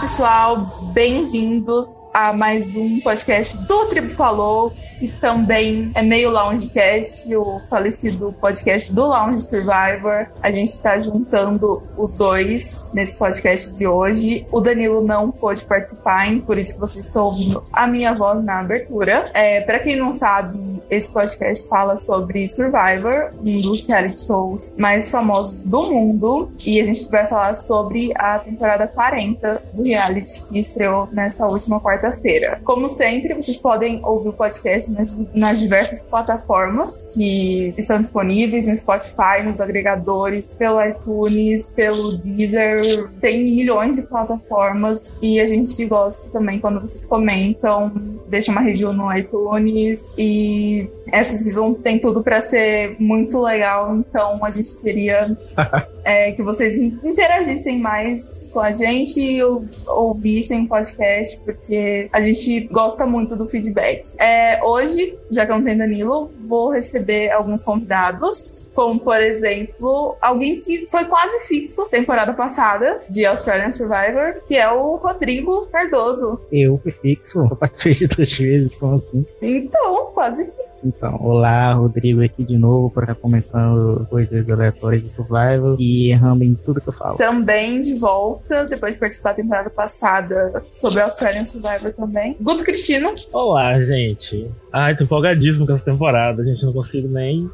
pessoal, 0.00 0.90
bem-vindos 0.94 1.86
a 2.14 2.32
mais 2.32 2.74
um 2.74 3.00
podcast 3.00 3.58
do 3.66 3.84
Tribo 3.84 4.08
Falou 4.08 4.72
que 5.00 5.08
também 5.08 5.90
é 5.94 6.02
meio 6.02 6.30
Loungecast, 6.30 7.34
o 7.34 7.60
falecido 7.70 8.34
podcast 8.38 8.92
do 8.92 9.06
Lounge 9.06 9.40
Survivor. 9.46 10.26
A 10.42 10.50
gente 10.50 10.68
está 10.68 11.00
juntando 11.00 11.82
os 11.96 12.12
dois 12.12 12.90
nesse 12.92 13.14
podcast 13.14 13.74
de 13.78 13.86
hoje. 13.86 14.46
O 14.52 14.60
Danilo 14.60 15.02
não 15.02 15.30
pôde 15.30 15.64
participar, 15.64 16.28
hein? 16.28 16.42
por 16.46 16.58
isso 16.58 16.78
vocês 16.78 17.06
estão 17.06 17.24
ouvindo 17.24 17.64
a 17.72 17.86
minha 17.86 18.12
voz 18.12 18.44
na 18.44 18.60
abertura. 18.60 19.30
É, 19.32 19.62
Para 19.62 19.78
quem 19.78 19.96
não 19.96 20.12
sabe, 20.12 20.58
esse 20.90 21.08
podcast 21.08 21.66
fala 21.66 21.96
sobre 21.96 22.46
Survivor, 22.46 23.32
um 23.42 23.58
dos 23.62 23.86
reality 23.86 24.26
shows 24.26 24.74
mais 24.76 25.10
famosos 25.10 25.64
do 25.64 25.90
mundo. 25.90 26.52
E 26.62 26.78
a 26.78 26.84
gente 26.84 27.08
vai 27.10 27.26
falar 27.26 27.54
sobre 27.54 28.12
a 28.16 28.38
temporada 28.38 28.86
40 28.86 29.62
do 29.72 29.82
reality 29.90 30.42
que 30.48 30.58
estreou 30.58 31.08
nessa 31.12 31.46
última 31.46 31.80
quarta-feira. 31.80 32.60
Como 32.64 32.88
sempre, 32.88 33.34
vocês 33.34 33.56
podem 33.56 34.00
ouvir 34.04 34.28
o 34.28 34.32
podcast 34.32 34.92
nas, 34.92 35.22
nas 35.34 35.58
diversas 35.58 36.02
plataformas 36.02 37.02
que 37.14 37.74
estão 37.76 38.00
disponíveis 38.00 38.66
no 38.66 38.76
Spotify, 38.76 39.42
nos 39.44 39.60
agregadores, 39.60 40.48
pelo 40.50 40.82
iTunes, 40.82 41.66
pelo 41.66 42.16
Deezer. 42.18 43.10
Tem 43.20 43.42
milhões 43.42 43.96
de 43.96 44.02
plataformas 44.02 45.12
e 45.20 45.40
a 45.40 45.46
gente 45.46 45.84
gosta 45.86 46.30
também 46.30 46.60
quando 46.60 46.80
vocês 46.80 47.04
comentam, 47.04 47.92
deixam 48.28 48.52
uma 48.52 48.60
review 48.60 48.92
no 48.92 49.12
iTunes 49.16 50.14
e 50.16 50.88
essa 51.12 51.36
season 51.36 51.74
tem 51.74 51.98
tudo 51.98 52.22
para 52.22 52.40
ser 52.40 52.96
muito 52.98 53.40
legal, 53.40 53.96
então 53.96 54.44
a 54.44 54.50
gente 54.50 54.68
queria 54.80 55.36
é, 56.04 56.32
que 56.32 56.42
vocês 56.42 56.78
interagissem 56.78 57.78
mais 57.78 58.48
com 58.52 58.60
a 58.60 58.72
gente 58.72 59.20
e 59.20 59.42
ouvissem 59.86 60.64
o 60.64 60.68
podcast, 60.68 61.38
porque 61.44 62.08
a 62.12 62.20
gente 62.20 62.68
gosta 62.68 63.06
muito 63.06 63.36
do 63.36 63.48
feedback. 63.48 64.02
É, 64.18 64.62
hoje, 64.64 65.18
já 65.30 65.44
que 65.46 65.52
não 65.52 65.62
tem 65.62 65.76
Danilo, 65.76 66.30
vou 66.46 66.70
receber 66.70 67.30
alguns 67.30 67.62
convidados, 67.62 68.69
como 68.80 68.98
por 68.98 69.20
exemplo, 69.20 70.16
alguém 70.22 70.58
que 70.58 70.88
foi 70.90 71.04
quase 71.04 71.40
fixo 71.40 71.86
temporada 71.90 72.32
passada 72.32 73.02
de 73.10 73.26
Australian 73.26 73.70
Survivor, 73.70 74.40
que 74.48 74.56
é 74.56 74.72
o 74.72 74.96
Rodrigo 74.96 75.66
Cardoso. 75.70 76.40
Eu 76.50 76.80
fui 76.82 76.90
fixo, 76.90 77.40
eu 77.40 77.56
participei 77.56 77.92
de 77.92 78.06
duas 78.06 78.32
vezes, 78.32 78.74
como 78.76 78.94
assim? 78.94 79.26
Então, 79.42 80.06
quase 80.14 80.46
fixo. 80.46 80.88
Então, 80.88 81.18
olá, 81.20 81.74
Rodrigo 81.74 82.24
aqui 82.24 82.42
de 82.42 82.56
novo 82.56 82.88
para 82.88 83.12
estar 83.12 83.16
comentando 83.16 84.06
coisas 84.08 84.48
aleatórias 84.48 85.02
de 85.02 85.10
Survivor 85.10 85.76
e 85.78 86.10
errando 86.10 86.42
em 86.42 86.54
tudo 86.54 86.80
que 86.80 86.88
eu 86.88 86.94
falo. 86.94 87.18
Também 87.18 87.82
de 87.82 87.98
volta, 87.98 88.64
depois 88.64 88.94
de 88.94 89.00
participar 89.00 89.32
da 89.32 89.36
temporada 89.36 89.68
passada 89.68 90.64
sobre 90.72 91.02
Australian 91.02 91.44
Survivor 91.44 91.92
também. 91.92 92.34
Guto 92.40 92.64
Cristino. 92.64 93.14
Olá, 93.30 93.78
gente. 93.80 94.50
Ai, 94.72 94.96
tô 94.96 95.04
empolgadíssimo 95.04 95.66
com 95.66 95.74
essa 95.74 95.84
temporada. 95.84 96.40
A 96.40 96.44
gente 96.46 96.64
não 96.64 96.72
consigo 96.72 97.06
nem 97.08 97.50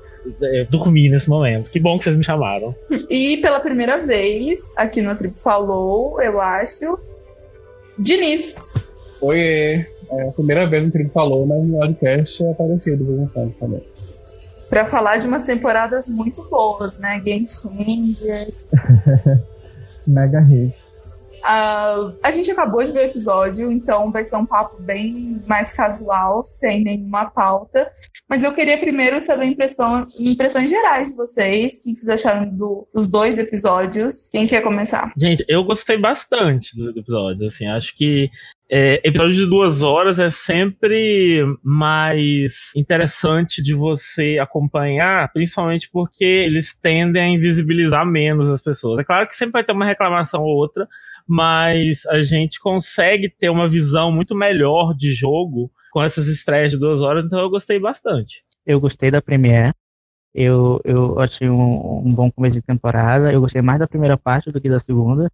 dormir 0.70 1.10
nesse 1.10 1.28
momento. 1.28 1.70
Que 1.70 1.80
bom 1.80 1.98
que 1.98 2.04
vocês 2.04 2.16
me 2.16 2.24
chamaram. 2.24 2.74
E 3.08 3.36
pela 3.38 3.60
primeira 3.60 3.98
vez, 3.98 4.74
aqui 4.76 5.02
no 5.02 5.14
Tribo 5.14 5.36
Falou, 5.36 6.20
eu 6.20 6.40
acho, 6.40 6.98
Diniz. 7.98 8.74
Oi, 9.20 9.38
é 9.38 10.28
a 10.28 10.32
primeira 10.32 10.66
vez 10.68 10.84
no 10.84 10.90
Tribo 10.90 11.10
Falou, 11.10 11.46
mas 11.46 11.64
no 11.64 11.78
podcast 11.78 12.42
é 12.42 12.50
aparecido 12.50 13.04
de 13.04 13.04
vez 13.04 13.20
em 13.20 13.50
também. 13.50 13.82
Pra 14.68 14.84
falar 14.84 15.18
de 15.18 15.26
umas 15.26 15.44
temporadas 15.44 16.08
muito 16.08 16.42
boas, 16.48 16.98
né? 16.98 17.20
Game 17.24 17.46
Changers. 17.48 18.68
Mega 20.06 20.40
hit. 20.40 20.74
Uh, 21.46 22.18
a 22.24 22.32
gente 22.32 22.50
acabou 22.50 22.82
de 22.82 22.90
ver 22.90 23.06
o 23.06 23.10
episódio, 23.10 23.70
então 23.70 24.10
vai 24.10 24.24
ser 24.24 24.34
um 24.34 24.44
papo 24.44 24.82
bem 24.82 25.40
mais 25.46 25.70
casual, 25.70 26.44
sem 26.44 26.82
nenhuma 26.82 27.30
pauta. 27.30 27.88
Mas 28.28 28.42
eu 28.42 28.52
queria 28.52 28.76
primeiro 28.76 29.20
saber 29.20 29.44
impressão, 29.44 30.04
impressões 30.18 30.68
gerais 30.68 31.08
de 31.08 31.14
vocês. 31.14 31.76
O 31.76 31.82
que 31.84 31.94
vocês 31.94 32.08
acharam 32.08 32.48
do, 32.48 32.88
dos 32.92 33.06
dois 33.06 33.38
episódios? 33.38 34.28
Quem 34.32 34.44
quer 34.44 34.60
começar? 34.60 35.12
Gente, 35.16 35.44
eu 35.46 35.62
gostei 35.62 35.96
bastante 35.96 36.76
dos 36.76 36.88
episódios. 36.88 37.54
Assim, 37.54 37.66
acho 37.68 37.96
que 37.96 38.28
é, 38.68 39.00
episódio 39.04 39.36
de 39.36 39.46
duas 39.46 39.80
horas 39.80 40.18
é 40.18 40.28
sempre 40.28 41.44
mais 41.62 42.72
interessante 42.74 43.62
de 43.62 43.72
você 43.72 44.38
acompanhar, 44.40 45.32
principalmente 45.32 45.88
porque 45.92 46.24
eles 46.24 46.76
tendem 46.76 47.22
a 47.22 47.28
invisibilizar 47.28 48.04
menos 48.04 48.50
as 48.50 48.60
pessoas. 48.60 48.98
É 48.98 49.04
claro 49.04 49.28
que 49.28 49.36
sempre 49.36 49.52
vai 49.52 49.64
ter 49.64 49.72
uma 49.72 49.86
reclamação 49.86 50.42
ou 50.42 50.56
outra, 50.56 50.88
mas 51.26 52.06
a 52.06 52.22
gente 52.22 52.60
consegue 52.60 53.28
ter 53.28 53.50
uma 53.50 53.68
visão 53.68 54.12
muito 54.12 54.34
melhor 54.34 54.94
de 54.94 55.12
jogo 55.12 55.70
com 55.90 56.02
essas 56.02 56.28
estreias 56.28 56.72
de 56.72 56.78
duas 56.78 57.00
horas, 57.00 57.24
então 57.24 57.38
eu 57.38 57.50
gostei 57.50 57.78
bastante. 57.78 58.44
Eu 58.64 58.80
gostei 58.80 59.10
da 59.10 59.22
Premiere. 59.22 59.72
Eu, 60.34 60.80
eu 60.84 61.18
achei 61.18 61.48
um, 61.48 62.06
um 62.06 62.14
bom 62.14 62.30
começo 62.30 62.56
de 62.56 62.62
temporada. 62.62 63.32
Eu 63.32 63.40
gostei 63.40 63.62
mais 63.62 63.78
da 63.78 63.88
primeira 63.88 64.18
parte 64.18 64.52
do 64.52 64.60
que 64.60 64.68
da 64.68 64.78
segunda. 64.78 65.30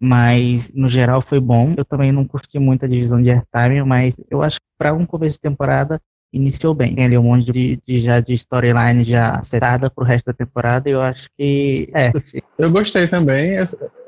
Mas, 0.00 0.72
no 0.72 0.88
geral, 0.88 1.20
foi 1.20 1.40
bom. 1.40 1.74
Eu 1.76 1.84
também 1.84 2.12
não 2.12 2.24
curti 2.24 2.58
muito 2.58 2.84
a 2.84 2.88
divisão 2.88 3.20
de 3.20 3.30
airtime, 3.30 3.82
mas 3.84 4.14
eu 4.30 4.40
acho 4.42 4.58
que 4.58 4.66
para 4.78 4.94
um 4.94 5.04
começo 5.04 5.34
de 5.34 5.40
temporada 5.40 6.00
iniciou 6.32 6.74
bem. 6.74 6.94
Tem 6.94 7.04
ali 7.06 7.18
um 7.18 7.22
monte 7.22 7.50
de, 7.50 7.80
de 7.86 8.00
já 8.00 8.20
de 8.20 8.34
storyline 8.34 9.04
já 9.04 9.42
setada 9.42 9.90
pro 9.90 10.04
resto 10.04 10.26
da 10.26 10.32
temporada 10.32 10.88
e 10.88 10.92
eu 10.92 11.00
acho 11.00 11.28
que 11.36 11.88
é. 11.94 12.12
Eu 12.58 12.70
gostei 12.70 13.06
também. 13.06 13.56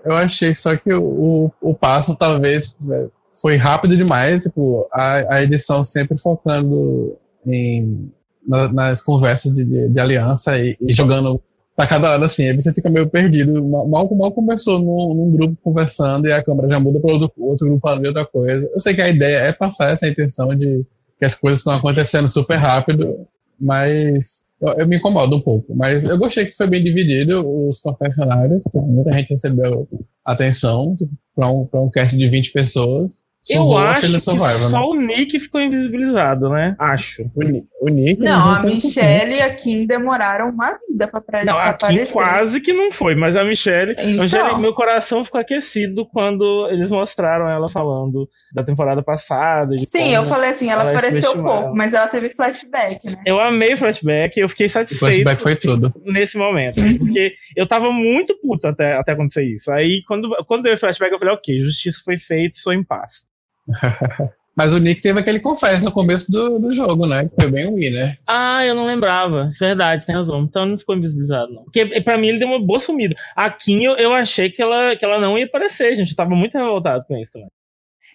Eu 0.04 0.14
achei 0.14 0.54
só 0.54 0.76
que 0.76 0.92
o, 0.92 1.50
o 1.60 1.74
passo 1.74 2.16
talvez 2.18 2.76
é, 2.90 3.06
foi 3.40 3.56
rápido 3.56 3.96
demais, 3.96 4.42
tipo, 4.42 4.88
a, 4.92 5.36
a 5.36 5.42
edição 5.42 5.82
sempre 5.82 6.18
focando 6.18 7.16
em, 7.46 8.10
na, 8.46 8.72
nas 8.72 9.02
conversas 9.02 9.52
de, 9.52 9.64
de, 9.64 9.88
de 9.88 10.00
aliança 10.00 10.58
e, 10.58 10.76
e, 10.80 10.92
jogando 10.92 11.40
pra 11.76 11.86
cada 11.86 12.10
hora 12.10 12.26
assim, 12.26 12.48
aí 12.48 12.54
você 12.54 12.72
fica 12.72 12.90
meio 12.90 13.08
perdido. 13.08 13.64
Mal, 13.66 13.86
mal 13.86 14.32
começou 14.32 14.78
num, 14.78 15.14
num 15.14 15.30
grupo 15.30 15.56
conversando 15.62 16.26
e 16.26 16.32
a 16.32 16.42
câmera 16.42 16.68
já 16.68 16.80
muda 16.80 17.00
para 17.00 17.12
outro, 17.12 17.32
outro 17.38 17.66
grupo 17.66 17.80
para 17.80 17.98
ver 17.98 18.08
outra 18.08 18.26
coisa. 18.26 18.68
Eu 18.72 18.80
sei 18.80 18.94
que 18.94 19.00
a 19.00 19.08
ideia 19.08 19.38
é 19.38 19.52
passar 19.52 19.92
essa 19.92 20.06
intenção 20.06 20.54
de 20.54 20.84
que 21.20 21.26
as 21.26 21.34
coisas 21.34 21.58
estão 21.58 21.74
acontecendo 21.74 22.26
super 22.26 22.56
rápido, 22.56 23.28
mas 23.60 24.46
eu, 24.58 24.68
eu, 24.78 24.88
me 24.88 24.96
incomodo 24.96 25.36
um 25.36 25.40
pouco. 25.40 25.76
Mas 25.76 26.02
eu 26.02 26.16
gostei 26.16 26.46
que 26.46 26.56
foi 26.56 26.66
bem 26.66 26.82
dividido 26.82 27.46
os 27.46 27.78
confessionários, 27.78 28.64
muita 28.74 29.12
gente 29.12 29.34
recebeu 29.34 29.86
atenção 30.24 30.96
para 31.36 31.52
um, 31.52 31.68
um 31.74 31.90
cast 31.90 32.16
de 32.16 32.26
20 32.26 32.52
pessoas. 32.52 33.22
Eu 33.48 33.76
acho 33.78 34.02
que 34.02 34.20
Survivor, 34.20 34.68
só 34.68 34.80
né? 34.80 34.86
o 34.86 35.00
Nick 35.00 35.40
ficou 35.40 35.60
invisibilizado, 35.62 36.50
né? 36.50 36.76
Acho. 36.78 37.22
O, 37.34 37.42
Nick. 37.42 37.66
O 37.80 37.88
Nick 37.88 38.20
não, 38.20 38.54
a 38.54 38.62
Michelle 38.62 39.34
e 39.34 39.40
a 39.40 39.54
Kim 39.54 39.86
demoraram 39.86 40.50
uma 40.50 40.78
vida 40.86 41.08
pra, 41.08 41.22
pra 41.22 41.44
não, 41.44 41.54
pra 41.54 41.70
a 41.70 41.74
Kim 41.74 42.04
quase 42.06 42.60
que 42.60 42.72
não 42.74 42.92
foi, 42.92 43.14
mas 43.14 43.36
a 43.36 43.44
Michelle, 43.44 43.96
então... 43.98 44.58
meu 44.58 44.74
coração 44.74 45.24
ficou 45.24 45.40
aquecido 45.40 46.04
quando 46.04 46.68
eles 46.70 46.90
mostraram 46.90 47.48
ela 47.48 47.68
falando 47.68 48.28
da 48.52 48.62
temporada 48.62 49.02
passada. 49.02 49.74
Sim, 49.86 50.14
eu 50.14 50.24
falei 50.24 50.50
assim, 50.50 50.68
ela, 50.68 50.82
ela 50.82 50.92
apareceu 50.92 51.42
pouco, 51.42 51.74
mas 51.74 51.94
ela 51.94 52.08
teve 52.08 52.28
flashback, 52.28 53.06
né? 53.06 53.22
Eu 53.24 53.40
amei 53.40 53.72
o 53.72 53.78
flashback, 53.78 54.38
eu 54.38 54.48
fiquei 54.50 54.68
satisfeito. 54.68 55.02
O 55.02 55.14
flashback 55.14 55.42
foi 55.42 55.56
tudo. 55.56 55.94
Nesse 56.04 56.36
momento, 56.36 56.78
uhum. 56.78 56.98
porque 56.98 57.32
eu 57.56 57.66
tava 57.66 57.90
muito 57.90 58.38
puto 58.38 58.66
até, 58.66 58.94
até 58.96 59.12
acontecer 59.12 59.44
isso. 59.44 59.72
Aí, 59.72 60.02
quando, 60.06 60.28
quando 60.46 60.64
deu 60.64 60.74
o 60.74 60.78
flashback, 60.78 61.10
eu 61.10 61.18
falei, 61.18 61.34
ok, 61.34 61.58
justiça 61.60 62.00
foi 62.04 62.18
feita, 62.18 62.58
sou 62.58 62.74
em 62.74 62.84
paz. 62.84 63.29
Mas 64.56 64.74
o 64.74 64.78
Nick 64.78 65.00
teve 65.00 65.18
aquele 65.18 65.40
confesso 65.40 65.84
no 65.84 65.92
começo 65.92 66.30
do, 66.30 66.58
do 66.58 66.74
jogo, 66.74 67.06
né? 67.06 67.28
Que 67.28 67.42
foi 67.42 67.50
bem 67.50 67.70
ruim, 67.70 67.90
né? 67.90 68.16
Ah, 68.26 68.64
eu 68.66 68.74
não 68.74 68.84
lembrava. 68.84 69.50
Verdade, 69.58 70.04
tem 70.04 70.14
razão. 70.14 70.42
Então 70.42 70.66
não 70.66 70.78
ficou 70.78 70.96
invisibilizado, 70.96 71.52
não. 71.52 71.64
Porque 71.64 72.00
pra 72.02 72.18
mim 72.18 72.28
ele 72.28 72.38
deu 72.38 72.48
uma 72.48 72.60
boa 72.60 72.80
sumida. 72.80 73.14
A 73.34 73.48
Kim, 73.48 73.82
eu, 73.82 73.94
eu 73.96 74.12
achei 74.12 74.50
que 74.50 74.60
ela, 74.60 74.94
que 74.96 75.04
ela 75.04 75.20
não 75.20 75.38
ia 75.38 75.46
aparecer, 75.46 75.96
gente. 75.96 76.10
Eu 76.10 76.16
tava 76.16 76.34
muito 76.34 76.58
revoltado 76.58 77.04
com 77.06 77.16
isso 77.16 77.32
também. 77.32 77.48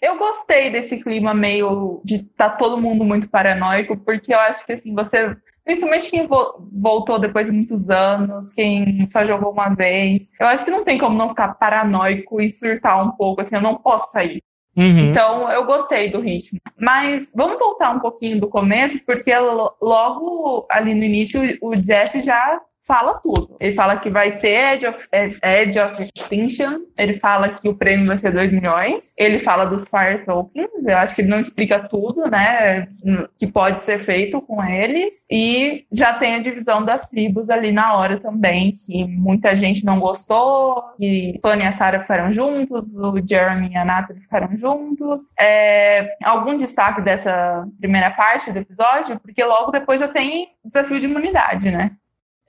Eu 0.01 0.17
gostei 0.19 0.69
desse 0.69 1.01
clima 1.01 1.33
meio 1.33 2.01
de 2.03 2.19
tá 2.19 2.49
todo 2.49 2.79
mundo 2.79 3.03
muito 3.03 3.27
paranoico, 3.27 3.97
porque 3.97 4.33
eu 4.33 4.39
acho 4.39 4.65
que 4.65 4.73
assim, 4.73 4.93
você. 4.93 5.35
Principalmente 5.63 6.11
quem 6.11 6.27
voltou 6.71 7.17
depois 7.17 7.47
de 7.47 7.53
muitos 7.53 7.89
anos, 7.89 8.53
quem 8.53 9.07
só 9.07 9.25
jogou 9.25 9.51
uma 9.51 9.69
vez. 9.69 10.29
Eu 10.39 10.45
acho 10.45 10.63
que 10.63 10.69
não 10.69 10.83
tem 10.83 10.99
como 10.99 11.17
não 11.17 11.29
ficar 11.29 11.55
paranoico 11.55 12.39
e 12.39 12.47
surtar 12.47 13.03
um 13.03 13.09
pouco, 13.13 13.41
assim, 13.41 13.55
eu 13.55 13.61
não 13.61 13.75
posso 13.75 14.11
sair. 14.11 14.43
Uhum. 14.75 15.11
Então, 15.11 15.49
eu 15.51 15.65
gostei 15.65 16.09
do 16.09 16.19
ritmo. 16.19 16.59
Mas 16.77 17.31
vamos 17.35 17.57
voltar 17.57 17.91
um 17.91 17.99
pouquinho 17.99 18.39
do 18.39 18.49
começo, 18.49 19.03
porque 19.05 19.31
logo 19.37 20.65
ali 20.69 20.93
no 20.93 21.03
início 21.03 21.57
o 21.61 21.75
Jeff 21.75 22.19
já 22.21 22.61
fala 22.85 23.15
tudo. 23.15 23.57
Ele 23.59 23.73
fala 23.73 23.97
que 23.97 24.09
vai 24.09 24.37
ter 24.37 24.75
Edge 24.75 24.87
of, 24.87 24.99
Edge 25.41 25.79
of 25.79 26.09
Extinction, 26.15 26.81
ele 26.97 27.19
fala 27.19 27.49
que 27.49 27.67
o 27.67 27.75
prêmio 27.75 28.05
vai 28.05 28.17
ser 28.17 28.31
2 28.31 28.51
milhões, 28.51 29.13
ele 29.17 29.39
fala 29.39 29.65
dos 29.65 29.87
Fire 29.89 30.23
Tokens, 30.25 30.85
eu 30.85 30.97
acho 30.97 31.15
que 31.15 31.21
ele 31.21 31.29
não 31.29 31.39
explica 31.39 31.79
tudo, 31.79 32.29
né, 32.29 32.87
que 33.37 33.47
pode 33.47 33.79
ser 33.79 34.03
feito 34.03 34.41
com 34.41 34.63
eles, 34.63 35.25
e 35.31 35.85
já 35.91 36.13
tem 36.13 36.35
a 36.35 36.39
divisão 36.39 36.83
das 36.83 37.09
tribos 37.09 37.49
ali 37.49 37.71
na 37.71 37.95
hora 37.95 38.19
também, 38.19 38.73
que 38.73 39.03
muita 39.05 39.55
gente 39.55 39.83
não 39.83 39.99
gostou, 39.99 40.83
que 40.97 41.39
Tony 41.41 41.63
e 41.63 41.67
a 41.67 41.71
Sarah 41.71 42.01
ficaram 42.01 42.31
juntos, 42.31 42.95
o 42.95 43.15
Jeremy 43.27 43.71
e 43.71 43.77
a 43.77 43.85
Natalie 43.85 44.21
ficaram 44.21 44.55
juntos. 44.55 45.33
É, 45.39 46.15
algum 46.23 46.55
destaque 46.55 47.01
dessa 47.01 47.67
primeira 47.79 48.11
parte 48.11 48.51
do 48.51 48.59
episódio? 48.59 49.19
Porque 49.19 49.43
logo 49.43 49.71
depois 49.71 49.99
já 49.99 50.07
tem 50.07 50.49
desafio 50.63 50.99
de 50.99 51.05
imunidade, 51.05 51.71
né? 51.71 51.91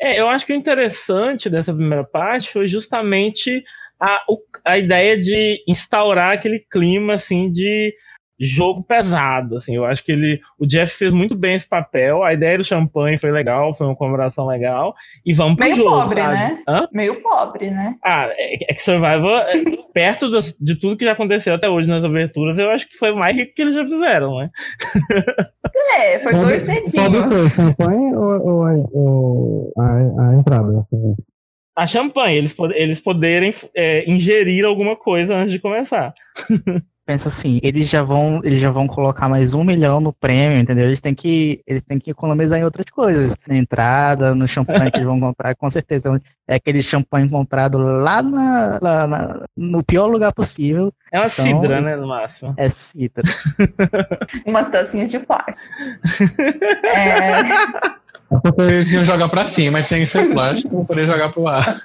É, 0.01 0.21
eu 0.21 0.29
acho 0.29 0.45
que 0.45 0.53
o 0.53 0.57
interessante 0.57 1.49
dessa 1.49 1.73
primeira 1.73 2.05
parte 2.05 2.51
foi 2.51 2.69
justamente 2.69 3.65
a, 4.01 4.25
a 4.65 4.79
ideia 4.79 5.19
de 5.19 5.63
instaurar 5.67 6.35
aquele 6.35 6.61
clima 6.71 7.15
assim 7.15 7.51
de 7.51 7.95
jogo 8.39 8.83
pesado, 8.83 9.57
assim, 9.57 9.75
eu 9.77 9.85
acho 9.85 10.05
que 10.05 10.13
ele, 10.13 10.41
o 10.59 10.67
Jeff 10.67 10.95
fez 10.95 11.13
muito 11.15 11.35
bem 11.35 11.55
esse 11.57 11.67
papel, 11.69 12.23
a 12.23 12.33
ideia 12.35 12.59
do 12.59 12.65
champanhe 12.65 13.17
foi 13.19 13.31
legal, 13.31 13.75
foi 13.75 13.87
uma 13.87 13.97
comemoração 13.97 14.47
legal, 14.47 14.95
e 15.25 15.33
vamos 15.33 15.57
pro 15.57 15.65
Meio 15.65 15.77
jogo, 15.77 15.91
pobre, 15.91 16.21
sabe? 16.21 16.35
né? 16.35 16.63
Hã? 16.69 16.89
Meio 16.93 17.23
pobre, 17.23 17.71
né? 17.71 17.97
Ah, 18.05 18.29
é, 18.33 18.71
é 18.71 18.75
que 18.75 18.83
Survivor, 18.83 19.39
é, 19.41 19.63
perto 19.95 20.31
das- 20.31 20.55
de 20.61 20.75
tudo 20.79 20.97
que 20.97 21.05
já 21.05 21.13
aconteceu 21.13 21.55
até 21.55 21.69
hoje 21.69 21.89
nas 21.89 22.05
aberturas, 22.05 22.59
eu 22.59 22.71
acho 22.71 22.87
que 22.89 22.99
foi 22.99 23.15
mais 23.15 23.35
rico 23.35 23.55
que 23.55 23.63
eles 23.63 23.75
já 23.75 23.85
fizeram, 23.85 24.37
né? 24.39 24.51
É, 25.99 26.19
foi 26.21 26.33
dois 26.35 26.63
dedinhos. 26.65 26.95
O 26.95 27.29
quê? 27.29 27.51
Champanhe 27.55 28.15
ou, 28.15 28.47
ou, 28.47 28.91
ou 28.93 29.73
a, 29.79 30.31
a 30.31 30.35
entrada? 30.35 30.81
assim? 30.81 31.15
A 31.75 31.87
champanhe, 31.87 32.39
eles, 32.39 32.55
eles 32.75 33.01
poderem 33.01 33.51
é, 33.75 34.11
ingerir 34.11 34.65
alguma 34.65 34.97
coisa 34.97 35.37
antes 35.37 35.53
de 35.53 35.59
começar. 35.59 36.13
Pensa 37.07 37.29
assim, 37.29 37.61
eles 37.63 37.89
já 37.89 38.03
vão, 38.03 38.41
eles 38.43 38.61
já 38.61 38.69
vão 38.73 38.89
colocar 38.89 39.29
mais 39.29 39.55
um 39.55 39.63
milhão 39.63 40.01
no 40.01 40.13
prêmio, 40.13 40.59
entendeu? 40.59 40.87
Eles 40.87 41.01
têm 41.01 41.15
que, 41.15 41.63
eles 41.65 41.81
têm 41.85 42.01
que 42.01 42.11
economizar 42.11 42.59
em 42.59 42.65
outras 42.65 42.87
coisas, 42.87 43.33
na 43.47 43.57
entrada, 43.57 44.35
no 44.35 44.49
champanhe 44.49 44.91
que 44.91 44.97
eles 44.97 45.07
vão 45.07 45.21
comprar, 45.21 45.55
com 45.55 45.71
certeza 45.71 46.21
é 46.49 46.57
aquele 46.57 46.83
champanhe 46.83 47.29
comprado 47.31 47.79
lá, 47.79 48.21
na, 48.23 48.79
lá 48.83 49.07
na- 49.07 49.45
no 49.57 49.85
pior 49.85 50.07
lugar 50.07 50.33
possível, 50.33 50.93
É 51.13 51.21
uma 51.21 51.27
Então, 51.29 51.45
cidra, 51.45 51.81
né, 51.81 51.95
no 51.95 52.09
máximo. 52.09 52.53
é 52.57 52.69
citra. 52.71 53.23
Umas 54.45 54.69
tacinhas 54.69 55.09
de 55.09 55.21
plástico. 55.21 55.73
É, 56.85 57.43
eles 58.59 58.93
iam 58.93 59.05
jogar 59.05 59.29
pra 59.29 59.47
cima, 59.47 59.79
mas 59.79 59.89
tinha 59.89 60.01
que 60.01 60.11
ser 60.11 60.33
plástico 60.33 60.77
pra 60.77 60.85
poder 60.85 61.07
jogar 61.07 61.33
pro 61.33 61.47
ar. 61.47 61.79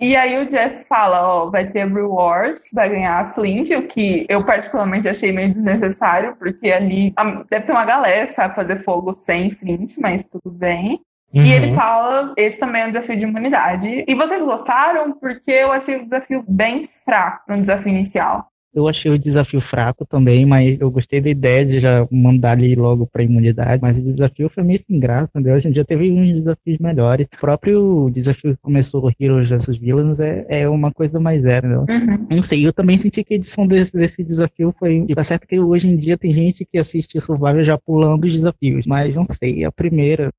E 0.00 0.16
aí 0.16 0.42
o 0.42 0.46
Jeff 0.46 0.84
fala, 0.88 1.22
ó, 1.22 1.50
vai 1.50 1.66
ter 1.66 1.86
rewards, 1.86 2.70
vai 2.72 2.88
ganhar 2.88 3.20
a 3.20 3.26
Flint, 3.26 3.70
o 3.70 3.82
que 3.82 4.26
eu 4.28 4.44
particularmente 4.44 5.08
achei 5.08 5.32
meio 5.32 5.48
desnecessário, 5.48 6.36
porque 6.38 6.70
ali 6.70 7.12
deve 7.50 7.66
ter 7.66 7.72
uma 7.72 7.84
galera 7.84 8.26
que 8.26 8.32
sabe 8.32 8.54
fazer 8.54 8.82
fogo 8.82 9.12
sem 9.12 9.50
Flint, 9.50 9.92
mas 9.98 10.26
tudo 10.26 10.50
bem. 10.50 11.00
Uhum. 11.34 11.42
E 11.42 11.50
ele 11.50 11.74
fala, 11.74 12.34
esse 12.36 12.58
também 12.58 12.82
é 12.82 12.86
um 12.86 12.90
desafio 12.90 13.16
de 13.16 13.22
imunidade. 13.24 14.04
E 14.06 14.14
vocês 14.14 14.44
gostaram? 14.44 15.12
Porque 15.12 15.50
eu 15.50 15.72
achei 15.72 15.96
o 15.96 16.04
desafio 16.04 16.44
bem 16.46 16.86
fraco 17.04 17.46
para 17.46 17.56
um 17.56 17.60
desafio 17.60 17.88
inicial. 17.88 18.48
Eu 18.74 18.88
achei 18.88 19.10
o 19.10 19.18
desafio 19.18 19.60
fraco 19.60 20.06
também, 20.06 20.46
mas 20.46 20.80
eu 20.80 20.90
gostei 20.90 21.20
da 21.20 21.28
ideia 21.28 21.64
de 21.64 21.78
já 21.78 22.08
mandar 22.10 22.52
ali 22.52 22.74
logo 22.74 23.06
pra 23.06 23.22
imunidade, 23.22 23.82
mas 23.82 23.98
o 23.98 24.02
desafio 24.02 24.48
foi 24.48 24.62
meio 24.62 24.78
sem 24.78 24.98
graça, 24.98 25.28
entendeu? 25.34 25.54
Hoje 25.54 25.68
em 25.68 25.72
dia 25.72 25.84
teve 25.84 26.10
uns 26.10 26.32
desafios 26.32 26.78
melhores. 26.78 27.26
O 27.26 27.38
próprio 27.38 28.10
desafio 28.10 28.56
que 28.56 28.62
começou 28.62 29.04
o 29.04 29.12
Heroes 29.20 29.50
vs 29.50 29.76
Villains 29.76 30.18
é, 30.20 30.46
é 30.48 30.68
uma 30.68 30.90
coisa 30.90 31.20
mais 31.20 31.42
zero, 31.42 31.66
entendeu? 31.66 31.86
Uhum. 31.88 32.26
Não 32.30 32.42
sei, 32.42 32.66
eu 32.66 32.72
também 32.72 32.96
senti 32.96 33.22
que 33.22 33.34
a 33.34 33.36
edição 33.36 33.66
desse, 33.66 33.92
desse 33.92 34.24
desafio 34.24 34.74
foi. 34.78 35.06
Tá 35.14 35.22
certo 35.22 35.46
que 35.46 35.60
hoje 35.60 35.88
em 35.88 35.96
dia 35.96 36.16
tem 36.16 36.32
gente 36.32 36.64
que 36.64 36.78
assiste 36.78 37.20
Survivor 37.20 37.62
já 37.64 37.76
pulando 37.76 38.24
os 38.24 38.32
desafios, 38.32 38.86
mas 38.86 39.16
não 39.16 39.26
sei, 39.30 39.64
a 39.64 39.72
primeira 39.72 40.30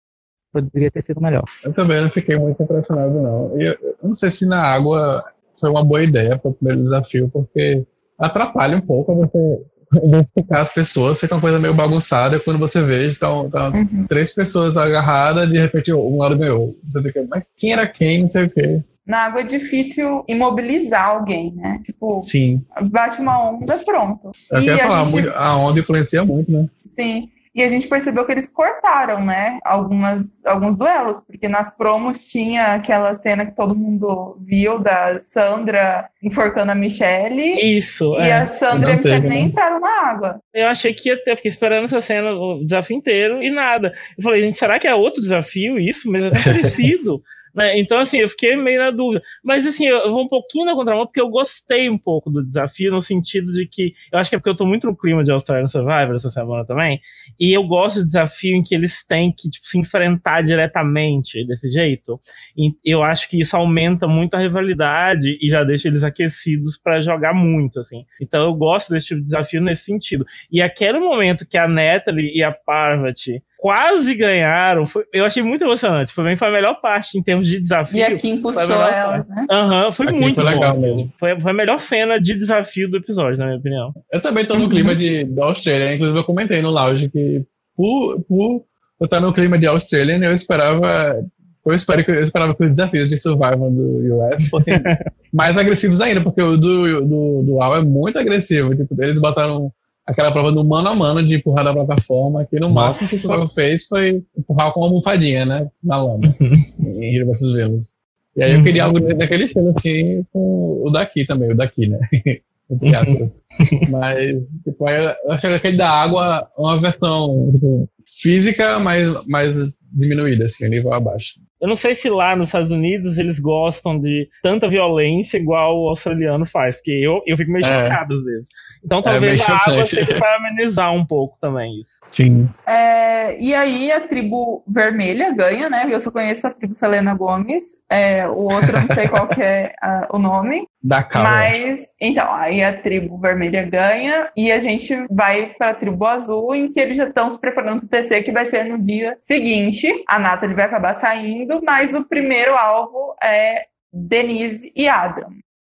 poderia 0.52 0.90
ter 0.90 1.04
sido 1.04 1.22
melhor. 1.22 1.44
Eu 1.64 1.74
também 1.74 2.02
não 2.02 2.10
fiquei 2.10 2.38
muito 2.38 2.62
impressionado, 2.62 3.14
não. 3.14 3.60
E 3.60 3.66
eu, 3.68 3.78
eu 3.82 3.98
não 4.04 4.14
sei 4.14 4.32
se 4.32 4.48
na 4.48 4.62
água 4.62 5.24
foi 5.60 5.70
uma 5.70 5.84
boa 5.84 6.04
ideia 6.04 6.38
para 6.38 6.52
o 6.52 6.54
primeiro 6.54 6.84
desafio, 6.84 7.30
porque 7.30 7.86
atrapalha 8.28 8.78
um 8.78 8.82
pouco 8.82 9.14
você 9.16 9.60
identificar 10.04 10.62
as 10.62 10.74
pessoas, 10.74 11.20
fica 11.20 11.36
uma 11.36 11.42
coisa 11.42 11.60
meio 11.60 11.74
bagunçada 11.74 12.40
quando 12.40 12.58
você 12.58 12.82
vê, 12.82 13.12
então, 13.12 13.46
então 13.48 13.72
Uhum. 13.72 14.06
três 14.08 14.34
pessoas 14.34 14.76
agarradas, 14.76 15.48
de 15.50 15.58
repente 15.60 15.94
um 15.94 16.18
lado 16.18 16.38
ganhou. 16.38 16.76
Você 16.90 17.02
fica, 17.02 17.26
mas 17.30 17.44
quem 17.56 17.74
era 17.74 17.86
quem, 17.88 18.22
não 18.22 18.28
sei 18.28 18.46
o 18.46 18.50
quê. 18.50 18.82
Na 19.06 19.26
água 19.26 19.42
é 19.42 19.44
difícil 19.44 20.24
imobilizar 20.28 21.10
alguém, 21.10 21.54
né? 21.54 21.80
Tipo, 21.84 22.24
Sim, 22.24 22.64
bate 22.90 23.20
uma 23.22 23.52
onda, 23.52 23.78
pronto. 23.80 24.32
eu 24.50 24.62
E 24.62 24.78
falar, 24.80 25.04
gente- 25.06 25.28
a 25.30 25.58
onda 25.58 25.80
influencia 25.80 26.24
muito, 26.24 26.52
né? 26.52 26.66
Sim. 26.86 27.28
E 27.56 27.62
a 27.62 27.68
gente 27.68 27.88
percebeu 27.88 28.26
que 28.26 28.32
eles 28.32 28.50
cortaram, 28.50 29.24
né? 29.24 29.60
Algumas, 29.64 30.44
alguns 30.46 30.76
duelos, 30.76 31.20
porque 31.20 31.48
nas 31.48 31.78
promos 31.78 32.28
tinha 32.28 32.74
aquela 32.74 33.14
cena 33.14 33.46
que 33.46 33.56
todo 33.56 33.76
mundo 33.76 34.38
viu 34.42 34.80
da 34.80 35.20
Sandra 35.20 36.10
enforcando 36.22 36.72
a 36.72 36.76
Michelle. 36.76 37.78
Isso, 37.78 38.16
E 38.16 38.30
é. 38.30 38.34
a 38.34 38.46
Sandra 38.48 38.92
e 38.92 38.94
a 38.94 38.98
teve, 38.98 39.10
Michelle 39.10 39.30
nem 39.30 39.44
né? 39.44 39.50
entraram 39.50 39.80
na 39.80 40.08
água. 40.08 40.40
Eu 40.52 40.68
achei 40.68 40.94
que 40.94 41.10
ia 41.10 41.24
ter, 41.24 41.32
eu 41.32 41.36
fiquei 41.36 41.50
esperando 41.50 41.86
essa 41.86 42.02
cena 42.02 42.32
o 42.32 42.66
desafio 42.66 42.98
inteiro 42.98 43.44
e 43.44 43.52
nada. 43.52 43.94
Eu 44.18 44.24
falei, 44.24 44.42
gente, 44.42 44.58
será 44.58 44.80
que 44.80 44.88
é 44.88 44.96
outro 44.96 45.22
desafio 45.22 45.78
isso? 45.78 46.10
Mas 46.12 46.24
é 46.24 46.30
tão 46.32 46.42
parecido. 46.44 47.22
Né? 47.54 47.80
Então, 47.80 48.00
assim, 48.00 48.18
eu 48.18 48.30
fiquei 48.30 48.56
meio 48.56 48.80
na 48.80 48.92
dúvida. 48.92 49.22
Mas, 49.44 49.66
assim, 49.66 49.86
eu 49.86 50.12
vou 50.12 50.24
um 50.24 50.28
pouquinho 50.28 50.66
na 50.66 50.74
contramão, 50.74 51.06
porque 51.06 51.22
eu 51.22 51.30
gostei 51.30 51.90
um 51.90 51.98
pouco 51.98 52.32
do 52.32 52.44
desafio, 52.44 52.92
no 52.92 53.02
sentido 53.02 53.54
de 53.54 53.68
que. 53.68 53.94
Eu 54.12 54.20
acho 54.20 54.30
que 54.30 54.36
é 54.36 54.40
porque 54.40 54.50
eu 54.50 54.56
tô 54.56 54.66
muito 54.66 54.88
no 54.88 54.98
clima 54.98 55.24
de 55.24 55.32
Australian 55.32 55.68
Survivor 55.68 56.16
essa 56.16 56.30
semana 56.30 56.66
também. 56.66 57.00
E 57.40 57.56
eu 57.56 57.64
gosto 57.64 58.00
do 58.00 58.06
desafio 58.06 58.56
em 58.56 58.64
que 58.64 58.74
eles 58.74 59.06
têm 59.06 59.32
que 59.32 59.50
tipo, 59.50 59.66
se 59.66 59.78
enfrentar 59.78 60.42
diretamente 60.42 61.46
desse 61.46 61.70
jeito. 61.70 62.20
E 62.58 62.74
eu 62.84 63.04
acho 63.04 63.30
que 63.30 63.40
isso 63.40 63.56
aumenta 63.56 64.08
muito 64.08 64.34
a 64.36 64.40
rivalidade 64.40 65.38
e 65.42 65.48
já 65.50 65.64
deixa 65.64 65.88
eles 65.88 66.04
aquecidos 66.04 66.78
pra 66.78 67.02
jogar 67.02 67.34
muito, 67.34 67.80
assim. 67.80 68.06
Então 68.22 68.44
eu 68.44 68.54
gosto 68.54 68.92
desse 68.92 69.08
tipo 69.08 69.20
de 69.20 69.26
desafio 69.26 69.62
nesse 69.62 69.86
sentido. 69.86 70.26
E 70.52 70.62
aquele 70.62 71.00
momento 71.00 71.48
que 71.48 71.58
a 71.58 71.68
Natalie 71.68 72.32
e 72.36 72.44
a 72.44 72.52
Parvati 72.52 73.44
quase 73.64 74.14
ganharam, 74.14 74.86
foi- 74.86 75.06
eu 75.14 75.24
achei 75.24 75.42
muito 75.42 75.64
emocionante. 75.64 76.12
Foi 76.12 76.22
bem 76.26 76.36
foi 76.36 76.50
a 76.50 76.52
melhor 76.52 76.82
parte 76.82 77.18
em 77.18 77.24
termos 77.24 77.48
de 77.48 77.62
desafio. 77.62 77.98
E 77.98 78.04
a 78.04 78.14
Kim 78.14 78.42
foi 78.42 78.52
a 78.52 78.56
puxou 78.56 78.68
melhor 78.76 78.94
elas, 78.94 79.30
né? 79.30 79.46
Aham, 79.50 79.92
foi 79.94 80.08
Aqui 80.08 80.20
muito 80.20 80.36
foi 80.36 80.44
bom 80.44 80.50
legal 80.50 80.78
mesmo. 80.78 80.96
mesmo. 80.98 81.14
Foi, 81.18 81.40
foi 81.40 81.52
a 81.52 81.54
melhor 81.54 81.80
cena 81.80 82.20
de 82.20 82.34
desafio 82.38 82.90
do 82.92 82.98
episódio, 82.98 83.40
na 83.40 83.46
minha 83.46 83.58
opinião. 83.58 83.94
Eu 84.12 84.22
também 84.22 84.46
tô 84.46 84.56
no 84.56 84.64
Uhum. 84.66 84.70
clima 84.70 84.94
de, 84.94 85.24
da 85.24 85.46
Austrália, 85.46 85.94
inclusive 85.96 86.20
eu 86.20 86.26
comentei 86.26 86.62
no 86.62 86.72
lounge 86.72 87.10
que 87.10 87.42
por, 87.74 88.20
por 88.28 88.66
eu 89.00 89.06
estar 89.06 89.22
no 89.22 89.32
clima 89.32 89.58
de 89.58 89.66
Australian, 89.66 90.20
eu 90.22 90.34
esperava. 90.34 91.24
Eu, 91.66 91.74
espero 91.74 92.04
que, 92.04 92.12
eu 92.12 92.22
esperava 92.22 92.54
que 92.54 92.64
os 92.66 92.70
desafios 92.72 93.08
de 93.08 93.18
Survival 93.18 93.72
do 93.72 94.18
US 94.28 94.50
fossem 94.50 94.76
mais 95.34 95.58
agressivos 95.58 96.02
ainda, 96.02 96.20
porque 96.20 96.42
o 96.42 96.58
do, 96.58 97.00
do, 97.02 97.44
do 97.44 97.62
AL 97.62 97.78
é 97.78 97.82
muito 97.82 98.20
agressivo. 98.20 98.76
Tipo, 98.76 99.02
eles 99.02 99.18
botaram 99.22 99.72
aquela 100.06 100.32
prova 100.32 100.52
no 100.52 100.64
mano 100.64 100.90
a 100.90 100.96
mano 100.96 101.24
de 101.26 101.36
empurrar 101.36 101.64
da 101.66 101.74
plataforma, 101.74 102.46
que 102.46 102.60
no 102.60 102.70
Nossa. 102.70 102.74
máximo 102.74 103.10
que 103.10 103.16
o 103.16 103.20
Survival 103.20 103.48
fez 103.50 103.86
foi 103.88 104.22
empurrar 104.38 104.72
com 104.74 104.82
uma 104.82 104.88
almofadinha, 104.88 105.46
né? 105.46 105.68
Na 105.84 106.02
lama, 106.02 106.36
em 106.80 107.16
Hero 107.16 107.28
vs. 107.28 107.52
Villains. 107.54 107.94
E 108.36 108.44
aí 108.44 108.52
eu 108.52 108.58
Uhum. 108.58 108.64
queria 108.64 108.84
algo 108.86 109.00
daquele 109.00 109.46
estilo 109.46 109.74
assim 109.78 110.26
com 110.34 110.82
o 110.86 110.90
daqui 110.92 111.26
também, 111.26 111.52
o 111.52 111.56
daqui, 111.56 111.88
né? 111.88 112.00
Mas, 113.90 114.48
tipo, 114.64 114.88
aí 114.88 115.06
eu 115.26 115.32
achei 115.32 115.50
que 115.50 115.56
aquele 115.58 115.78
da 115.78 115.90
água 115.90 116.48
é 116.58 116.62
uma 116.62 116.80
versão 116.80 117.50
tipo, 117.52 117.90
física, 118.22 118.80
mas 118.80 119.08
mais 119.28 119.54
diminuída, 119.92 120.46
assim, 120.46 120.68
nível 120.70 120.94
abaixo. 120.94 121.34
Eu 121.64 121.70
não 121.70 121.78
sei 121.78 121.96
se 121.96 122.10
lá 122.10 122.36
nos 122.36 122.50
Estados 122.50 122.72
Unidos 122.72 123.18
eles 123.18 123.40
gostam 123.40 123.98
de 123.98 124.28
tanta 124.42 124.68
violência 124.68 125.38
igual 125.38 125.80
o 125.80 125.88
australiano 125.88 126.46
faz, 126.46 126.76
porque 126.76 126.92
eu, 126.92 127.22
eu 127.26 127.38
fico 127.38 127.50
meio 127.50 127.66
É. 127.66 127.86
chocado 127.86 128.16
às 128.16 128.24
vezes. 128.26 128.46
Então 128.84 129.02
bem 129.02 129.12
talvez 129.14 129.50
a 129.50 129.56
água 129.56 129.86
seja 129.86 130.20
para 130.20 130.36
amenizar 130.36 130.94
um 130.94 131.06
pouco 131.06 131.38
também 131.40 131.80
isso. 131.80 132.02
Sim. 132.10 132.50
É, 132.68 133.42
e 133.42 133.56
aí 133.56 133.90
a 133.94 134.02
tribo 134.02 134.62
vermelha 134.68 135.34
ganha, 135.34 135.70
né? 135.70 135.88
Eu 135.90 136.02
só 136.02 136.12
conheço 136.12 136.46
a 136.46 136.50
tribo 136.52 136.74
Selena 136.74 137.14
Gomes. 137.14 137.78
É, 137.90 138.28
o 138.28 138.40
outro 138.40 138.76
eu 138.76 138.82
não 138.82 138.90
sei 138.90 139.08
qual 139.08 139.26
que 139.30 139.42
é 139.42 139.74
ah, 139.82 140.10
o 140.12 140.20
nome. 140.20 140.68
Da 140.84 141.02
calma. 141.02 141.30
Mas, 141.30 141.96
então, 142.02 142.30
aí 142.34 142.62
a 142.62 142.74
tribo 142.76 143.18
vermelha 143.18 143.64
ganha 143.64 144.30
e 144.36 144.52
a 144.52 144.60
gente 144.60 144.94
vai 145.10 145.54
para 145.58 145.70
a 145.70 145.74
tribo 145.74 146.06
azul, 146.06 146.54
em 146.54 146.68
que 146.68 146.78
eles 146.78 146.98
já 146.98 147.08
estão 147.08 147.30
se 147.30 147.40
preparando 147.40 147.88
para 147.88 148.00
o 148.00 148.02
TC, 148.02 148.22
que 148.22 148.34
vai 148.34 148.46
ser 148.46 148.66
no 148.66 148.78
dia 148.78 149.16
seguinte. 149.18 149.90
A 150.10 150.20
Nathalie 150.20 150.54
vai 150.54 150.66
acabar 150.66 150.92
saindo, 150.92 151.53
mas 151.62 151.94
o 151.94 152.04
primeiro 152.08 152.56
alvo 152.56 153.16
é 153.22 153.66
Denise 153.92 154.72
e 154.76 154.88
Adam. 154.88 155.30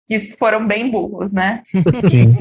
que 0.07 0.19
foram 0.37 0.65
bem 0.65 0.89
burros, 0.89 1.31
né? 1.31 1.61
Sim. 2.09 2.35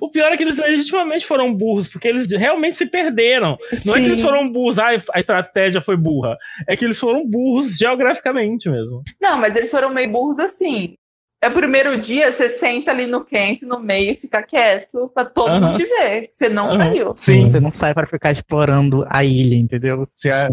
O 0.00 0.08
pior 0.08 0.32
é 0.32 0.36
que 0.36 0.44
eles 0.44 0.56
legitimamente 0.56 1.26
foram 1.26 1.52
burros, 1.52 1.88
porque 1.88 2.06
eles 2.06 2.30
realmente 2.30 2.76
se 2.76 2.86
perderam. 2.86 3.58
Não 3.84 3.96
é 3.96 3.98
que 3.98 4.06
eles 4.06 4.22
foram 4.22 4.48
burros, 4.50 4.78
ah, 4.78 4.90
a 5.12 5.18
estratégia 5.18 5.80
foi 5.80 5.96
burra. 5.96 6.36
É 6.68 6.76
que 6.76 6.84
eles 6.84 6.98
foram 6.98 7.28
burros 7.28 7.76
geograficamente 7.76 8.70
mesmo. 8.70 9.02
Não, 9.20 9.36
mas 9.38 9.56
eles 9.56 9.70
foram 9.70 9.90
meio 9.90 10.10
burros 10.10 10.38
assim. 10.38 10.94
É 11.42 11.48
o 11.48 11.52
primeiro 11.52 11.98
dia, 11.98 12.30
você 12.30 12.48
senta 12.48 12.92
ali 12.92 13.04
no 13.04 13.24
camp, 13.24 13.62
no 13.62 13.80
meio, 13.80 14.12
e 14.12 14.14
fica 14.14 14.40
quieto, 14.44 15.10
pra 15.12 15.24
todo 15.24 15.52
mundo 15.60 15.72
te 15.76 15.84
ver. 15.84 16.28
Você 16.30 16.48
não 16.48 16.70
saiu. 16.70 17.14
Sim. 17.16 17.44
Você 17.46 17.58
não 17.58 17.72
sai 17.72 17.92
para 17.92 18.06
ficar 18.06 18.30
explorando 18.30 19.04
a 19.08 19.24
ilha, 19.24 19.56
entendeu? 19.56 20.06
Se 20.14 20.30
é 20.30 20.46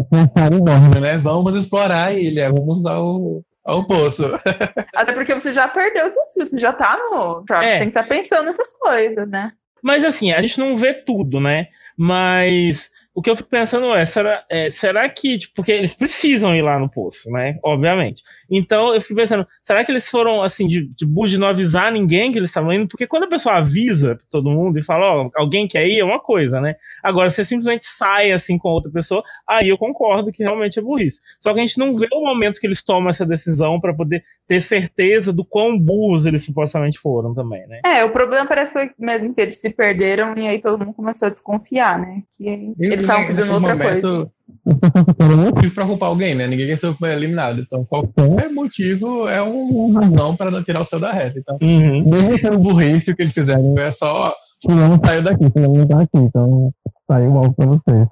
enorme, 0.52 1.00
né? 1.00 1.16
Vamos 1.16 1.54
explorar 1.54 2.08
a 2.08 2.12
ilha, 2.12 2.50
vamos 2.50 2.84
ao, 2.86 3.40
ao 3.64 3.86
poço. 3.86 4.32
Até 4.92 5.12
porque 5.12 5.32
você 5.32 5.52
já 5.52 5.68
perdeu 5.68 6.06
o 6.06 6.10
desafio, 6.10 6.44
você 6.46 6.58
já 6.58 6.72
tá 6.72 6.98
no. 6.98 7.44
Você 7.46 7.64
É. 7.64 7.78
tem 7.78 7.90
que 7.90 7.98
estar 7.98 8.08
pensando 8.08 8.46
nessas 8.46 8.72
coisas, 8.76 9.28
né? 9.30 9.52
Mas 9.80 10.04
assim, 10.04 10.32
a 10.32 10.40
gente 10.40 10.58
não 10.58 10.76
vê 10.76 10.92
tudo, 10.92 11.38
né? 11.38 11.68
Mas 11.96 12.90
o 13.20 13.22
que 13.22 13.28
eu 13.28 13.36
fico 13.36 13.50
pensando 13.50 13.94
é, 13.94 14.06
será, 14.06 14.42
é, 14.50 14.70
será 14.70 15.06
que, 15.06 15.36
tipo, 15.36 15.52
porque 15.54 15.72
eles 15.72 15.92
precisam 15.92 16.56
ir 16.56 16.62
lá 16.62 16.78
no 16.78 16.88
poço, 16.88 17.30
né? 17.30 17.58
Obviamente. 17.62 18.22
Então 18.50 18.94
eu 18.94 19.00
fico 19.00 19.14
pensando, 19.14 19.46
será 19.62 19.84
que 19.84 19.92
eles 19.92 20.08
foram 20.08 20.42
assim, 20.42 20.66
de, 20.66 20.88
de 20.94 21.04
burro 21.04 21.28
de 21.28 21.36
não 21.36 21.46
avisar 21.46 21.92
ninguém 21.92 22.32
que 22.32 22.38
eles 22.38 22.48
estavam 22.48 22.72
indo? 22.72 22.88
Porque 22.88 23.06
quando 23.06 23.24
a 23.24 23.28
pessoa 23.28 23.56
avisa 23.56 24.18
todo 24.30 24.50
mundo 24.50 24.78
e 24.78 24.82
fala, 24.82 25.04
ó, 25.04 25.30
alguém 25.36 25.68
quer 25.68 25.86
ir, 25.86 26.00
é 26.00 26.04
uma 26.04 26.18
coisa, 26.18 26.62
né? 26.62 26.76
Agora, 27.02 27.28
você 27.28 27.44
simplesmente 27.44 27.84
sai 27.84 28.32
assim 28.32 28.56
com 28.56 28.70
outra 28.70 28.90
pessoa, 28.90 29.22
aí 29.46 29.68
eu 29.68 29.76
concordo 29.76 30.32
que 30.32 30.42
realmente 30.42 30.78
é 30.78 30.82
burrice. 30.82 31.20
Só 31.40 31.52
que 31.52 31.60
a 31.60 31.62
gente 31.62 31.78
não 31.78 31.94
vê 31.94 32.08
o 32.10 32.24
momento 32.24 32.58
que 32.58 32.66
eles 32.66 32.82
tomam 32.82 33.10
essa 33.10 33.26
decisão 33.26 33.78
pra 33.78 33.92
poder 33.92 34.24
ter 34.48 34.62
certeza 34.62 35.30
do 35.30 35.44
quão 35.44 35.78
burros 35.78 36.24
eles 36.24 36.42
supostamente 36.42 36.98
foram 36.98 37.34
também, 37.34 37.66
né? 37.68 37.80
É, 37.84 38.02
o 38.02 38.10
problema 38.10 38.46
parece 38.46 38.72
que 38.72 38.78
foi 38.78 38.90
mesmo 38.98 39.34
que 39.34 39.42
eles 39.42 39.60
se 39.60 39.68
perderam 39.68 40.34
e 40.38 40.48
aí 40.48 40.58
todo 40.58 40.78
mundo 40.78 40.94
começou 40.94 41.26
a 41.26 41.30
desconfiar, 41.30 41.98
né? 41.98 42.22
Que 42.36 42.72
eles 42.78 43.09
estavam 43.10 43.26
fazendo 43.26 43.52
outra 43.54 43.76
coisa. 43.76 44.30
Não 45.18 45.36
motivo 45.36 45.74
pra 45.74 45.86
culpar 45.86 46.08
alguém, 46.08 46.34
né? 46.34 46.46
Ninguém 46.46 46.66
quer 46.66 46.78
ser 46.78 46.94
eliminado. 47.04 47.60
Então, 47.60 47.84
qualquer 47.84 48.50
motivo 48.50 49.28
é 49.28 49.40
uma 49.40 50.02
razão 50.02 50.36
para 50.36 50.50
não 50.50 50.62
tirar 50.62 50.80
o 50.80 50.84
céu 50.84 51.00
da 51.00 51.12
reta. 51.12 51.38
Então, 51.38 51.58
Uhum. 51.62 52.04
mesmo 52.08 52.38
sendo 52.38 52.58
burrice, 52.58 53.10
o 53.10 53.16
que 53.16 53.22
eles 53.22 53.32
fizeram 53.32 53.74
é 53.78 53.90
só. 53.90 54.34
Fulano 54.62 55.00
saiu 55.02 55.22
daqui, 55.22 55.50
fulano 55.50 55.74
não 55.76 55.88
tá 55.88 56.02
aqui, 56.02 56.18
então 56.18 56.70
saiu 57.10 57.30
mal 57.30 57.50
pra 57.54 57.66
você. 57.66 58.06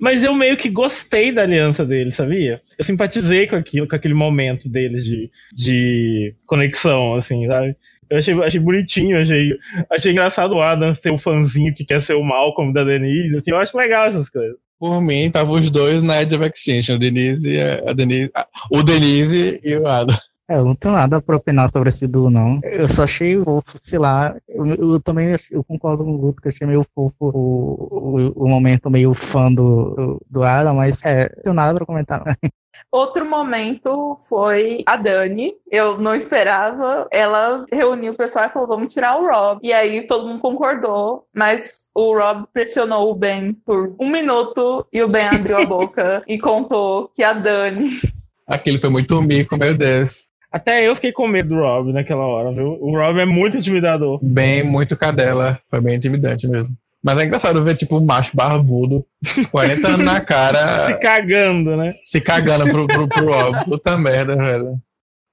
Mas 0.00 0.24
eu 0.24 0.34
meio 0.34 0.56
que 0.56 0.68
gostei 0.68 1.30
da 1.32 1.42
aliança 1.42 1.86
deles, 1.86 2.16
sabia? 2.16 2.60
Eu 2.76 2.84
simpatizei 2.84 3.46
com 3.46 3.54
aquilo, 3.54 3.86
com 3.86 3.94
aquele 3.94 4.14
momento 4.14 4.68
deles 4.68 5.04
de, 5.04 5.30
de 5.54 6.34
conexão, 6.46 7.14
assim, 7.14 7.46
sabe? 7.46 7.76
Eu 8.12 8.18
achei, 8.18 8.34
achei 8.44 8.60
bonitinho, 8.60 9.18
achei, 9.20 9.56
achei 9.90 10.12
engraçado 10.12 10.54
o 10.54 10.60
Adam 10.60 10.94
ser 10.94 11.10
o 11.10 11.18
fãzinho 11.18 11.74
que 11.74 11.82
quer 11.84 12.02
ser 12.02 12.12
o 12.14 12.22
Malcolm 12.22 12.70
da 12.72 12.84
Denise. 12.84 13.36
Assim, 13.38 13.50
eu 13.50 13.56
acho 13.56 13.76
legal 13.76 14.06
essas 14.06 14.28
coisas. 14.28 14.56
Por 14.78 15.00
mim, 15.00 15.26
estavam 15.26 15.54
os 15.54 15.70
dois 15.70 16.02
na 16.02 16.20
Edge 16.20 16.34
of 16.36 16.46
Extinction, 16.46 16.96
o 16.96 16.98
Denise, 16.98 17.58
a 17.60 17.92
Denise, 17.94 18.30
a- 18.34 18.46
o 18.70 18.82
Denise 18.82 19.60
e 19.64 19.76
o 19.76 19.86
Adam. 19.86 20.16
É, 20.50 20.56
eu 20.56 20.64
não 20.64 20.74
tenho 20.74 20.94
nada 20.94 21.20
pra 21.22 21.36
opinar 21.36 21.70
sobre 21.70 21.88
esse 21.88 22.06
duo, 22.06 22.30
não. 22.30 22.60
Eu 22.62 22.88
só 22.88 23.04
achei 23.04 23.42
fofo, 23.42 23.78
sei 23.80 23.98
lá. 23.98 24.36
Eu, 24.48 24.66
eu 24.66 25.00
também 25.00 25.36
eu 25.50 25.62
concordo 25.64 26.04
com 26.04 26.14
o 26.14 26.18
Guto 26.18 26.42
que 26.42 26.48
achei 26.48 26.66
meio 26.66 26.84
fofo 26.94 27.14
o, 27.20 27.88
o, 27.90 28.44
o 28.44 28.48
momento 28.48 28.90
meio 28.90 29.14
fã 29.14 29.52
do, 29.52 29.94
do, 29.94 30.26
do 30.28 30.42
Adam, 30.42 30.74
mas 30.74 31.02
é, 31.04 31.28
não 31.36 31.42
tenho 31.42 31.54
nada 31.54 31.74
pra 31.74 31.86
comentar. 31.86 32.24
né? 32.24 32.36
Outro 32.92 33.24
momento 33.24 34.16
foi 34.28 34.82
a 34.84 34.96
Dani. 34.96 35.54
Eu 35.70 35.96
não 35.96 36.14
esperava. 36.14 37.08
Ela 37.10 37.64
reuniu 37.72 38.12
o 38.12 38.16
pessoal 38.16 38.44
e 38.44 38.50
falou: 38.50 38.68
vamos 38.68 38.92
tirar 38.92 39.16
o 39.16 39.26
Rob. 39.26 39.60
E 39.62 39.72
aí 39.72 40.06
todo 40.06 40.26
mundo 40.26 40.42
concordou, 40.42 41.26
mas 41.34 41.78
o 41.94 42.14
Rob 42.14 42.46
pressionou 42.52 43.10
o 43.10 43.14
Ben 43.14 43.54
por 43.64 43.94
um 43.98 44.10
minuto 44.10 44.86
e 44.92 45.02
o 45.02 45.08
Ben 45.08 45.26
abriu 45.28 45.56
a 45.56 45.64
boca 45.64 46.22
e 46.28 46.38
contou 46.38 47.08
que 47.14 47.22
a 47.22 47.32
Dani. 47.32 47.98
Aquele 48.46 48.78
foi 48.78 48.90
muito 48.90 49.22
mico, 49.22 49.56
meu 49.56 49.74
Deus. 49.74 50.31
Até 50.52 50.86
eu 50.86 50.94
fiquei 50.94 51.12
com 51.12 51.26
medo 51.26 51.48
do 51.48 51.60
Rob 51.60 51.92
naquela 51.92 52.26
hora, 52.26 52.52
viu? 52.52 52.76
O 52.80 52.96
Rob 52.96 53.18
é 53.18 53.24
muito 53.24 53.56
intimidador. 53.56 54.20
Bem, 54.22 54.62
muito 54.62 54.96
cadela. 54.96 55.58
Foi 55.70 55.80
bem 55.80 55.96
intimidante 55.96 56.46
mesmo. 56.46 56.76
Mas 57.02 57.18
é 57.18 57.24
engraçado 57.24 57.64
ver, 57.64 57.74
tipo, 57.74 57.96
um 57.96 58.04
macho 58.04 58.36
barbudo, 58.36 59.04
40 59.50 59.88
anos 59.88 60.06
na 60.06 60.20
Se 60.20 60.26
cara, 60.26 60.94
cagando, 60.98 61.76
né? 61.76 61.94
se 62.00 62.20
cagando 62.20 62.68
pro, 62.68 62.86
pro, 62.86 63.08
pro 63.08 63.32
Rob. 63.32 63.64
Puta 63.64 63.98
merda, 63.98 64.36
velho. 64.36 64.78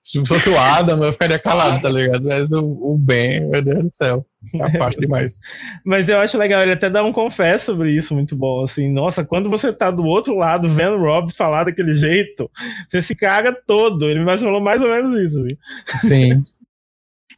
Se 0.09 0.25
fosse 0.25 0.49
o 0.49 0.57
Adam, 0.57 1.03
eu 1.03 1.13
ficaria 1.13 1.37
calado, 1.37 1.83
tá 1.83 1.87
ligado? 1.87 2.23
Mas 2.23 2.51
o, 2.51 2.63
o 2.65 2.97
Ben, 2.97 3.47
meu 3.47 3.61
Deus 3.61 3.83
do 3.83 3.93
céu. 3.93 4.25
Afasto 4.59 4.99
demais. 4.99 5.39
Mas 5.85 6.09
eu 6.09 6.17
acho 6.17 6.35
legal, 6.35 6.63
ele 6.63 6.71
até 6.71 6.89
dá 6.89 7.03
um 7.03 7.13
confesso 7.13 7.65
sobre 7.65 7.91
isso, 7.91 8.15
muito 8.15 8.35
bom. 8.35 8.63
Assim, 8.63 8.91
nossa, 8.91 9.23
quando 9.23 9.51
você 9.51 9.71
tá 9.71 9.91
do 9.91 10.03
outro 10.03 10.35
lado 10.35 10.67
vendo 10.67 10.95
o 10.95 11.03
Rob 11.03 11.31
falar 11.31 11.65
daquele 11.65 11.95
jeito, 11.95 12.49
você 12.89 13.03
se 13.03 13.13
caga 13.13 13.55
todo. 13.67 14.09
Ele 14.09 14.21
mais 14.21 14.41
falou 14.41 14.59
mais 14.59 14.81
ou 14.81 14.89
menos 14.89 15.15
isso. 15.15 15.57
Assim. 15.93 16.07
Sim. 16.07 16.43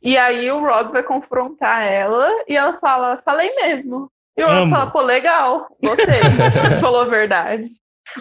E 0.04 0.18
aí 0.18 0.50
o 0.50 0.60
Rob 0.60 0.94
vai 0.94 1.04
confrontar 1.04 1.84
ela 1.84 2.28
e 2.50 2.58
ela 2.58 2.74
fala: 2.80 3.22
falei 3.22 3.54
mesmo. 3.54 4.10
E 4.36 4.44
o 4.44 4.48
Rob 4.48 4.58
Amo. 4.62 4.76
fala: 4.76 4.90
pô, 4.90 5.02
legal, 5.04 5.68
gostei. 5.80 6.22
Você 6.72 6.80
falou 6.80 7.02
a 7.02 7.06
verdade. 7.06 7.70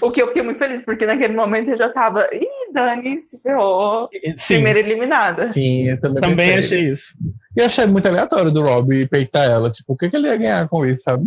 O 0.02 0.10
que 0.10 0.20
eu 0.20 0.26
fiquei 0.26 0.42
muito 0.42 0.58
feliz, 0.58 0.82
porque 0.84 1.06
naquele 1.06 1.34
momento 1.34 1.70
eu 1.70 1.76
já 1.78 1.88
tava. 1.88 2.28
Ih, 2.34 2.59
Dani 2.72 3.22
se 3.22 3.38
ferrou. 3.40 4.08
Sim, 4.36 4.54
Primeira 4.54 4.78
eliminada. 4.78 5.46
Sim, 5.46 5.88
eu 5.88 6.00
também, 6.00 6.20
também 6.20 6.36
pensei. 6.36 6.58
achei 6.58 6.92
isso. 6.92 7.14
E 7.56 7.60
eu 7.60 7.66
achei 7.66 7.86
muito 7.86 8.06
aleatório 8.06 8.50
do 8.50 8.62
Rob 8.62 9.06
peitar 9.08 9.44
ela. 9.50 9.70
Tipo, 9.70 9.92
o 9.92 9.96
que, 9.96 10.08
que 10.08 10.16
ele 10.16 10.28
ia 10.28 10.36
ganhar 10.36 10.68
com 10.68 10.86
isso, 10.86 11.02
sabe? 11.02 11.24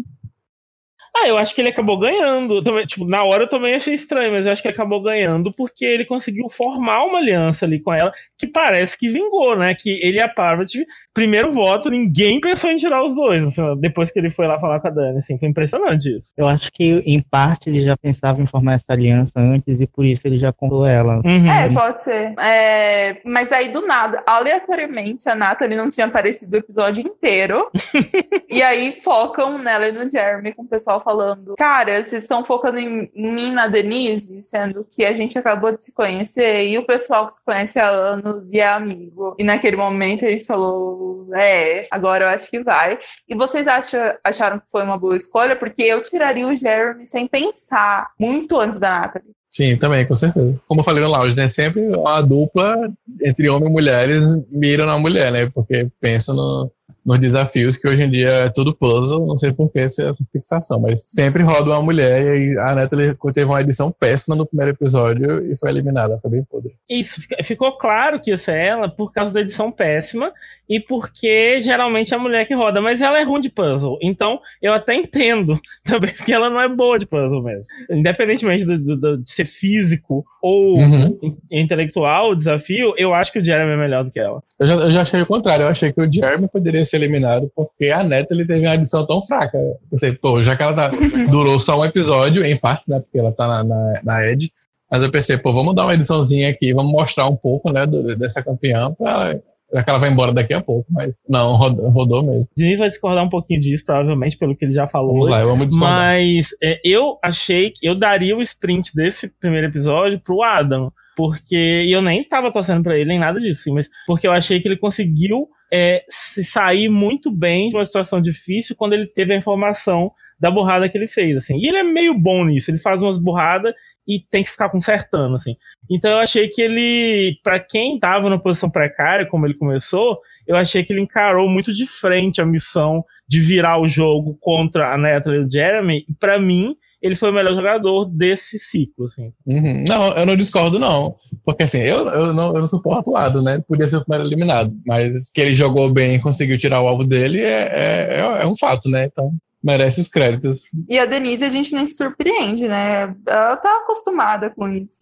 Ah, 1.15 1.27
eu 1.27 1.37
acho 1.37 1.53
que 1.53 1.61
ele 1.61 1.69
acabou 1.69 1.97
ganhando. 1.99 2.63
Também, 2.63 2.85
tipo, 2.85 3.05
na 3.05 3.23
hora 3.23 3.43
eu 3.43 3.49
também 3.49 3.75
achei 3.75 3.93
estranho, 3.93 4.31
mas 4.31 4.45
eu 4.45 4.51
acho 4.51 4.61
que 4.61 4.67
ele 4.67 4.75
acabou 4.75 5.01
ganhando 5.01 5.53
porque 5.53 5.85
ele 5.85 6.05
conseguiu 6.05 6.49
formar 6.49 7.03
uma 7.05 7.19
aliança 7.19 7.65
ali 7.65 7.79
com 7.79 7.93
ela 7.93 8.11
que 8.37 8.47
parece 8.47 8.97
que 8.97 9.09
vingou, 9.09 9.55
né? 9.55 9.75
Que 9.75 9.89
ele 10.03 10.17
e 10.17 10.21
a 10.21 10.27
Parvati, 10.27 10.85
primeiro 11.13 11.51
voto, 11.51 11.89
ninguém 11.89 12.39
pensou 12.39 12.71
em 12.71 12.77
tirar 12.77 13.03
os 13.03 13.13
dois 13.15 13.53
depois 13.79 14.11
que 14.11 14.19
ele 14.19 14.29
foi 14.29 14.47
lá 14.47 14.59
falar 14.59 14.79
com 14.79 14.87
a 14.87 14.91
Dani. 14.91 15.19
Assim, 15.19 15.37
foi 15.37 15.47
impressionante 15.47 16.17
isso. 16.17 16.33
Eu 16.35 16.47
acho 16.47 16.71
que, 16.71 17.03
em 17.05 17.21
parte, 17.21 17.69
ele 17.69 17.81
já 17.81 17.95
pensava 17.95 18.41
em 18.41 18.47
formar 18.47 18.73
essa 18.73 18.85
aliança 18.89 19.33
antes 19.37 19.79
e 19.79 19.87
por 19.87 20.05
isso 20.05 20.27
ele 20.27 20.37
já 20.37 20.51
contou 20.51 20.85
ela. 20.85 21.21
Uhum. 21.23 21.47
É, 21.49 21.69
pode 21.69 22.03
ser. 22.03 22.33
É, 22.39 23.21
mas 23.23 23.51
aí, 23.51 23.69
do 23.69 23.85
nada, 23.85 24.23
aleatoriamente, 24.25 25.29
a 25.29 25.35
Nathalie 25.35 25.77
não 25.77 25.89
tinha 25.89 26.07
aparecido 26.07 26.55
o 26.55 26.59
episódio 26.59 27.05
inteiro. 27.05 27.69
e 28.49 28.61
aí 28.61 28.91
focam 28.91 29.57
nela 29.57 29.87
e 29.87 29.91
no 29.91 30.09
Jeremy, 30.09 30.53
com 30.53 30.63
o 30.63 30.67
pessoal 30.67 31.02
falando: 31.03 31.55
Cara, 31.57 32.03
vocês 32.03 32.23
estão 32.23 32.43
focando 32.45 32.79
em, 32.79 33.11
mim 33.13 33.51
na 33.51 33.67
Denise, 33.67 34.41
sendo 34.41 34.85
que 34.89 35.05
a 35.05 35.13
gente 35.13 35.37
acabou 35.37 35.75
de 35.75 35.83
se 35.83 35.93
conhecer 35.93 36.67
e 36.67 36.77
o 36.77 36.85
pessoal 36.85 37.27
que 37.27 37.33
se 37.33 37.43
conhece 37.43 37.79
há 37.79 37.89
anos 37.89 38.51
e 38.51 38.59
é 38.59 38.67
amigo. 38.67 39.35
E 39.37 39.43
naquele 39.43 39.77
momento 39.77 40.25
a 40.25 40.29
gente 40.29 40.45
falou: 40.45 41.27
É, 41.35 41.87
agora 41.91 42.25
eu 42.25 42.29
acho 42.29 42.49
que 42.49 42.63
vai. 42.63 42.97
E 43.27 43.35
vocês 43.35 43.67
acham, 43.67 43.99
acharam 44.23 44.59
que 44.59 44.69
foi 44.69 44.83
uma 44.83 44.97
boa 44.97 45.15
escolha? 45.15 45.55
Porque 45.55 45.83
eu 45.83 46.01
tiraria 46.01 46.47
o 46.47 46.55
Jeremy 46.55 47.05
sem 47.05 47.27
pensar, 47.27 48.11
muito 48.19 48.59
antes 48.59 48.79
da 48.79 49.01
Nathalie. 49.01 49.33
Sim, 49.53 49.77
também, 49.77 50.03
com 50.07 50.15
certeza. 50.15 50.59
Como 50.67 50.81
eu 50.81 50.83
falei 50.83 51.03
no 51.03 51.11
lounge, 51.11 51.35
né? 51.35 51.47
Sempre 51.47 51.81
uma 51.95 52.21
dupla 52.21 52.91
entre 53.21 53.47
homem 53.49 53.69
e 53.69 53.71
mulher, 53.71 54.05
eles 54.05 54.35
miram 54.49 54.87
na 54.87 54.97
mulher, 54.97 55.31
né? 55.31 55.47
Porque 55.53 55.87
pensam 56.01 56.35
no, 56.35 56.71
nos 57.05 57.19
desafios 57.19 57.77
que 57.77 57.87
hoje 57.87 58.03
em 58.03 58.09
dia 58.09 58.29
é 58.29 58.49
tudo 58.49 58.73
puzzle, 58.75 59.25
não 59.25 59.37
sei 59.37 59.51
por 59.51 59.69
que 59.71 59.79
essa 59.79 60.11
fixação, 60.31 60.79
mas 60.79 61.05
sempre 61.07 61.43
roda 61.43 61.71
uma 61.71 61.81
mulher 61.81 62.21
e 62.23 62.29
aí 62.29 62.57
a 62.57 62.75
Natalie 62.75 63.15
teve 63.33 63.45
uma 63.49 63.61
edição 63.61 63.91
péssima 63.91 64.35
no 64.35 64.45
primeiro 64.45 64.71
episódio 64.71 65.51
e 65.51 65.57
foi 65.57 65.69
eliminada, 65.69 66.17
foi 66.21 66.31
bem 66.31 66.43
podre. 66.43 66.73
Isso, 66.89 67.21
ficou 67.43 67.71
claro 67.77 68.19
que 68.21 68.31
ia 68.31 68.37
ser 68.37 68.55
ela 68.55 68.87
por 68.89 69.11
causa 69.11 69.33
da 69.33 69.41
edição 69.41 69.71
péssima 69.71 70.31
e 70.69 70.79
porque 70.79 71.61
geralmente 71.61 72.13
é 72.13 72.17
a 72.17 72.19
mulher 72.19 72.47
que 72.47 72.53
roda, 72.55 72.79
mas 72.81 73.01
ela 73.01 73.19
é 73.19 73.23
ruim 73.23 73.41
de 73.41 73.49
puzzle. 73.49 73.97
Então 74.01 74.39
eu 74.61 74.71
até 74.73 74.95
entendo 74.95 75.59
também, 75.83 76.13
porque 76.13 76.31
ela 76.31 76.49
não 76.49 76.61
é 76.61 76.69
boa 76.69 76.97
de 76.97 77.05
puzzle 77.05 77.43
mesmo. 77.43 77.65
Independentemente 77.91 78.65
do, 78.65 78.77
do- 78.79 78.97
do- 78.97 79.17
de 79.17 79.29
ser 79.31 79.45
físico 79.45 80.23
ou 80.41 80.77
Uhum. 80.77 81.19
in- 81.21 81.37
intelectual 81.61 82.31
o 82.31 82.35
desafio, 82.35 82.93
eu 82.97 83.13
acho 83.13 83.31
que 83.31 83.39
o 83.39 83.45
Jeremy 83.45 83.71
é 83.73 83.77
melhor 83.77 84.03
do 84.03 84.11
que 84.11 84.19
ela. 84.19 84.41
Eu 84.59 84.67
já, 84.67 84.73
eu 84.75 84.91
já 84.91 85.01
achei 85.01 85.21
o 85.21 85.25
contrário, 85.25 85.63
eu 85.63 85.69
achei 85.69 85.91
que 85.91 86.01
o 86.01 86.11
Jeremy 86.11 86.47
poderia 86.47 86.83
ser 86.85 86.92
eliminado 86.95 87.51
porque 87.55 87.89
a 87.89 88.03
Natalie 88.03 88.45
teve 88.45 88.65
uma 88.65 88.75
edição 88.75 89.05
tão 89.05 89.21
fraca. 89.21 89.57
Eu 89.57 89.77
pensei, 89.91 90.11
pô, 90.13 90.41
já 90.41 90.55
que 90.55 90.63
ela 90.63 90.73
tá, 90.73 90.91
durou 91.29 91.59
só 91.59 91.79
um 91.79 91.85
episódio, 91.85 92.45
em 92.45 92.57
parte, 92.57 92.83
né, 92.89 92.99
porque 92.99 93.17
ela 93.19 93.31
tá 93.31 93.47
na, 93.47 93.63
na, 93.63 94.01
na 94.03 94.25
Edge, 94.27 94.51
mas 94.89 95.01
eu 95.03 95.11
pensei, 95.11 95.37
pô, 95.37 95.51
vamos 95.53 95.73
dar 95.75 95.83
uma 95.85 95.93
ediçãozinha 95.93 96.49
aqui, 96.49 96.73
vamos 96.73 96.91
mostrar 96.91 97.27
um 97.27 97.35
pouco, 97.35 97.71
né, 97.71 97.85
do- 97.85 98.15
dessa 98.15 98.43
campeã, 98.43 98.91
pra, 98.93 99.35
já 99.73 99.83
que 99.83 99.89
ela 99.89 99.97
vai 99.97 100.09
embora 100.11 100.31
daqui 100.31 100.53
a 100.53 100.61
pouco, 100.61 100.85
mas 100.91 101.19
não, 101.27 101.55
rodou, 101.55 101.89
rodou 101.89 102.23
mesmo. 102.23 102.47
Diniz 102.55 102.77
vai 102.77 102.89
discordar 102.89 103.23
um 103.23 103.29
pouquinho 103.29 103.59
disso, 103.59 103.83
provavelmente, 103.83 104.37
pelo 104.37 104.55
que 104.55 104.65
ele 104.65 104.73
já 104.73 104.87
falou. 104.87 105.13
Vamos 105.13 105.29
lá, 105.29 105.43
vamos 105.43 105.67
discordar. 105.67 105.97
Mas 105.97 106.49
é, 106.61 106.79
eu 106.85 107.17
achei 107.23 107.71
que 107.71 107.87
eu 107.87 107.95
daria 107.95 108.37
o 108.37 108.41
sprint 108.43 108.91
desse 108.95 109.27
primeiro 109.39 109.65
episódio 109.67 110.19
pro 110.19 110.43
Adam. 110.43 110.91
Porque 111.15 111.85
eu 111.87 112.01
nem 112.01 112.23
tava 112.23 112.51
torcendo 112.51 112.83
pra 112.83 112.97
ele, 112.97 113.09
nem 113.09 113.19
nada 113.19 113.39
disso, 113.39 113.63
sim, 113.63 113.73
mas 113.73 113.89
porque 114.07 114.27
eu 114.27 114.31
achei 114.31 114.59
que 114.59 114.67
ele 114.67 114.77
conseguiu 114.77 115.47
é, 115.71 116.03
se 116.07 116.43
sair 116.43 116.89
muito 116.89 117.31
bem 117.31 117.69
de 117.69 117.75
uma 117.75 117.85
situação 117.85 118.21
difícil 118.21 118.75
quando 118.75 118.93
ele 118.93 119.07
teve 119.07 119.33
a 119.33 119.37
informação 119.37 120.11
da 120.39 120.51
burrada 120.51 120.89
que 120.89 120.97
ele 120.97 121.07
fez, 121.07 121.37
assim. 121.37 121.57
E 121.57 121.67
ele 121.67 121.77
é 121.77 121.83
meio 121.83 122.13
bom 122.13 122.43
nisso, 122.45 122.69
ele 122.69 122.77
faz 122.77 123.01
umas 123.01 123.17
burradas 123.17 123.73
e 124.07 124.19
tem 124.19 124.43
que 124.43 124.49
ficar 124.49 124.69
consertando, 124.69 125.35
assim. 125.35 125.55
Então 125.89 126.11
eu 126.11 126.17
achei 126.17 126.47
que 126.49 126.61
ele, 126.61 127.39
para 127.43 127.59
quem 127.59 127.97
tava 127.99 128.29
na 128.29 128.37
posição 128.37 128.69
precária, 128.69 129.25
como 129.25 129.45
ele 129.45 129.53
começou, 129.53 130.19
eu 130.45 130.55
achei 130.55 130.83
que 130.83 130.91
ele 130.91 131.01
encarou 131.01 131.49
muito 131.49 131.73
de 131.73 131.85
frente 131.87 132.41
a 132.41 132.45
missão 132.45 133.03
de 133.27 133.39
virar 133.39 133.79
o 133.79 133.87
jogo 133.87 134.37
contra 134.41 134.93
a 134.93 134.97
Natalie 134.97 135.39
e 135.39 135.43
o 135.45 135.51
Jeremy, 135.51 136.05
e 136.09 136.13
pra 136.13 136.37
mim, 136.39 136.75
ele 137.03 137.15
foi 137.15 137.29
o 137.29 137.33
melhor 137.33 137.53
jogador 137.53 138.05
desse 138.05 138.57
ciclo, 138.57 139.05
assim. 139.07 139.33
Uhum. 139.45 139.83
Não, 139.85 140.13
eu 140.15 140.25
não 140.25 140.37
discordo, 140.37 140.79
não. 140.79 141.17
Porque 141.43 141.63
assim, 141.63 141.79
eu, 141.79 142.07
eu, 142.07 142.33
não, 142.33 142.53
eu 142.55 142.61
não 142.61 142.67
suporto 142.67 143.09
o 143.09 143.13
lado, 143.13 143.41
né? 143.41 143.61
Podia 143.67 143.89
ser 143.89 143.97
o 143.97 144.05
primeiro 144.05 144.29
eliminado. 144.29 144.73
Mas 144.87 145.29
que 145.29 145.41
ele 145.41 145.53
jogou 145.53 145.91
bem 145.91 146.15
e 146.15 146.21
conseguiu 146.21 146.57
tirar 146.57 146.81
o 146.81 146.87
alvo 146.87 147.03
dele 147.03 147.41
é, 147.41 148.21
é, 148.21 148.43
é 148.43 148.47
um 148.47 148.55
fato, 148.55 148.89
né? 148.89 149.09
Então, 149.11 149.33
merece 149.61 149.99
os 149.99 150.07
créditos. 150.07 150.69
E 150.87 150.97
a 150.97 151.05
Denise 151.05 151.43
a 151.43 151.49
gente 151.49 151.75
nem 151.75 151.85
se 151.85 151.97
surpreende, 151.97 152.69
né? 152.69 153.13
Ela 153.27 153.57
tá 153.57 153.81
acostumada 153.83 154.49
com 154.49 154.69
isso. 154.69 155.01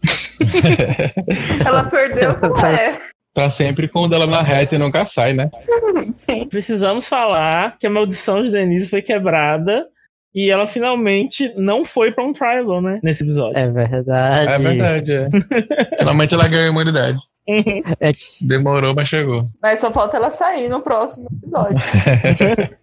ela 1.63 1.84
perdeu, 1.84 2.34
falou, 2.36 2.58
é. 2.65 3.00
Tá 3.31 3.48
sempre 3.51 3.88
com 3.88 4.01
o 4.01 4.08
dela 4.08 4.25
na 4.25 4.41
reta 4.41 4.74
e 4.74 4.79
nunca 4.79 5.05
sai, 5.05 5.34
né? 5.34 5.51
Sim. 6.13 6.48
Precisamos 6.48 7.08
falar 7.08 7.77
que 7.77 7.86
a 7.86 7.91
maldição 7.91 8.41
de 8.41 8.50
Denise 8.50 8.89
foi 8.89 9.03
quebrada 9.03 9.86
e 10.33 10.50
ela 10.50 10.65
finalmente 10.67 11.53
não 11.57 11.83
foi 11.85 12.11
pra 12.11 12.23
um 12.25 12.31
tribal, 12.33 12.81
né? 12.81 13.00
Nesse 13.03 13.23
episódio. 13.23 13.57
É 13.57 13.69
verdade. 13.69 14.50
É 14.51 14.57
verdade, 14.57 15.11
é. 15.13 15.29
Finalmente 16.00 16.33
ela 16.33 16.47
ganhou 16.47 16.67
imunidade. 16.67 17.19
Uhum. 17.47 17.81
Demorou, 18.41 18.93
mas 18.95 19.07
chegou. 19.09 19.50
Mas 19.61 19.79
só 19.79 19.91
falta 19.91 20.15
ela 20.15 20.29
sair 20.31 20.69
no 20.69 20.81
próximo 20.81 21.27
episódio. 21.38 21.77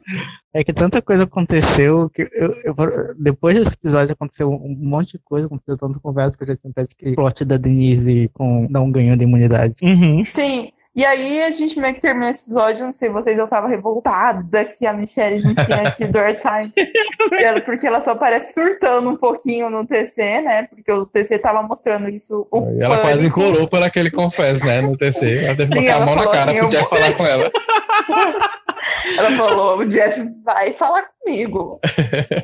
É 0.54 0.64
que 0.64 0.72
tanta 0.72 1.02
coisa 1.02 1.24
aconteceu 1.24 2.08
que 2.08 2.22
eu, 2.32 2.54
eu- 2.64 3.14
depois 3.18 3.54
desse 3.58 3.74
episódio 3.74 4.14
aconteceu 4.14 4.50
um 4.50 4.74
monte 4.80 5.12
de 5.12 5.18
coisa, 5.18 5.46
aconteceu 5.46 5.76
tanta 5.76 6.00
conversa 6.00 6.36
que 6.38 6.42
eu 6.42 6.48
já 6.48 6.56
tinha 6.56 6.70
até 6.74 6.86
que 6.86 7.10
o 7.10 7.14
plot 7.16 7.44
da 7.44 7.58
Denise 7.58 8.30
com 8.32 8.66
não 8.70 8.90
ganhando 8.90 9.22
imunidade. 9.22 9.74
Uhum. 9.82 10.24
Sim. 10.24 10.70
E 10.98 11.04
aí 11.04 11.44
a 11.44 11.50
gente 11.52 11.78
meio 11.78 11.94
que 11.94 12.00
termina 12.00 12.28
esse 12.28 12.42
episódio, 12.42 12.84
não 12.86 12.92
sei 12.92 13.08
vocês, 13.08 13.38
eu 13.38 13.46
tava 13.46 13.68
revoltada 13.68 14.64
que 14.64 14.84
a 14.84 14.92
Michelle 14.92 15.40
não 15.44 15.54
tinha 15.54 15.88
tido 15.94 16.16
airtime. 16.18 16.72
Ela- 17.38 17.60
porque 17.60 17.86
ela 17.86 18.00
só 18.00 18.16
parece 18.16 18.52
surtando 18.54 19.08
um 19.08 19.16
pouquinho 19.16 19.70
no 19.70 19.86
TC, 19.86 20.40
né? 20.40 20.64
Porque 20.64 20.90
o 20.90 21.06
TC 21.06 21.38
tava 21.38 21.62
mostrando 21.62 22.08
isso. 22.08 22.48
O 22.50 22.72
E 22.76 22.82
ela 22.82 22.98
quase 22.98 23.26
encolou 23.28 23.68
por 23.68 23.80
aquele 23.80 24.10
confesso, 24.10 24.64
né? 24.66 24.80
No 24.80 24.96
TC. 24.96 25.44
Ela 25.44 25.56
teve 25.56 25.72
que 25.72 25.80
botar 25.82 25.96
a 26.02 26.04
mão 26.06 26.14
na 26.16 26.24
cara 26.26 26.50
assim, 26.50 26.58
pro 26.58 26.68
Jeff 26.68 26.90
vou- 26.90 26.98
falar 26.98 27.12
com 27.14 27.26
ela. 27.26 27.50
Ela 29.18 29.30
falou: 29.32 29.78
o 29.78 29.84
Jeff 29.86 30.20
vai 30.44 30.72
falar 30.72 31.04
comigo. 31.20 31.80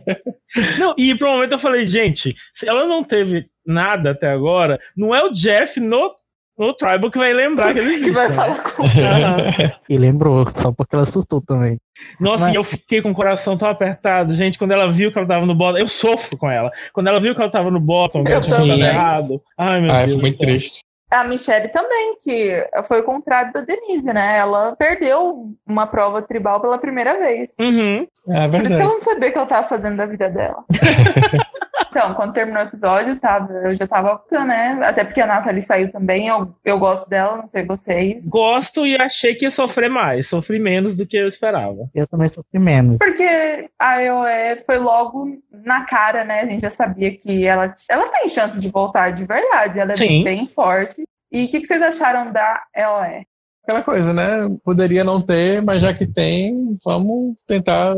Não, 0.79 0.95
e 0.97 1.15
por 1.17 1.27
um 1.29 1.33
momento 1.33 1.53
eu 1.53 1.59
falei, 1.59 1.87
gente, 1.87 2.35
se 2.55 2.69
ela 2.69 2.87
não 2.87 3.03
teve 3.03 3.47
nada 3.67 4.11
até 4.13 4.29
agora, 4.31 4.79
não 4.97 5.13
é 5.15 5.19
o 5.25 5.31
Jeff 5.33 5.81
no, 5.81 6.15
no 6.59 6.73
Tribal 6.75 7.11
que 7.11 7.19
vai 7.19 7.33
lembrar 7.33 7.73
que 7.75 7.81
ele. 7.81 8.01
Que 8.05 8.11
vai 8.11 8.29
né? 8.29 8.35
falar 8.35 8.63
com 8.63 8.83
Aham. 8.83 9.73
E 9.89 9.97
lembrou, 9.99 10.47
só 10.55 10.73
porque 10.73 10.95
ela 10.95 11.05
assustou 11.05 11.41
também. 11.41 11.79
Nossa, 12.21 12.45
Mas- 12.47 12.55
e 12.55 12.57
eu 12.57 12.65
fiquei 12.65 13.01
com 13.03 13.11
o 13.11 13.15
coração 13.15 13.57
tão 13.57 13.69
apertado, 13.69 14.35
gente, 14.35 14.59
quando 14.59 14.73
ela 14.73 14.91
viu 14.91 15.13
que 15.13 15.19
ela 15.19 15.27
tava 15.29 15.47
no 15.47 15.55
bottom, 15.55 15.79
eu 15.79 15.89
sofro 15.89 16.37
com 16.37 16.51
ela. 16.51 16.71
Quando 16.93 17.09
ela 17.09 17.21
viu 17.21 17.35
que 17.35 17.41
ela 17.41 17.51
tava 17.51 17.71
no 17.71 17.81
bottom, 17.81 18.25
que 18.25 18.31
Eu 18.33 18.37
ela 18.37 18.45
tinha 18.47 18.87
errado. 18.89 19.41
Ai, 19.59 19.81
meu 19.81 19.91
Ai, 19.93 20.07
Deus. 20.07 20.13
foi 20.15 20.23
muito 20.23 20.39
triste. 20.39 20.81
A 21.11 21.23
Michelle 21.23 21.69
também, 21.69 22.17
que 22.21 22.67
foi 22.89 23.01
o 23.01 23.05
contrário 23.05 23.53
da 23.53 23.61
Denise, 23.61 24.13
né? 24.13 24.37
Ela 24.39 24.75
perdeu 24.75 25.53
uma 25.65 25.87
prova 25.87 26.21
tribal 26.21 26.61
pela 26.61 26.77
primeira 26.79 27.17
vez. 27.21 27.53
Uhum. 27.61 28.05
É 28.29 28.49
Por 28.49 28.57
isso 28.57 28.63
que 28.65 28.69
verdade. 28.69 28.75
ela 28.83 28.93
não 28.95 29.03
sabia 29.03 29.29
o 29.29 29.33
que 29.33 29.39
ela 29.39 29.47
tava 29.47 29.69
fazendo 29.69 29.97
da 29.97 30.07
vida 30.07 30.29
dela. 30.29 30.65
então, 31.95 32.13
quando 32.15 32.33
terminou 32.33 32.61
o 32.61 32.67
episódio, 32.67 33.15
tava, 33.15 33.53
eu 33.53 33.73
já 33.73 33.87
tava 33.87 34.15
optando, 34.15 34.47
né? 34.47 34.81
Até 34.83 35.05
porque 35.05 35.21
a 35.21 35.27
Nathalie 35.29 35.63
saiu 35.63 35.93
também, 35.93 36.27
eu, 36.27 36.53
eu 36.65 36.77
gosto 36.77 37.09
dela, 37.09 37.37
não 37.37 37.47
sei 37.47 37.65
vocês. 37.65 38.27
Gosto 38.27 38.85
e 38.85 38.97
achei 38.97 39.37
que 39.37 39.45
ia 39.45 39.51
sofrer 39.51 39.89
mais. 39.89 40.27
Sofri 40.27 40.59
menos 40.59 40.97
do 40.97 41.07
que 41.07 41.17
eu 41.17 41.29
esperava. 41.29 41.89
Eu 41.95 42.05
também 42.09 42.29
sofri 42.29 42.59
menos. 42.59 42.99
Porque 42.99 43.71
a 43.79 44.03
EOE 44.03 44.65
foi 44.67 44.79
logo 44.79 45.39
na 45.53 45.85
cara, 45.85 46.25
né? 46.25 46.41
A 46.41 46.47
gente 46.47 46.63
já 46.63 46.71
sabia 46.71 47.17
que 47.17 47.47
ela, 47.47 47.73
ela 47.89 48.09
tem 48.09 48.29
chance 48.29 48.61
de 48.61 48.69
voltar 48.69 49.11
de 49.11 49.25
verdade, 49.25 49.79
ela 49.79 49.93
é 49.93 49.97
Sim. 49.97 50.25
bem 50.25 50.47
forte. 50.47 51.05
E 51.31 51.45
o 51.45 51.49
que, 51.49 51.61
que 51.61 51.67
vocês 51.67 51.81
acharam 51.81 52.33
da 52.33 52.61
EOE? 52.77 53.25
Aquela 53.63 53.85
coisa, 53.85 54.13
né? 54.13 54.49
Poderia 54.65 55.05
não 55.05 55.25
ter, 55.25 55.63
mas 55.63 55.81
já 55.81 55.95
que 55.95 56.09
tem, 56.09 56.77
vamos 56.85 57.37
tentar 57.47 57.95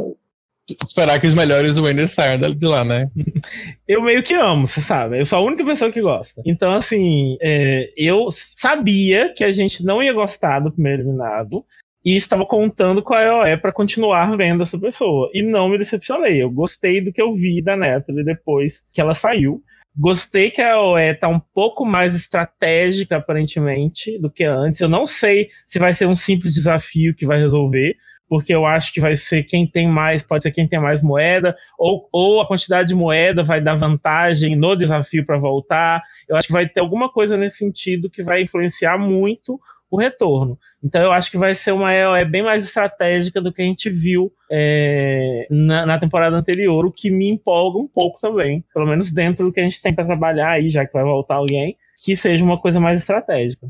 esperar 0.84 1.20
que 1.20 1.26
os 1.26 1.34
melhores 1.34 1.78
winners 1.78 2.12
saiam 2.12 2.38
de 2.52 2.66
lá, 2.66 2.84
né? 2.84 3.08
Eu 3.86 4.02
meio 4.02 4.22
que 4.22 4.34
amo, 4.34 4.66
você 4.66 4.80
sabe. 4.80 5.20
Eu 5.20 5.26
sou 5.26 5.38
a 5.38 5.42
única 5.42 5.64
pessoa 5.64 5.92
que 5.92 6.00
gosta. 6.00 6.42
Então, 6.44 6.72
assim, 6.72 7.36
é, 7.40 7.92
eu 7.96 8.28
sabia 8.30 9.32
que 9.32 9.44
a 9.44 9.52
gente 9.52 9.84
não 9.84 10.02
ia 10.02 10.12
gostar 10.12 10.58
do 10.60 10.72
primeiro 10.72 11.02
eliminado. 11.02 11.64
E 12.04 12.16
estava 12.16 12.46
contando 12.46 13.02
com 13.02 13.14
a 13.14 13.22
EOE 13.22 13.56
para 13.56 13.72
continuar 13.72 14.36
vendo 14.36 14.62
essa 14.62 14.78
pessoa. 14.78 15.28
E 15.34 15.42
não 15.42 15.68
me 15.68 15.76
decepcionei. 15.76 16.40
Eu 16.40 16.48
gostei 16.48 17.00
do 17.00 17.12
que 17.12 17.20
eu 17.20 17.32
vi 17.32 17.60
da 17.60 17.76
Natalie 17.76 18.24
depois 18.24 18.84
que 18.94 19.00
ela 19.00 19.12
saiu. 19.12 19.60
Gostei 19.98 20.50
que 20.50 20.62
a 20.62 20.74
EOE 20.74 21.14
tá 21.14 21.26
um 21.26 21.40
pouco 21.40 21.84
mais 21.84 22.14
estratégica, 22.14 23.16
aparentemente, 23.16 24.20
do 24.20 24.30
que 24.30 24.44
antes. 24.44 24.80
Eu 24.80 24.88
não 24.88 25.04
sei 25.04 25.48
se 25.66 25.80
vai 25.80 25.92
ser 25.92 26.06
um 26.06 26.14
simples 26.14 26.54
desafio 26.54 27.14
que 27.14 27.26
vai 27.26 27.40
resolver, 27.40 27.96
porque 28.28 28.54
eu 28.54 28.66
acho 28.66 28.92
que 28.92 29.00
vai 29.00 29.16
ser 29.16 29.44
quem 29.44 29.66
tem 29.66 29.88
mais, 29.88 30.22
pode 30.22 30.42
ser 30.42 30.50
quem 30.52 30.66
tem 30.68 30.80
mais 30.80 31.02
moeda, 31.02 31.56
ou, 31.78 32.08
ou 32.12 32.40
a 32.40 32.46
quantidade 32.46 32.88
de 32.88 32.94
moeda 32.94 33.42
vai 33.44 33.60
dar 33.60 33.74
vantagem 33.76 34.56
no 34.56 34.74
desafio 34.76 35.24
para 35.24 35.38
voltar. 35.38 36.02
Eu 36.28 36.36
acho 36.36 36.46
que 36.48 36.52
vai 36.52 36.68
ter 36.68 36.80
alguma 36.80 37.08
coisa 37.10 37.36
nesse 37.36 37.58
sentido 37.58 38.10
que 38.10 38.22
vai 38.22 38.42
influenciar 38.42 38.98
muito 38.98 39.60
o 39.90 39.96
retorno. 39.98 40.58
Então 40.82 41.00
eu 41.00 41.12
acho 41.12 41.30
que 41.30 41.38
vai 41.38 41.54
ser 41.54 41.72
uma 41.72 41.92
EOE 41.94 42.24
bem 42.24 42.42
mais 42.42 42.64
estratégica 42.64 43.40
do 43.40 43.52
que 43.52 43.62
a 43.62 43.64
gente 43.64 43.88
viu 43.88 44.32
é, 44.50 45.46
na, 45.50 45.86
na 45.86 45.98
temporada 45.98 46.36
anterior, 46.36 46.84
o 46.84 46.92
que 46.92 47.10
me 47.10 47.28
empolga 47.30 47.78
um 47.78 47.86
pouco 47.88 48.20
também, 48.20 48.64
pelo 48.74 48.86
menos 48.86 49.10
dentro 49.10 49.46
do 49.46 49.52
que 49.52 49.60
a 49.60 49.62
gente 49.62 49.80
tem 49.80 49.94
para 49.94 50.04
trabalhar 50.04 50.50
aí, 50.50 50.68
já 50.68 50.84
que 50.84 50.92
vai 50.92 51.04
voltar 51.04 51.36
alguém, 51.36 51.76
que 52.04 52.16
seja 52.16 52.44
uma 52.44 52.60
coisa 52.60 52.80
mais 52.80 53.00
estratégica. 53.00 53.68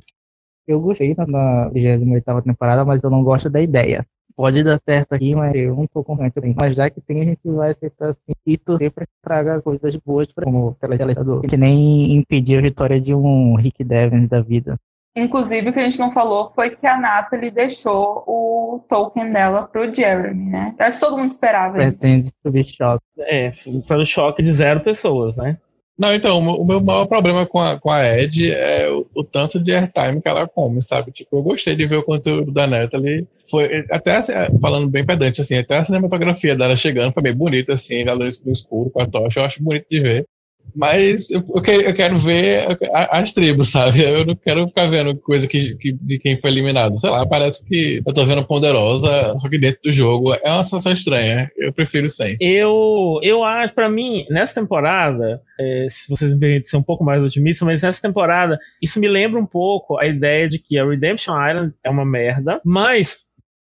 Eu 0.66 0.80
gostei 0.80 1.14
na- 1.14 1.26
na 1.26 1.68
28 1.68 2.42
temporada, 2.42 2.84
mas 2.84 3.02
eu 3.02 3.10
não 3.10 3.22
gosto 3.22 3.48
da 3.48 3.60
ideia. 3.60 4.04
Pode 4.37 4.62
dar 4.62 4.79
certo 4.87 5.14
aqui, 5.14 5.35
mas 5.35 5.55
eu 5.55 5.75
não 5.75 5.87
tô 5.87 6.05
confiante. 6.05 6.38
bem. 6.38 6.55
Mas 6.55 6.75
já 6.75 6.90
que 6.90 7.01
tem, 7.01 7.22
a 7.22 7.25
gente 7.25 7.40
vai 7.44 7.70
aceitar 7.70 8.11
assim 8.11 8.35
e 8.46 8.59
torcer 8.59 8.90
pra 8.90 9.07
que 9.07 9.12
traga 9.22 9.62
coisas 9.62 9.96
boas 9.96 10.31
pra, 10.31 10.44
como 10.44 10.77
telespectador. 10.79 11.40
Que 11.40 11.57
nem 11.57 12.14
impedir 12.16 12.59
a 12.59 12.62
vitória 12.62 13.01
de 13.01 13.14
um 13.14 13.55
Rick 13.55 13.83
Devens 13.83 14.29
da 14.29 14.42
vida. 14.42 14.79
Inclusive, 15.16 15.70
o 15.70 15.72
que 15.72 15.79
a 15.79 15.83
gente 15.83 15.99
não 15.99 16.12
falou 16.12 16.51
foi 16.51 16.68
que 16.68 16.87
a 16.87 17.01
Natalie 17.01 17.51
deixou 17.51 18.22
o 18.27 18.85
token 18.87 19.33
dela 19.33 19.62
pro 19.62 19.90
Jeremy, 19.90 20.51
né? 20.51 20.75
Acho 20.79 21.01
que 21.01 21.07
todo 21.07 21.16
mundo 21.16 21.31
esperava 21.31 21.79
isso. 21.79 21.99
Pretende 21.99 22.31
subir 22.44 22.66
choque. 22.66 23.05
É, 23.20 23.51
pelo 23.88 24.05
choque 24.05 24.42
de 24.42 24.53
zero 24.53 24.81
pessoas, 24.81 25.35
né? 25.38 25.57
Não, 25.98 26.12
então, 26.14 26.38
o 26.38 26.64
meu- 26.64 26.80
maior 26.82 27.06
problema 27.06 27.46
com 27.46 27.59
a, 27.59 27.80
com 27.80 27.90
a 27.90 28.06
Ed 28.06 28.52
é 28.52 28.90
o, 28.90 29.06
o 29.14 29.24
tanto 29.24 29.59
de 29.59 29.74
airtime 29.74 30.20
que 30.20 30.28
ela 30.28 30.46
come, 30.46 30.82
sabe? 30.82 31.11
Tipo, 31.11 31.37
eu 31.38 31.42
gostei 31.42 31.74
de 31.74 31.87
ver 31.87 31.96
o 31.96 32.02
conteúdo 32.02 32.52
da 32.52 32.66
Natalie. 32.66 33.26
Foi, 33.50 33.85
até 33.90 34.20
falando 34.61 34.90
bem 34.90 35.06
pedante, 35.06 35.40
assim, 35.40 35.56
até 35.56 35.78
a 35.78 35.85
cinematografia 35.85 36.54
dela 36.54 36.76
chegando 36.76 37.14
foi 37.14 37.22
bem 37.22 37.35
bonita, 37.35 37.72
assim, 37.72 38.04
na 38.04 38.12
luz 38.12 38.42
no 38.44 38.52
escuro, 38.52 38.90
com 38.90 39.00
a 39.00 39.06
tocha, 39.06 39.40
eu 39.40 39.44
acho 39.44 39.62
bonito 39.62 39.87
de 39.90 40.00
ver. 40.00 40.26
Mas 40.74 41.31
eu, 41.31 41.42
eu 41.55 41.62
que- 41.62 41.70
eu 41.70 41.94
quero 41.94 42.18
ver 42.18 42.66
as 42.92 43.33
tribos, 43.33 43.68
sabe? 43.70 44.02
Eu 44.02 44.24
não 44.26 44.35
quero 44.37 44.66
ficar 44.68 44.87
vendo 44.87 45.16
coisa 45.16 45.46
que, 45.48 45.74
que- 45.76 45.92
de 45.92 46.18
quem 46.18 46.37
foi 46.38 46.50
eliminado. 46.50 46.98
Sei 47.00 47.09
lá, 47.11 47.26
parece 47.26 47.66
que 47.66 48.02
eu 48.05 48.12
tô 48.12 48.24
vendo 48.24 48.44
Ponderosa, 48.44 49.35
só 49.38 49.48
que 49.48 49.59
dentro 49.59 49.81
do 49.85 49.90
jogo. 49.90 50.35
É 50.35 50.50
uma 50.50 50.64
sensação 50.64 50.92
estranha. 50.92 51.50
Eu 51.57 51.72
prefiro 51.72 52.09
sem. 52.09 52.37
Eu, 52.40 53.18
eu 53.22 53.42
acho, 53.44 53.74
pra 53.74 53.88
mim, 53.88 54.24
nessa 54.31 54.55
temporada, 54.55 55.40
é, 55.59 55.87
se 55.90 56.09
vocês 56.11 56.33
me 56.35 56.40
permitem 56.40 56.66
ser 56.68 56.76
um 56.76 56.83
pouco 56.83 57.05
mais 57.05 57.22
otimista, 57.22 57.64
mas 57.64 57.83
nessa 57.83 58.00
temporada, 58.02 58.59
isso 58.83 59.00
me 59.00 59.09
lembra 59.09 59.40
um 59.40 59.46
pouco 59.46 59.98
a 59.98 60.07
ideia 60.07 60.48
de 60.48 60.59
que 60.59 60.79
a 60.79 60.85
Redemption 60.87 61.33
Island 61.35 61.72
é 61.85 61.90
uma 61.90 62.05
merda, 62.05 62.61
mas, 62.64 63.18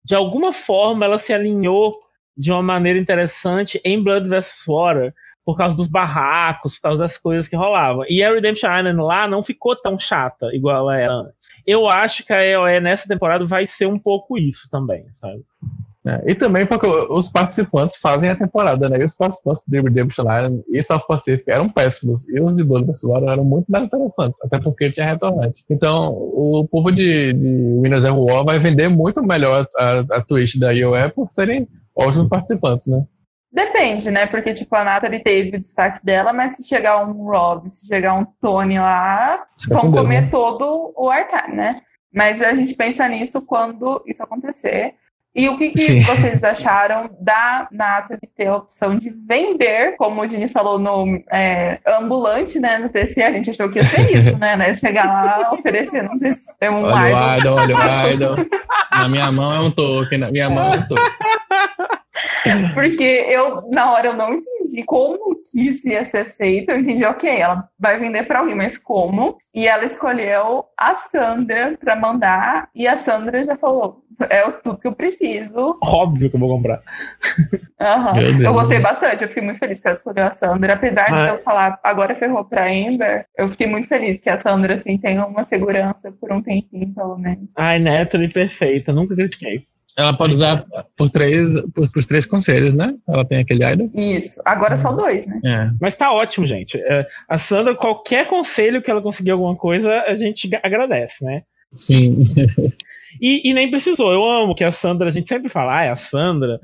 de 0.05 0.15
alguma 0.15 0.53
forma, 0.53 1.05
ela 1.05 1.19
se 1.19 1.33
alinhou 1.33 1.95
de 2.37 2.51
uma 2.51 2.63
maneira 2.63 2.99
interessante 2.99 3.79
em 3.85 4.03
Blood 4.03 4.27
vs. 4.29 4.65
Water, 4.67 5.13
por 5.45 5.57
causa 5.57 5.77
dos 5.77 5.89
barracos, 5.89 6.77
por 6.77 6.83
causa 6.83 6.99
das 6.99 7.19
coisas 7.19 7.49
que 7.49 7.57
rolavam. 7.57 8.05
E 8.09 8.23
a 8.23 8.33
Redemption 8.33 8.79
Island 8.79 9.01
lá 9.01 9.27
não 9.27 9.43
ficou 9.43 9.75
tão 9.77 9.99
chata 9.99 10.55
igual 10.55 10.77
ela 10.77 10.99
era 10.99 11.13
antes. 11.13 11.35
Eu 11.67 11.89
acho 11.89 12.25
que 12.25 12.33
a 12.33 12.45
EOE 12.45 12.81
nessa 12.81 13.09
temporada 13.09 13.45
vai 13.47 13.67
ser 13.67 13.87
um 13.87 13.99
pouco 13.99 14.39
isso 14.39 14.69
também, 14.71 15.05
sabe? 15.15 15.43
É, 16.05 16.33
e 16.33 16.35
também 16.35 16.67
porque 16.67 16.87
os 16.87 17.29
participantes 17.29 17.97
fazem 17.97 18.29
a 18.29 18.35
temporada, 18.35 18.89
né? 18.89 18.99
E 18.99 19.05
os 19.05 19.15
participantes 19.15 19.63
de 19.67 19.81
Redemption 19.81 20.25
Island 20.25 20.65
e 20.69 20.83
South 20.83 21.07
Pacific 21.07 21.49
eram 21.49 21.69
péssimos. 21.69 22.29
E 22.29 22.41
os 22.41 22.57
de 22.57 22.65
Blood 22.65 22.87
vs. 22.87 23.05
Eram 23.05 23.45
muito 23.45 23.71
mais 23.71 23.87
interessantes, 23.87 24.41
até 24.43 24.59
porque 24.59 24.91
tinha 24.91 25.07
retornante. 25.07 25.65
Então, 25.71 26.13
o 26.13 26.67
povo 26.69 26.91
de, 26.91 27.33
de 27.33 27.79
Winners 27.81 28.05
War 28.05 28.45
vai 28.45 28.59
vender 28.59 28.89
muito 28.89 29.23
melhor 29.23 29.67
a, 29.77 29.99
a 30.17 30.21
Twitch 30.21 30.57
da 30.57 30.73
IOE 30.73 31.11
por 31.11 31.29
serem 31.31 31.69
ótimos 31.95 32.29
participantes, 32.29 32.89
né? 32.89 33.05
Depende, 33.53 34.11
né? 34.11 34.25
Porque, 34.27 34.55
tipo, 34.55 34.75
a 34.75 34.83
Natalie 34.83 35.21
teve 35.21 35.57
o 35.57 35.61
destaque 35.61 36.03
dela, 36.03 36.33
mas 36.33 36.57
se 36.57 36.67
chegar 36.67 37.05
um 37.05 37.13
Rob, 37.13 37.69
se 37.69 37.87
chegar 37.87 38.15
um 38.15 38.25
Tony 38.41 38.79
lá, 38.79 39.45
Fica 39.61 39.75
vão 39.75 39.91
Deus, 39.91 40.03
comer 40.03 40.23
né? 40.23 40.29
todo 40.31 40.95
o 40.97 41.11
archive, 41.11 41.55
né? 41.55 41.83
Mas 42.13 42.41
a 42.41 42.55
gente 42.55 42.75
pensa 42.75 43.07
nisso 43.09 43.45
quando 43.45 44.03
isso 44.07 44.23
acontecer. 44.23 44.95
E 45.35 45.49
o 45.49 45.57
que, 45.57 45.71
que 45.71 46.01
vocês 46.01 46.45
acharam 46.45 47.11
da 47.19 47.67
Nathalie 47.73 48.21
ter 48.37 48.49
a 48.49 48.57
opção 48.57 48.97
de 48.97 49.09
vender, 49.09 49.97
como 49.97 50.21
o 50.21 50.27
Diniz 50.27 50.53
falou 50.53 50.79
no 50.79 51.23
é, 51.31 51.79
ambulante, 51.87 52.59
né? 52.59 52.77
No 52.77 52.91
TC, 52.91 53.23
a 53.23 53.33
gente 53.33 53.49
achou 53.51 53.71
que 53.71 53.79
ia 53.79 53.85
ser 53.85 54.15
isso, 54.15 54.37
né? 54.39 54.57
né? 54.57 54.75
Chegar 54.75 55.07
lá 55.07 55.53
oferecendo 55.55 56.11
um, 56.11 56.19
TC, 56.19 56.53
um 56.69 56.83
Olha 56.85 57.17
o 57.17 57.39
idol. 57.39 57.65
idol, 57.65 57.79
olha 57.79 58.07
o 58.07 58.11
idol. 58.13 58.37
Na 58.91 59.09
minha 59.09 59.33
mão 59.33 59.53
é 59.55 59.61
um 59.61 59.71
token, 59.71 60.19
na 60.19 60.31
minha 60.31 60.51
mão 60.51 60.71
é 60.73 60.77
um 60.77 60.87
token. 60.87 61.13
Porque 62.75 63.03
eu, 63.29 63.69
na 63.71 63.93
hora, 63.93 64.09
eu 64.09 64.15
não 64.17 64.35
entendi 64.35 64.83
como 64.85 65.37
que 65.37 65.69
isso 65.69 65.89
ia 65.89 66.05
ser 66.05 66.27
feito. 66.27 66.71
Eu 66.71 66.79
entendi, 66.79 67.05
ok, 67.05 67.29
ela 67.31 67.69
vai 67.79 67.99
vender 67.99 68.25
para 68.25 68.41
alguém, 68.41 68.55
mas 68.55 68.77
como? 68.77 69.37
E 69.55 69.67
ela 69.67 69.85
escolheu 69.85 70.65
a 70.79 70.95
Sandra 70.95 71.77
para 71.81 71.97
mandar, 71.97 72.69
e 72.75 72.87
a 72.87 72.97
Sandra 72.97 73.43
já 73.43 73.57
falou: 73.57 74.05
é 74.29 74.45
o- 74.47 74.53
tudo 74.53 74.79
que 74.79 74.87
eu 74.87 74.93
preciso. 74.93 75.79
Óbvio 75.83 76.29
que 76.29 76.37
eu 76.37 76.41
vou 76.41 76.49
comprar. 76.51 76.83
Deus. 78.15 78.41
Eu 78.43 78.53
gostei 78.53 78.79
bastante, 78.79 79.23
eu 79.23 79.29
fiquei 79.29 79.43
muito 79.43 79.59
feliz 79.59 79.81
que 79.81 79.89
ela 79.89 79.97
escolheu 79.97 80.25
a 80.27 80.31
Sandra. 80.31 80.75
Apesar 80.75 81.13
Ah. 81.13 81.25
de 81.25 81.31
eu 81.33 81.39
falar 81.39 81.81
agora 81.83 82.15
ferrou 82.15 82.45
pra 82.45 82.67
Amber, 82.67 83.27
eu 83.37 83.49
fiquei 83.49 83.67
muito 83.67 83.89
feliz 83.89 84.21
que 84.21 84.31
a 84.31 84.37
Sandra 84.37 84.75
assim 84.75 84.97
tenha 84.99 85.27
uma 85.27 85.45
segurança 85.45 86.13
por 86.21 86.33
um 86.33 86.43
tempinho, 86.43 86.93
pelo 86.95 87.17
menos. 87.19 87.55
Ai, 87.59 87.79
Natalie 87.79 88.33
perfeita, 88.33 88.93
nunca 88.93 89.15
critiquei. 89.17 89.67
Ela 89.97 90.17
pode 90.17 90.35
usar 90.35 90.65
por 90.97 91.11
três, 91.11 91.61
por, 91.75 91.91
por 91.93 92.05
três 92.05 92.25
conselhos, 92.25 92.75
né? 92.75 92.95
Ela 93.07 93.25
tem 93.25 93.39
aquele 93.39 93.65
idol. 93.65 93.91
Isso. 93.95 94.41
Agora 94.45 94.77
só 94.77 94.93
dois, 94.93 95.27
né? 95.27 95.41
É. 95.45 95.71
Mas 95.81 95.95
tá 95.95 96.13
ótimo, 96.13 96.47
gente. 96.47 96.79
É, 96.79 97.07
A 97.29 97.37
Sandra, 97.37 97.75
qualquer 97.75 98.27
conselho 98.27 98.81
que 98.81 98.91
ela 98.91 99.03
conseguir 99.03 99.33
alguma 99.33 99.55
coisa, 99.55 100.03
a 100.07 100.15
gente 100.15 100.49
agradece, 100.63 101.25
né? 101.25 101.43
Sim. 101.75 102.27
E, 103.21 103.49
e 103.49 103.55
nem 103.55 103.71
precisou. 103.71 104.13
Eu 104.13 104.25
amo 104.25 104.55
que 104.55 104.65
a 104.65 104.73
Sandra, 104.73 105.09
a 105.09 105.13
gente 105.13 105.29
sempre 105.29 105.49
fala, 105.49 105.81
ah, 105.81 105.93
a 105.93 105.97
Sandra, 105.97 106.59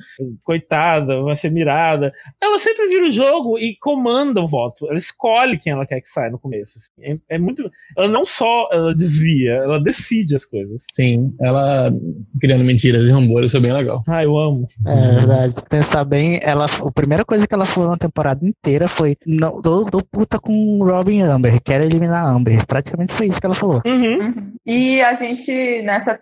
coitada, 0.45 1.21
vai 1.23 1.37
ser 1.37 1.51
mirada. 1.51 2.13
Ela 2.41 2.59
sempre 2.59 2.87
vira 2.89 3.07
o 3.07 3.13
jogo 3.13 3.59
e 3.59 3.77
comanda 3.81 4.41
o 4.41 4.49
voto. 4.49 4.87
Ela 4.89 4.99
escolhe 4.99 5.59
quem 5.59 5.73
ela 5.73 5.87
quer 5.87 6.01
que 6.01 6.09
saia 6.09 6.31
no 6.31 6.39
começo. 6.39 6.79
assim. 6.79 7.19
É, 7.29 7.37
é 7.37 7.39
muito. 7.39 7.71
Ela 7.97 8.09
não 8.09 8.25
só 8.25 8.69
ela 8.73 8.95
desvia, 8.95 9.53
ela 9.53 9.81
decide 9.81 10.35
as 10.35 10.45
coisas. 10.45 10.83
Sim. 10.93 11.35
Ela 11.41 11.93
criando 12.41 12.65
mentiras 12.65 13.07
e 13.07 13.11
rumores 13.11 13.51
foi 13.51 13.61
bem 13.61 13.73
legal. 13.73 14.03
Ah, 14.07 14.23
eu 14.23 14.39
amo. 14.39 14.67
É 14.87 15.15
verdade. 15.15 15.55
Pensar 15.69 16.05
bem, 16.05 16.41
ela, 16.43 16.67
a 16.67 16.93
primeira 16.93 17.25
coisa 17.25 17.47
que 17.47 17.55
ela 17.55 17.67
falou 17.67 17.91
na 17.91 17.97
temporada 17.97 18.45
inteira 18.47 18.89
foi: 18.89 19.17
não, 19.27 19.61
tô, 19.61 19.85
tô 19.85 20.03
puta 20.03 20.39
com 20.39 20.83
Robin 20.83 21.23
Amber, 21.23 21.61
quero 21.63 21.85
eliminar 21.85 22.25
a 22.25 22.31
Amber. 22.31 22.67
Praticamente 22.67 23.13
foi 23.13 23.29
isso 23.29 23.41
que 23.41 23.47
ela 23.47 23.55
falou. 23.55 23.83
Uhum. 23.87 24.19
Uhum. 24.19 24.53
E 24.67 25.01
a 25.01 25.15
gente, 25.15 25.83
nessa 25.83 26.15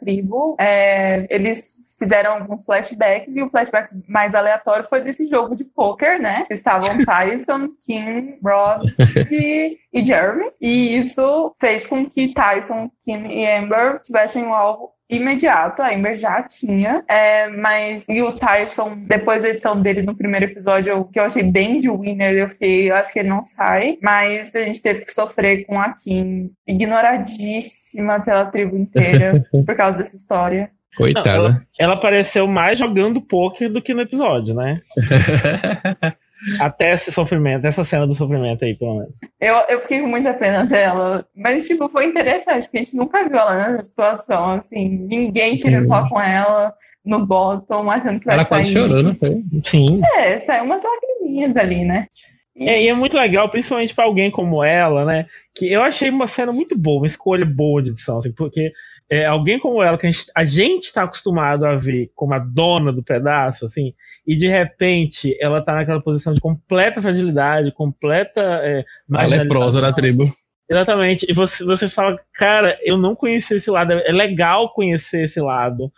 é, 0.59 1.27
eles 1.31 1.95
fizeram 1.99 2.35
alguns 2.35 2.65
flashbacks, 2.65 3.35
e 3.35 3.43
o 3.43 3.49
flashback 3.49 3.91
mais 4.07 4.35
aleatório 4.35 4.85
foi 4.85 5.01
desse 5.01 5.27
jogo 5.27 5.57
de 5.57 5.65
poker, 5.65 6.21
né? 6.21 6.47
Estavam 6.51 6.97
Tyson, 7.05 7.69
Kim, 7.85 8.39
Rob 8.45 8.87
e, 9.31 9.79
e 9.93 10.05
Jeremy. 10.05 10.47
E 10.61 10.99
isso 10.99 11.53
fez 11.59 11.87
com 11.87 12.07
que 12.07 12.33
Tyson, 12.35 12.91
Kim 13.01 13.27
e 13.29 13.47
Amber 13.47 14.01
tivessem 14.01 14.45
um 14.45 14.55
alvo 14.55 14.96
imediato, 15.09 15.83
a 15.83 15.95
Amber 15.95 16.17
já 16.17 16.43
tinha, 16.43 17.05
é, 17.09 17.49
mas 17.49 18.07
e 18.09 18.23
o 18.23 18.33
Tyson, 18.33 18.97
depois 19.07 19.43
da 19.43 19.51
edição 19.51 19.81
dele 19.81 20.03
no 20.03 20.17
primeiro 20.17 20.47
episódio, 20.47 20.91
eu- 20.91 21.05
que 21.05 21.19
eu 21.21 21.25
achei 21.25 21.43
bem 21.43 21.79
de 21.79 21.89
winner, 21.91 22.33
eu 22.35 22.49
fiquei, 22.49 22.91
eu 22.91 22.97
acho 22.97 23.13
que 23.13 23.21
ele 23.21 23.29
não 23.29 23.45
sai, 23.45 23.99
mas 24.03 24.55
a 24.57 24.61
gente 24.65 24.83
teve 24.83 25.03
que 25.03 25.13
sofrer 25.13 25.65
com 25.65 25.81
a 25.81 25.93
Kim, 25.95 26.51
ignoradíssima 26.67 28.21
pela 28.21 28.47
tribo 28.47 28.77
inteira 28.77 29.45
por 29.65 29.77
causa 29.77 29.99
dessa 29.99 30.17
história. 30.17 30.71
Coitada. 30.97 31.63
Ela 31.79 31.93
apareceu 31.95 32.47
mais 32.47 32.79
jogando 32.79 33.21
poker 33.21 33.71
do 33.71 33.83
que 33.83 33.93
no 33.93 34.01
episódio, 34.01 34.55
né? 34.55 34.81
Até 36.61 36.95
esse 36.95 37.11
sofrimento, 37.11 37.65
essa 37.67 37.85
cena 37.85 38.07
do 38.07 38.15
sofrimento 38.15 38.65
aí, 38.65 38.75
pelo 38.75 38.99
menos. 38.99 39.19
Eu, 39.41 39.57
eu 39.69 39.81
fiquei 39.81 40.01
com 40.01 40.07
muita 40.07 40.33
pena 40.35 40.65
dela, 40.65 41.27
mas 41.35 41.67
tipo, 41.67 41.89
foi 41.89 42.07
interessante, 42.07 42.65
porque 42.65 42.79
a 42.79 42.83
gente 42.83 42.97
nunca 42.97 43.29
viu 43.29 43.37
ela 43.39 43.55
nessa 43.73 43.85
situação, 43.85 44.51
assim, 44.53 44.89
ninguém 45.09 45.59
Sim. 45.61 45.87
falar 45.89 46.09
com 46.09 46.21
ela 46.21 46.73
no 47.05 47.25
bottom, 47.25 47.91
achando 47.91 48.19
que 48.21 48.27
vai 48.27 48.35
Ela 48.37 48.45
sair. 48.45 48.59
quase 48.63 48.73
chorou, 48.73 49.03
não 49.03 49.15
foi? 49.15 49.43
Sim. 49.63 50.01
É, 50.19 50.39
saiu 50.41 50.65
umas 50.65 50.83
lagriminhas 50.83 51.57
ali, 51.57 51.85
né? 51.85 52.07
E- 52.55 52.69
É, 52.69 52.83
e 52.83 52.89
é 52.89 52.95
muito 52.95 53.17
legal, 53.17 53.49
principalmente 53.51 53.95
pra 53.95 54.05
alguém 54.05 54.31
como 54.31 54.63
ela, 54.65 55.05
né? 55.05 55.27
Que 55.55 55.71
eu 55.73 55.83
achei 55.83 56.11
uma 56.11 56.27
cena 56.27 56.53
muito 56.53 56.77
boa, 56.77 56.99
uma 57.03 57.07
escolha 57.07 57.45
boa 57.45 57.83
de 57.83 57.91
edição, 57.91 58.19
assim, 58.19 58.33
porque 58.33 58.73
é, 59.09 59.25
alguém 59.25 59.59
como 59.59 59.81
ela, 59.83 59.97
que 59.97 60.07
a 60.07 60.11
gente, 60.11 60.25
a 60.35 60.43
gente 60.45 60.93
tá 60.93 61.05
acostumado 61.05 61.65
a 61.65 61.77
ver 61.77 62.11
como 62.15 62.35
a 62.35 62.39
dona 62.41 62.93
do 62.93 63.03
pedaço, 63.05 63.67
assim, 63.67 63.93
e 64.27 64.37
de 64.37 64.49
repente 64.49 65.37
ela 65.41 65.63
tá 65.63 65.75
naquela 65.75 66.01
posição 66.03 66.35
de 66.35 66.41
completa 66.41 67.01
fragilidade, 67.01 67.73
completa. 67.73 68.41
É, 68.41 68.85
A 69.15 69.27
leprosa 69.27 69.81
da 69.81 69.93
tribo. 69.93 70.25
Exatamente. 70.69 71.25
E 71.29 71.33
você, 71.33 71.65
você 71.65 71.89
fala, 71.89 72.19
cara, 72.35 72.77
eu 72.83 72.97
não 72.99 73.15
conheci 73.15 73.55
esse 73.55 73.71
lado. 73.71 73.93
É 73.93 74.11
legal 74.13 74.73
conhecer 74.75 75.25
esse 75.27 75.41
lado 75.41 75.93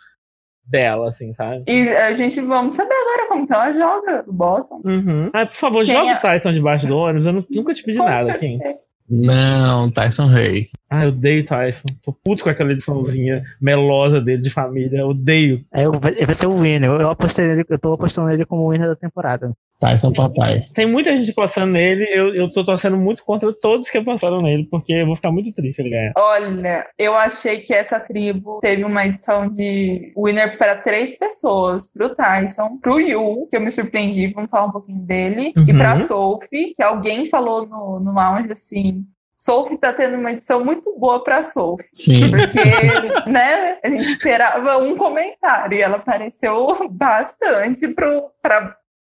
dela, 0.63 1.09
assim, 1.09 1.33
sabe? 1.33 1.63
E 1.67 1.89
a 1.89 2.13
gente 2.13 2.39
vamos 2.41 2.75
saber 2.75 2.93
agora 2.93 3.27
como 3.29 3.47
que 3.47 3.53
ela 3.53 3.73
joga 3.73 4.23
o 4.27 4.31
Boston. 4.31 4.79
Uhum. 4.85 5.31
Ah, 5.33 5.47
por 5.47 5.55
favor, 5.55 5.83
Quem 5.83 5.95
joga 5.95 6.11
é- 6.11 6.13
o 6.33 6.33
Titan 6.37 6.51
debaixo 6.51 6.85
do 6.85 6.95
ônibus. 6.95 7.25
Eu 7.25 7.33
nu- 7.33 7.45
nunca 7.49 7.73
te 7.73 7.81
pedi 7.81 7.97
Com 7.97 8.05
nada, 8.05 8.25
certeza. 8.25 8.39
Kim. 8.39 8.59
Não, 9.09 9.89
Tyson 9.89 10.27
Rey. 10.27 10.69
Ah, 10.89 11.05
eu 11.05 11.09
odeio 11.09 11.45
Tyson. 11.45 11.87
Tô 12.03 12.13
puto 12.13 12.43
com 12.43 12.49
aquela 12.49 12.71
ediçãozinha 12.71 13.43
melosa 13.59 14.21
dele 14.21 14.41
de 14.41 14.49
família. 14.49 14.99
Eu 14.99 15.09
odeio. 15.09 15.65
É, 15.71 15.85
vai 15.87 16.35
ser 16.35 16.45
o 16.45 16.55
winner. 16.55 16.89
Eu, 16.89 17.09
apostei 17.09 17.47
nele, 17.47 17.65
eu 17.67 17.79
tô 17.79 17.93
apostando 17.93 18.27
nele 18.27 18.45
como 18.45 18.69
winner 18.69 18.87
da 18.87 18.95
temporada. 18.95 19.51
Tyson 19.79 20.11
Papai. 20.11 20.61
Tem 20.73 20.85
muita 20.85 21.15
gente 21.15 21.33
passando 21.33 21.71
nele. 21.71 22.05
Eu, 22.13 22.35
eu 22.35 22.51
tô 22.51 22.65
torcendo 22.65 22.97
muito 22.97 23.23
contra 23.23 23.53
todos 23.53 23.89
que 23.89 24.01
passaram 24.01 24.41
nele, 24.41 24.67
porque 24.69 24.91
eu 24.93 25.05
vou 25.05 25.15
ficar 25.15 25.31
muito 25.31 25.53
triste 25.53 25.75
se 25.77 25.81
ele 25.81 25.89
ganhar. 25.91 26.13
Olha, 26.17 26.85
eu 26.97 27.15
achei 27.15 27.59
que 27.61 27.73
essa 27.73 27.99
tribo 27.99 28.59
teve 28.61 28.83
uma 28.83 29.05
edição 29.05 29.47
de 29.49 30.11
winner 30.17 30.57
para 30.57 30.75
três 30.75 31.17
pessoas: 31.17 31.91
pro 31.91 32.13
Tyson, 32.13 32.77
pro 32.81 32.99
Yu, 32.99 33.47
que 33.49 33.55
eu 33.55 33.61
me 33.61 33.71
surpreendi, 33.71 34.27
vamos 34.33 34.49
falar 34.49 34.65
um 34.65 34.71
pouquinho 34.71 34.99
dele, 35.01 35.53
e 35.55 35.59
Uhum. 35.71 35.77
pra 35.77 35.97
Sophie, 35.97 36.73
que 36.75 36.83
alguém 36.83 37.25
falou 37.27 37.65
no, 37.65 37.99
no 37.99 38.13
lounge 38.13 38.51
assim. 38.51 39.05
Sophie 39.41 39.77
tá 39.77 39.93
tendo 39.93 40.17
uma 40.17 40.33
edição 40.33 40.65
muito 40.65 40.93
boa 40.99 41.23
pra 41.23 41.41
Sophie. 41.41 41.85
Sim. 41.93 42.29
Porque, 42.29 42.59
né, 43.31 43.77
a 43.81 43.89
gente 43.89 44.09
esperava 44.11 44.77
um 44.79 44.97
comentário 44.97 45.77
e 45.77 45.81
ela 45.81 45.95
apareceu 45.95 46.67
bastante 46.91 47.87
pro, 47.87 48.23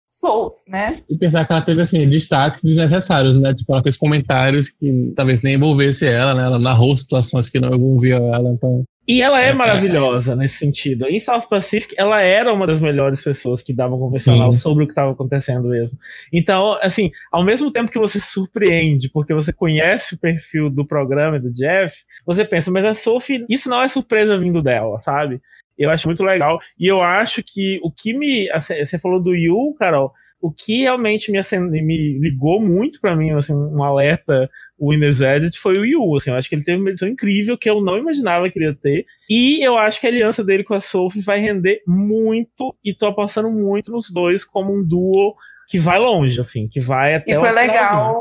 Sophie, 0.06 0.70
né? 0.70 1.02
E 1.10 1.18
pensar 1.18 1.44
que 1.44 1.52
ela 1.52 1.62
teve, 1.62 1.82
assim, 1.82 2.08
destaques 2.08 2.62
desnecessários, 2.62 3.38
né? 3.40 3.52
Tipo, 3.52 3.72
ela 3.72 3.82
fez 3.82 3.96
comentários 3.96 4.68
que 4.68 5.12
talvez 5.16 5.42
nem 5.42 5.54
envolvesse 5.54 6.06
ela, 6.06 6.32
né? 6.32 6.44
Ela 6.44 6.58
narrou 6.60 6.96
situações 6.96 7.50
que 7.50 7.58
não 7.58 7.74
envolviam 7.74 8.32
ela, 8.32 8.50
então... 8.50 8.84
E 9.08 9.22
ela 9.22 9.40
é 9.40 9.50
É, 9.50 9.52
maravilhosa 9.52 10.34
nesse 10.34 10.56
sentido. 10.58 11.06
Em 11.06 11.20
South 11.20 11.48
Pacific, 11.48 11.94
ela 11.96 12.20
era 12.22 12.52
uma 12.52 12.66
das 12.66 12.80
melhores 12.80 13.22
pessoas 13.22 13.62
que 13.62 13.72
davam 13.72 13.98
confessional 14.00 14.52
Sim. 14.52 14.58
sobre 14.58 14.82
o 14.82 14.86
que 14.86 14.92
estava 14.92 15.12
acontecendo 15.12 15.68
mesmo. 15.68 15.96
Então, 16.32 16.76
assim, 16.82 17.10
ao 17.30 17.44
mesmo 17.44 17.70
tempo 17.70 17.90
que 17.90 18.00
você 18.00 18.18
se 18.18 18.32
surpreende, 18.32 19.08
porque 19.08 19.32
você 19.32 19.52
conhece 19.52 20.14
o 20.14 20.18
perfil 20.18 20.68
do 20.68 20.84
programa 20.84 21.36
e 21.36 21.40
do 21.40 21.52
Jeff, 21.52 21.94
você 22.26 22.44
pensa, 22.44 22.68
mas 22.70 22.84
a 22.84 22.94
Sophie, 22.94 23.44
isso 23.48 23.68
não 23.70 23.80
é 23.80 23.86
surpresa 23.86 24.38
vindo 24.38 24.60
dela, 24.60 25.00
sabe? 25.00 25.40
Eu 25.78 25.90
acho 25.90 26.08
muito 26.08 26.22
legal. 26.24 26.58
E 26.78 26.86
eu 26.86 27.00
acho 27.02 27.42
que 27.42 27.78
o 27.82 27.90
que 27.90 28.12
me. 28.16 28.50
assim, 28.50 28.74
Você 28.84 28.98
falou 28.98 29.22
do 29.22 29.34
Yu, 29.34 29.74
Carol. 29.78 30.12
O 30.38 30.52
que 30.52 30.82
realmente 30.82 31.32
me, 31.32 31.38
acende- 31.38 31.82
me 31.82 32.18
ligou 32.18 32.60
muito 32.60 33.00
pra 33.00 33.16
mim, 33.16 33.30
assim, 33.32 33.54
um 33.54 33.82
alerta 33.82 34.48
Winner's 34.78 35.20
Edit 35.20 35.58
foi 35.58 35.78
o 35.78 35.84
Yu. 35.84 36.14
Assim, 36.16 36.30
eu 36.30 36.36
acho 36.36 36.48
que 36.48 36.54
ele 36.54 36.62
teve 36.62 36.78
uma 36.78 36.90
edição 36.90 37.08
incrível 37.08 37.56
que 37.56 37.68
eu 37.68 37.80
não 37.80 37.96
imaginava 37.96 38.48
que 38.50 38.58
ele 38.58 38.66
ia 38.66 38.74
ter. 38.74 39.06
E 39.30 39.66
eu 39.66 39.76
acho 39.78 39.98
que 40.00 40.06
a 40.06 40.10
aliança 40.10 40.44
dele 40.44 40.62
com 40.62 40.74
a 40.74 40.80
Sophie 40.80 41.22
vai 41.22 41.40
render 41.40 41.80
muito. 41.86 42.76
E 42.84 42.94
tô 42.94 43.06
apostando 43.06 43.50
muito 43.50 43.90
nos 43.90 44.10
dois 44.10 44.44
como 44.44 44.74
um 44.76 44.86
duo 44.86 45.34
que 45.68 45.78
vai 45.78 45.98
longe, 45.98 46.38
assim, 46.38 46.68
que 46.68 46.80
vai 46.80 47.14
até 47.16 47.32
E 47.32 47.40
foi 47.40 47.50
legal 47.50 48.14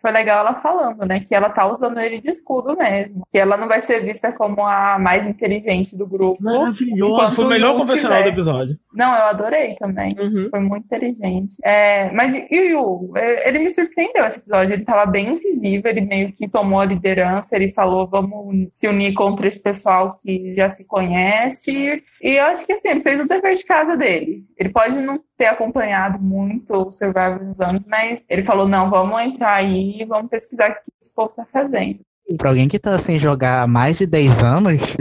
foi 0.00 0.10
legal 0.10 0.40
ela 0.40 0.54
falando, 0.54 1.04
né? 1.04 1.20
Que 1.20 1.34
ela 1.34 1.48
tá 1.48 1.66
usando 1.70 1.98
ele 2.00 2.20
de 2.20 2.30
escudo 2.30 2.76
mesmo. 2.76 3.22
Que 3.30 3.38
ela 3.38 3.56
não 3.56 3.68
vai 3.68 3.80
ser 3.80 4.04
vista 4.04 4.32
como 4.32 4.66
a 4.66 4.98
mais 4.98 5.26
inteligente 5.26 5.96
do 5.96 6.06
grupo. 6.06 6.42
Maravilhoso. 6.42 7.34
Foi 7.34 7.44
o 7.44 7.48
melhor 7.48 7.76
confessional 7.76 8.22
do 8.22 8.28
episódio. 8.28 8.78
Não, 8.92 9.14
eu 9.14 9.24
adorei 9.24 9.74
também. 9.76 10.16
Uhum. 10.18 10.48
Foi 10.50 10.60
muito 10.60 10.84
inteligente. 10.84 11.54
É, 11.64 12.10
mas 12.12 12.34
e 12.34 12.74
o 12.74 13.10
Yu? 13.10 13.12
É, 13.16 13.48
ele 13.48 13.60
me 13.60 13.70
surpreendeu 13.70 14.24
esse 14.24 14.40
episódio. 14.40 14.74
Ele 14.74 14.84
tava 14.84 15.06
bem 15.10 15.28
incisivo, 15.28 15.86
ele 15.86 16.00
meio 16.00 16.32
que 16.32 16.48
tomou 16.48 16.80
a 16.80 16.84
liderança, 16.84 17.56
ele 17.56 17.70
falou: 17.72 18.06
vamos 18.06 18.66
se 18.70 18.88
unir 18.88 19.14
contra 19.14 19.46
esse 19.46 19.62
pessoal 19.62 20.14
que 20.20 20.54
já 20.54 20.68
se 20.68 20.86
conhece. 20.86 22.02
E 22.22 22.32
eu 22.32 22.44
acho 22.46 22.66
que 22.66 22.72
assim, 22.72 22.88
ele 22.88 23.00
fez 23.00 23.20
o 23.20 23.28
dever 23.28 23.54
de 23.54 23.64
casa 23.64 23.96
dele. 23.96 24.44
Ele 24.58 24.68
pode 24.70 24.98
não 24.98 25.20
ter 25.38 25.46
acompanhado 25.46 26.18
muito 26.18 26.74
o 26.74 26.90
Survivor 26.90 27.42
nos 27.42 27.60
anos, 27.60 27.86
mas 27.86 28.26
ele 28.28 28.42
falou: 28.42 28.68
não, 28.68 28.90
vamos 28.90 29.18
entrar 29.22 29.54
aí 29.54 30.02
e 30.02 30.04
vamos 30.04 30.28
pesquisar 30.28 30.70
o 30.70 30.74
que 30.74 30.92
esse 31.00 31.14
povo 31.14 31.34
tá 31.34 31.46
fazendo. 31.46 32.00
Pra 32.36 32.50
alguém 32.50 32.68
que 32.68 32.78
tá 32.78 32.98
sem 32.98 33.18
jogar 33.18 33.62
há 33.62 33.66
mais 33.66 33.96
de 33.96 34.06
10 34.06 34.42
anos, 34.42 34.96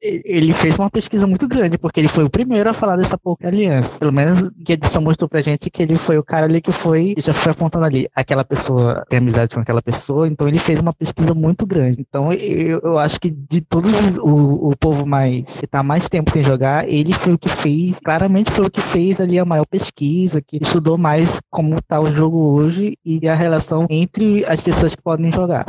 ele 0.00 0.52
fez 0.52 0.78
uma 0.78 0.88
pesquisa 0.88 1.26
muito 1.26 1.48
grande, 1.48 1.76
porque 1.76 2.00
ele 2.00 2.08
foi 2.08 2.22
o 2.24 2.30
primeiro 2.30 2.70
a 2.70 2.72
falar 2.72 2.96
dessa 2.96 3.18
pouca 3.18 3.48
aliança. 3.48 3.98
Pelo 3.98 4.12
menos 4.12 4.48
que 4.64 4.72
a 4.72 4.74
edição 4.74 5.02
mostrou 5.02 5.28
pra 5.28 5.40
gente 5.40 5.70
que 5.70 5.82
ele 5.82 5.96
foi 5.96 6.18
o 6.18 6.22
cara 6.22 6.46
ali 6.46 6.60
que 6.60 6.70
foi, 6.70 7.14
já 7.18 7.32
foi 7.32 7.52
apontando 7.52 7.84
ali, 7.84 8.08
aquela 8.14 8.44
pessoa 8.44 9.04
tem 9.08 9.18
amizade 9.18 9.54
com 9.54 9.60
aquela 9.60 9.82
pessoa, 9.82 10.28
então 10.28 10.46
ele 10.46 10.58
fez 10.58 10.78
uma 10.78 10.92
pesquisa 10.92 11.34
muito 11.34 11.66
grande. 11.66 12.00
Então 12.00 12.32
eu, 12.32 12.80
eu 12.80 12.98
acho 12.98 13.18
que 13.18 13.30
de 13.30 13.60
todos 13.60 14.16
o, 14.18 14.70
o 14.70 14.76
povo 14.78 15.04
mais 15.04 15.60
que 15.60 15.66
tá 15.66 15.82
mais 15.82 16.08
tempo 16.08 16.30
sem 16.30 16.44
jogar, 16.44 16.88
ele 16.88 17.12
foi 17.12 17.32
o 17.32 17.38
que 17.38 17.48
fez, 17.48 17.98
claramente 17.98 18.52
foi 18.52 18.66
o 18.66 18.70
que 18.70 18.80
fez 18.80 19.20
ali 19.20 19.38
a 19.38 19.44
maior 19.44 19.66
pesquisa, 19.66 20.40
que 20.40 20.58
estudou 20.62 20.96
mais 20.96 21.40
como 21.50 21.80
tá 21.82 22.00
o 22.00 22.12
jogo 22.12 22.38
hoje 22.38 22.96
e 23.04 23.28
a 23.28 23.34
relação 23.34 23.86
entre 23.90 24.44
as 24.44 24.60
pessoas 24.60 24.94
que 24.94 25.02
podem 25.02 25.32
jogar. 25.32 25.66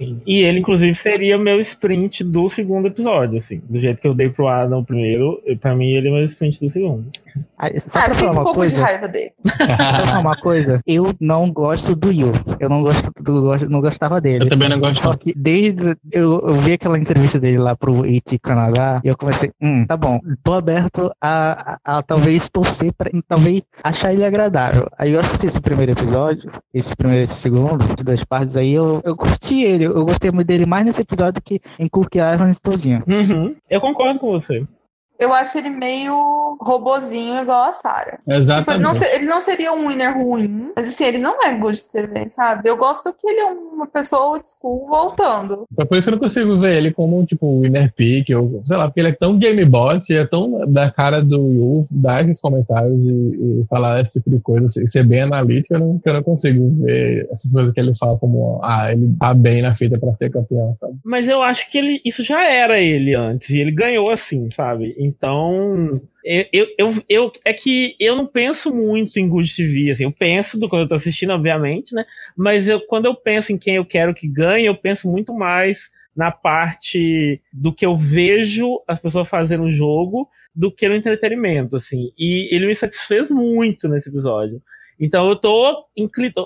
Sim. 0.00 0.18
E 0.26 0.38
ele, 0.38 0.60
inclusive, 0.60 0.94
seria 0.94 1.36
meu 1.36 1.60
sprint 1.60 2.24
do 2.24 2.48
segundo 2.48 2.88
episódio, 2.88 3.36
assim. 3.36 3.60
Do 3.68 3.78
jeito 3.78 4.00
que 4.00 4.08
eu 4.08 4.14
dei 4.14 4.30
pro 4.30 4.48
Adam 4.48 4.82
primeiro, 4.82 5.42
pra 5.60 5.76
mim 5.76 5.90
ele 5.90 6.08
é 6.08 6.10
meu 6.10 6.24
sprint 6.24 6.58
do 6.58 6.70
segundo. 6.70 7.04
Ah, 7.58 7.68
só 7.86 7.98
ah, 7.98 8.04
pra 8.04 8.14
falar 8.14 8.32
uma 8.32 8.50
um 8.50 8.54
coisa. 8.54 8.76
De 8.76 8.80
raiva 8.80 9.08
dele. 9.08 9.32
Só 9.56 10.06
falar 10.06 10.20
uma 10.20 10.36
coisa. 10.40 10.80
Eu 10.86 11.12
não 11.20 11.50
gosto 11.50 11.94
do 11.94 12.10
Yu. 12.10 12.32
Eu 12.58 12.68
não 12.68 12.82
gosto 12.82 13.12
do, 13.20 13.68
não 13.68 13.80
gostava 13.80 14.20
dele. 14.20 14.44
Eu 14.44 14.48
também 14.48 14.68
não 14.68 14.80
gosto. 14.80 15.02
Só 15.02 15.14
que 15.14 15.34
desde 15.36 15.96
eu, 16.10 16.40
eu 16.40 16.54
vi 16.54 16.72
aquela 16.72 16.98
entrevista 16.98 17.38
dele 17.38 17.58
lá 17.58 17.76
pro 17.76 18.04
IT 18.06 18.38
Canadá 18.38 19.00
e 19.04 19.08
eu 19.08 19.16
comecei, 19.16 19.50
hum, 19.60 19.84
tá 19.86 19.96
bom, 19.96 20.18
tô 20.42 20.54
aberto 20.54 21.12
a, 21.20 21.78
a, 21.84 21.98
a, 21.98 22.02
talvez 22.02 22.48
torcer 22.48 22.92
pra 22.94 23.10
talvez 23.28 23.62
achar 23.84 24.12
ele 24.12 24.24
agradável. 24.24 24.88
Aí 24.98 25.12
eu 25.12 25.20
assisti 25.20 25.46
esse 25.46 25.60
primeiro 25.60 25.92
episódio, 25.92 26.50
esse 26.72 26.96
primeiro 26.96 27.24
esse 27.24 27.34
segundo, 27.34 27.84
de 27.94 28.02
duas 28.02 28.24
partes 28.24 28.56
aí, 28.56 28.72
eu, 28.72 29.02
eu 29.04 29.14
curti 29.14 29.62
ele. 29.62 29.89
Eu 29.90 30.04
gostei 30.04 30.30
muito 30.30 30.46
dele 30.46 30.66
mais 30.66 30.84
nesse 30.84 31.02
episódio 31.02 31.42
que 31.42 31.60
em 31.78 31.88
Cook 31.88 32.14
Island 32.14 32.58
todinho. 32.60 33.02
Uhum. 33.06 33.54
Eu 33.68 33.80
concordo 33.80 34.18
com 34.18 34.30
você 34.32 34.66
eu 35.20 35.34
acho 35.34 35.58
ele 35.58 35.68
meio 35.68 36.56
robozinho 36.58 37.42
igual 37.42 37.64
a 37.64 37.72
Sarah. 37.72 38.18
Exatamente. 38.26 38.60
Tipo, 38.60 38.72
ele, 38.72 38.82
não 38.82 38.94
ser, 38.94 39.14
ele, 39.14 39.26
não 39.26 39.40
seria 39.42 39.72
um 39.72 39.88
winner 39.88 40.16
ruim, 40.16 40.72
mas 40.74 40.88
assim, 40.88 41.04
ele 41.04 41.18
não 41.18 41.42
é 41.44 41.52
good 41.52 41.78
TV, 41.92 42.26
sabe? 42.30 42.70
Eu 42.70 42.76
gosto 42.78 43.12
que 43.12 43.28
ele 43.28 43.40
é 43.40 43.44
uma 43.44 43.86
pessoa 43.86 44.30
old 44.30 44.48
school 44.48 44.86
voltando. 44.88 45.66
É 45.78 45.84
por 45.84 45.98
isso 45.98 46.08
que 46.08 46.14
eu 46.14 46.16
não 46.16 46.22
consigo 46.22 46.56
ver 46.56 46.78
ele 46.78 46.90
como, 46.90 47.24
tipo, 47.26 47.60
winner 47.60 47.92
pick, 47.94 48.30
ou 48.30 48.62
sei 48.66 48.76
lá, 48.78 48.86
porque 48.86 49.00
ele 49.00 49.10
é 49.10 49.12
tão 49.12 49.38
gamebot, 49.38 50.10
é 50.10 50.24
tão 50.24 50.66
da 50.66 50.90
cara 50.90 51.22
do 51.22 51.36
Yu, 51.36 51.86
dar 51.90 52.24
esses 52.24 52.40
comentários 52.40 53.06
e, 53.06 53.12
e, 53.12 53.66
falar 53.68 54.00
esse 54.00 54.14
tipo 54.14 54.30
de 54.30 54.40
coisa, 54.40 54.64
assim, 54.64 54.86
ser 54.86 55.04
bem 55.04 55.20
analítico, 55.20 55.74
eu 55.74 55.80
não, 55.80 55.98
que 55.98 56.08
eu 56.08 56.14
não 56.14 56.22
consigo 56.22 56.82
ver 56.82 57.28
essas 57.30 57.52
coisas 57.52 57.74
que 57.74 57.80
ele 57.80 57.94
fala 57.94 58.16
como, 58.16 58.58
ah, 58.62 58.90
ele 58.90 59.14
tá 59.18 59.34
bem 59.34 59.60
na 59.60 59.74
fita 59.74 59.98
pra 59.98 60.14
ser 60.14 60.30
campeão, 60.30 60.74
sabe? 60.74 60.94
Mas 61.04 61.28
eu 61.28 61.42
acho 61.42 61.70
que 61.70 61.76
ele, 61.76 62.00
isso 62.06 62.22
já 62.22 62.42
era 62.42 62.80
ele 62.80 63.14
antes, 63.14 63.50
e 63.50 63.58
ele 63.58 63.70
ganhou 63.70 64.08
assim, 64.08 64.50
sabe? 64.50 64.94
Então, 65.10 66.00
eu, 66.24 66.66
eu, 66.78 66.94
eu, 67.08 67.32
é 67.44 67.52
que 67.52 67.96
eu 67.98 68.14
não 68.14 68.26
penso 68.26 68.72
muito 68.72 69.18
em 69.18 69.28
Good 69.28 69.54
TV, 69.54 69.90
assim, 69.90 70.04
eu 70.04 70.12
penso 70.12 70.58
do 70.58 70.68
quando 70.68 70.82
eu 70.82 70.88
tô 70.88 70.94
assistindo, 70.94 71.32
obviamente, 71.32 71.94
né? 71.94 72.04
Mas 72.36 72.68
eu, 72.68 72.80
quando 72.86 73.06
eu 73.06 73.14
penso 73.14 73.52
em 73.52 73.58
quem 73.58 73.76
eu 73.76 73.84
quero 73.84 74.14
que 74.14 74.28
ganhe, 74.28 74.66
eu 74.66 74.76
penso 74.76 75.10
muito 75.10 75.34
mais 75.34 75.90
na 76.16 76.30
parte 76.30 77.40
do 77.52 77.74
que 77.74 77.84
eu 77.84 77.96
vejo 77.96 78.82
as 78.86 79.00
pessoas 79.00 79.28
fazendo 79.28 79.64
no 79.64 79.72
jogo 79.72 80.28
do 80.54 80.70
que 80.72 80.88
no 80.88 80.94
entretenimento, 80.94 81.76
assim. 81.76 82.12
E 82.18 82.54
ele 82.54 82.66
me 82.66 82.74
satisfez 82.74 83.30
muito 83.30 83.88
nesse 83.88 84.08
episódio. 84.08 84.62
Então 84.98 85.28
eu 85.28 85.36
tô, 85.36 85.86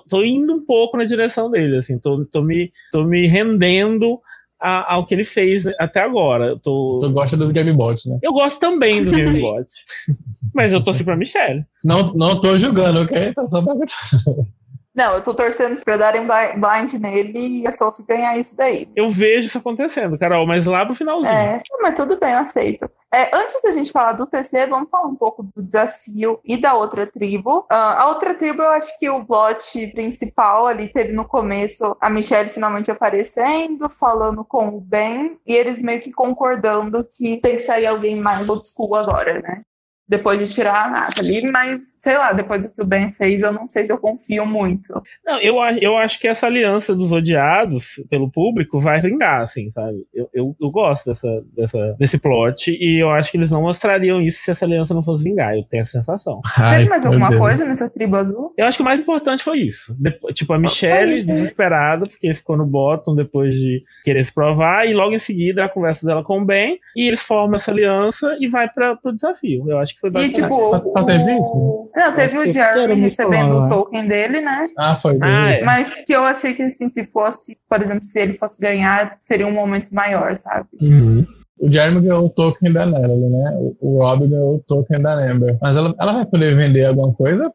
tô 0.08 0.22
indo 0.22 0.54
um 0.54 0.64
pouco 0.64 0.96
na 0.96 1.04
direção 1.04 1.50
dele, 1.50 1.76
assim, 1.76 1.98
tô, 1.98 2.24
tô, 2.26 2.40
me, 2.40 2.72
tô 2.92 3.04
me 3.04 3.26
rendendo 3.26 4.20
a, 4.64 4.94
ao 4.94 5.04
que 5.04 5.14
ele 5.14 5.24
fez 5.24 5.66
até 5.78 6.00
agora. 6.00 6.46
Eu 6.46 6.58
tô... 6.58 6.98
Tu 6.98 7.10
gosta 7.10 7.36
dos 7.36 7.52
Gamebots, 7.52 8.06
né? 8.06 8.18
Eu 8.22 8.32
gosto 8.32 8.58
também 8.58 9.04
dos 9.04 9.12
Gamebots. 9.12 9.74
mas 10.54 10.72
eu 10.72 10.82
torci 10.82 11.04
pra 11.04 11.16
Michelle. 11.16 11.64
Não, 11.84 12.14
não 12.14 12.40
tô 12.40 12.56
julgando, 12.56 13.02
ok? 13.02 13.34
Tá 13.34 13.46
só 13.46 13.62
não, 14.94 15.14
eu 15.14 15.20
tô 15.20 15.34
torcendo 15.34 15.82
pra 15.84 15.96
darem 15.96 16.22
blind 16.24 16.92
nele 16.94 17.62
e 17.62 17.68
a 17.68 17.72
Sophie 17.72 18.06
ganhar 18.06 18.38
isso 18.38 18.56
daí. 18.56 18.88
Eu 18.94 19.08
vejo 19.08 19.48
isso 19.48 19.58
acontecendo, 19.58 20.16
Carol, 20.16 20.46
mas 20.46 20.66
lá 20.66 20.86
pro 20.86 20.94
finalzinho. 20.94 21.34
É, 21.34 21.60
mas 21.82 21.94
tudo 21.94 22.16
bem, 22.16 22.32
eu 22.32 22.38
aceito. 22.38 22.88
É, 23.12 23.34
antes 23.34 23.60
da 23.62 23.72
gente 23.72 23.90
falar 23.90 24.12
do 24.12 24.26
TC, 24.26 24.66
vamos 24.66 24.88
falar 24.88 25.08
um 25.08 25.16
pouco 25.16 25.42
do 25.42 25.62
desafio 25.62 26.38
e 26.44 26.56
da 26.56 26.74
outra 26.74 27.06
tribo. 27.06 27.60
Uh, 27.60 27.66
a 27.70 28.08
outra 28.08 28.34
tribo, 28.34 28.62
eu 28.62 28.70
acho 28.70 28.96
que 28.98 29.10
o 29.10 29.24
plot 29.24 29.88
principal 29.88 30.68
ali 30.68 30.88
teve 30.88 31.12
no 31.12 31.24
começo 31.24 31.96
a 32.00 32.08
Michelle 32.08 32.50
finalmente 32.50 32.90
aparecendo, 32.90 33.88
falando 33.88 34.44
com 34.44 34.68
o 34.68 34.80
Ben, 34.80 35.38
e 35.44 35.54
eles 35.54 35.78
meio 35.80 36.00
que 36.00 36.12
concordando 36.12 37.04
que 37.04 37.40
tem 37.40 37.56
que 37.56 37.62
sair 37.62 37.86
alguém 37.86 38.16
mais 38.16 38.48
old 38.48 38.64
school 38.64 38.94
agora, 38.94 39.40
né? 39.40 39.62
Depois 40.08 40.38
de 40.38 40.48
tirar 40.52 40.86
a 40.86 40.90
Nathalie, 40.90 41.50
mas 41.50 41.94
sei 41.98 42.16
lá, 42.16 42.32
depois 42.32 42.66
do 42.66 42.74
que 42.74 42.82
o 42.82 42.86
Ben 42.86 43.10
fez, 43.12 43.42
eu 43.42 43.52
não 43.52 43.66
sei 43.66 43.84
se 43.84 43.92
eu 43.92 43.98
confio 43.98 44.44
muito. 44.46 44.92
Não, 45.24 45.38
eu, 45.38 45.56
eu 45.80 45.96
acho 45.96 46.20
que 46.20 46.28
essa 46.28 46.46
aliança 46.46 46.94
dos 46.94 47.12
odiados 47.12 48.02
pelo 48.10 48.30
público 48.30 48.78
vai 48.78 49.00
vingar, 49.00 49.42
assim, 49.42 49.70
sabe? 49.70 50.06
Eu, 50.12 50.28
eu, 50.32 50.56
eu 50.60 50.70
gosto 50.70 51.06
dessa, 51.06 51.44
dessa, 51.56 51.96
desse 51.98 52.18
plot 52.18 52.70
e 52.70 53.02
eu 53.02 53.10
acho 53.10 53.30
que 53.30 53.36
eles 53.36 53.50
não 53.50 53.62
mostrariam 53.62 54.20
isso 54.20 54.40
se 54.42 54.50
essa 54.50 54.64
aliança 54.64 54.92
não 54.94 55.02
fosse 55.02 55.24
vingar, 55.24 55.54
eu 55.56 55.64
tenho 55.64 55.82
essa 55.82 55.92
sensação. 55.92 56.40
Ai, 56.56 56.78
Teve 56.78 56.90
mais 56.90 57.06
alguma 57.06 57.28
Deus. 57.30 57.40
coisa 57.40 57.66
nessa 57.66 57.88
tribo 57.88 58.16
azul? 58.16 58.52
Eu 58.56 58.66
acho 58.66 58.76
que 58.76 58.82
o 58.82 58.84
mais 58.84 59.00
importante 59.00 59.42
foi 59.42 59.60
isso. 59.60 59.96
Depois, 59.98 60.34
tipo, 60.34 60.52
a 60.52 60.58
Michelle 60.58 61.14
desesperada, 61.14 62.06
porque 62.06 62.34
ficou 62.34 62.56
no 62.56 62.66
bottom 62.66 63.14
depois 63.14 63.54
de 63.54 63.82
querer 64.02 64.24
se 64.24 64.32
provar, 64.32 64.86
e 64.86 64.94
logo 64.94 65.14
em 65.14 65.18
seguida 65.18 65.64
a 65.64 65.68
conversa 65.68 66.06
dela 66.06 66.22
com 66.22 66.40
o 66.40 66.44
Ben, 66.44 66.78
e 66.96 67.06
eles 67.06 67.22
formam 67.22 67.56
essa 67.56 67.70
aliança 67.70 68.36
e 68.40 68.46
vai 68.46 68.68
para 68.68 68.98
o 69.02 69.12
desafio. 69.12 69.64
Eu 69.68 69.78
acho 69.78 69.93
acho 69.94 70.00
que 70.00 70.00
foi 70.00 70.10
bastante. 70.10 70.38
E, 70.38 70.42
tipo, 70.42 70.70
só, 70.70 70.92
só 70.92 71.04
teve 71.04 71.38
isso? 71.38 71.90
Não, 71.94 72.14
teve 72.14 72.38
o 72.38 72.52
Jeremy 72.52 73.00
recebendo 73.00 73.54
o 73.56 73.68
token 73.68 74.06
dele, 74.06 74.40
né? 74.40 74.64
Ah, 74.76 74.96
foi. 74.96 75.18
Ah, 75.22 75.50
é. 75.50 75.64
Mas 75.64 76.04
que 76.04 76.12
eu 76.12 76.22
achei 76.22 76.52
que, 76.52 76.62
assim, 76.62 76.88
se 76.88 77.06
fosse, 77.06 77.56
por 77.68 77.80
exemplo, 77.80 78.04
se 78.04 78.20
ele 78.20 78.36
fosse 78.36 78.60
ganhar, 78.60 79.16
seria 79.18 79.46
um 79.46 79.52
momento 79.52 79.94
maior, 79.94 80.34
sabe? 80.36 80.68
Uhum. 80.80 81.26
O 81.58 81.70
Jeremy 81.70 82.00
ganhou 82.00 82.26
o 82.26 82.30
token 82.30 82.72
da 82.72 82.84
Natalie, 82.84 83.30
né? 83.30 83.56
O, 83.80 83.98
Rob 83.98 84.26
ganhou 84.26 84.56
o 84.56 84.64
token 84.66 85.00
da 85.00 85.14
Amber. 85.14 85.56
Mas 85.62 85.76
ela, 85.76 85.94
ela 85.98 86.12
vai 86.12 86.26
poder 86.26 86.56
vender 86.56 86.84
alguma 86.84 87.14
coisa 87.14 87.50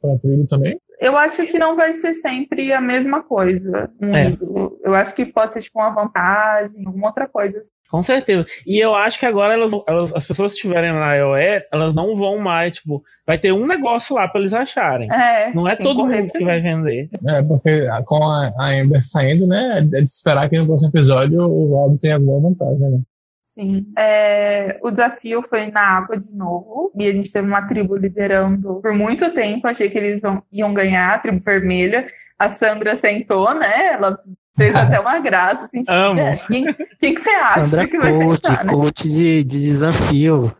para 0.00 0.14
a 0.14 0.18
tribo 0.18 0.46
também? 0.46 0.80
Eu 1.00 1.16
acho 1.16 1.46
que 1.46 1.58
não 1.58 1.74
vai 1.74 1.94
ser 1.94 2.12
sempre 2.12 2.72
a 2.72 2.80
mesma 2.80 3.22
coisa, 3.22 3.90
um 4.00 4.14
é. 4.14 4.28
ídolo. 4.28 4.78
Eu 4.84 4.94
acho 4.94 5.14
que 5.14 5.24
pode 5.24 5.54
ser 5.54 5.62
tipo 5.62 5.78
uma 5.78 5.90
vantagem, 5.90 6.86
alguma 6.86 7.06
outra 7.06 7.26
coisa. 7.26 7.58
Assim. 7.58 7.70
Com 7.90 8.02
certeza. 8.02 8.44
E 8.66 8.78
eu 8.78 8.94
acho 8.94 9.18
que 9.18 9.24
agora 9.24 9.54
elas, 9.54 9.72
elas, 9.86 10.14
as 10.14 10.26
pessoas 10.26 10.52
que 10.52 10.56
estiverem 10.58 10.92
na 10.92 11.14
IOE, 11.14 11.62
elas 11.72 11.94
não 11.94 12.14
vão 12.16 12.38
mais, 12.38 12.76
tipo, 12.76 13.02
vai 13.26 13.38
ter 13.38 13.52
um 13.52 13.66
negócio 13.66 14.14
lá 14.14 14.28
para 14.28 14.40
eles 14.40 14.52
acharem. 14.52 15.10
É, 15.10 15.54
não 15.54 15.66
é 15.66 15.74
todo 15.74 16.06
mundo 16.06 16.32
que 16.32 16.44
vai 16.44 16.60
vender. 16.60 17.08
É, 17.26 17.42
porque 17.42 17.86
com 18.04 18.22
a, 18.22 18.52
a 18.58 18.66
Amber 18.70 19.02
saindo, 19.02 19.46
né, 19.46 19.78
é 19.78 19.80
de 19.82 20.02
esperar 20.04 20.50
que 20.50 20.58
no 20.58 20.66
próximo 20.66 20.90
episódio 20.90 21.40
o 21.40 21.70
Rob 21.70 21.98
tenha 21.98 22.16
alguma 22.16 22.50
vantagem, 22.50 22.90
né? 22.90 23.00
Sim. 23.42 23.90
É, 23.96 24.78
o 24.82 24.90
desafio 24.90 25.42
foi 25.42 25.70
na 25.70 25.80
água 25.80 26.16
de 26.18 26.34
novo. 26.36 26.92
E 26.94 27.08
a 27.08 27.12
gente 27.12 27.32
teve 27.32 27.46
uma 27.48 27.66
tribo 27.66 27.96
liderando 27.96 28.80
por 28.82 28.92
muito 28.92 29.32
tempo. 29.32 29.66
Achei 29.66 29.88
que 29.88 29.98
eles 29.98 30.22
iam 30.52 30.74
ganhar, 30.74 31.14
a 31.14 31.18
tribo 31.18 31.40
vermelha. 31.42 32.06
A 32.38 32.48
Sandra 32.48 32.94
sentou, 32.96 33.54
né? 33.54 33.94
Ela 33.94 34.18
fez 34.56 34.74
até 34.74 35.00
uma 35.00 35.18
graça, 35.18 35.64
assim. 35.64 35.82
Tipo, 35.82 36.46
quem, 36.46 36.74
quem 36.98 37.14
que 37.14 37.20
você 37.20 37.30
acha 37.30 37.64
Sandra 37.64 37.88
que 37.88 37.98
vai 37.98 38.12
coach, 38.12 38.34
sentar, 38.36 38.64
né? 38.64 38.72
coach 38.72 39.08
de, 39.08 39.44
de 39.44 39.60
desafio. 39.60 40.54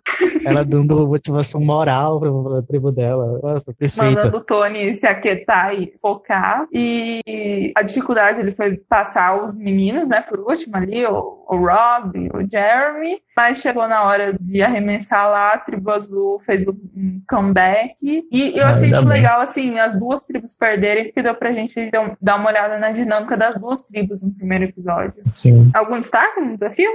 ela 0.44 0.64
dando 0.64 1.06
motivação 1.06 1.60
moral 1.60 2.20
pra, 2.20 2.30
pra 2.30 2.62
tribo 2.62 2.92
dela. 2.92 3.38
Nossa, 3.42 3.72
perfeita. 3.72 4.04
Mandando 4.04 4.36
o 4.36 4.40
Tony 4.40 4.94
se 4.94 5.06
aquietar 5.06 5.74
e 5.74 5.92
focar. 6.00 6.66
E 6.72 7.72
a 7.76 7.82
dificuldade 7.82 8.40
ele 8.40 8.52
foi 8.52 8.76
passar 8.76 9.44
os 9.44 9.56
meninos, 9.56 10.08
né, 10.08 10.20
por 10.22 10.40
último 10.40 10.76
ali, 10.76 11.04
o, 11.04 11.44
o 11.48 11.56
Rob, 11.56 12.30
o 12.34 12.50
Jeremy. 12.50 13.18
Mas 13.36 13.58
chegou 13.58 13.88
na 13.88 14.02
hora 14.04 14.34
de 14.38 14.62
arremessar 14.62 15.30
lá, 15.30 15.52
a 15.52 15.58
tribo 15.58 15.90
azul 15.90 16.38
fez 16.40 16.66
um 16.68 17.19
comeback. 17.30 17.94
E 18.30 18.58
eu 18.58 18.66
achei 18.66 18.86
Ainda 18.86 18.98
isso 18.98 19.06
bem. 19.06 19.16
legal, 19.18 19.40
assim, 19.40 19.78
as 19.78 19.98
duas 19.98 20.24
tribos 20.24 20.52
perderem, 20.52 21.04
porque 21.04 21.22
deu 21.22 21.34
pra 21.34 21.52
gente 21.52 21.90
dar- 21.90 22.16
dar 22.20 22.36
uma 22.36 22.48
olhada 22.50 22.76
na 22.78 22.90
dinâmica 22.90 23.36
das 23.36 23.58
duas 23.60 23.86
tribos 23.86 24.22
no 24.22 24.34
primeiro 24.34 24.64
episódio. 24.64 25.22
Sim. 25.32 25.70
Algum 25.72 25.98
destaque 25.98 26.40
no 26.40 26.54
desafio? 26.56 26.90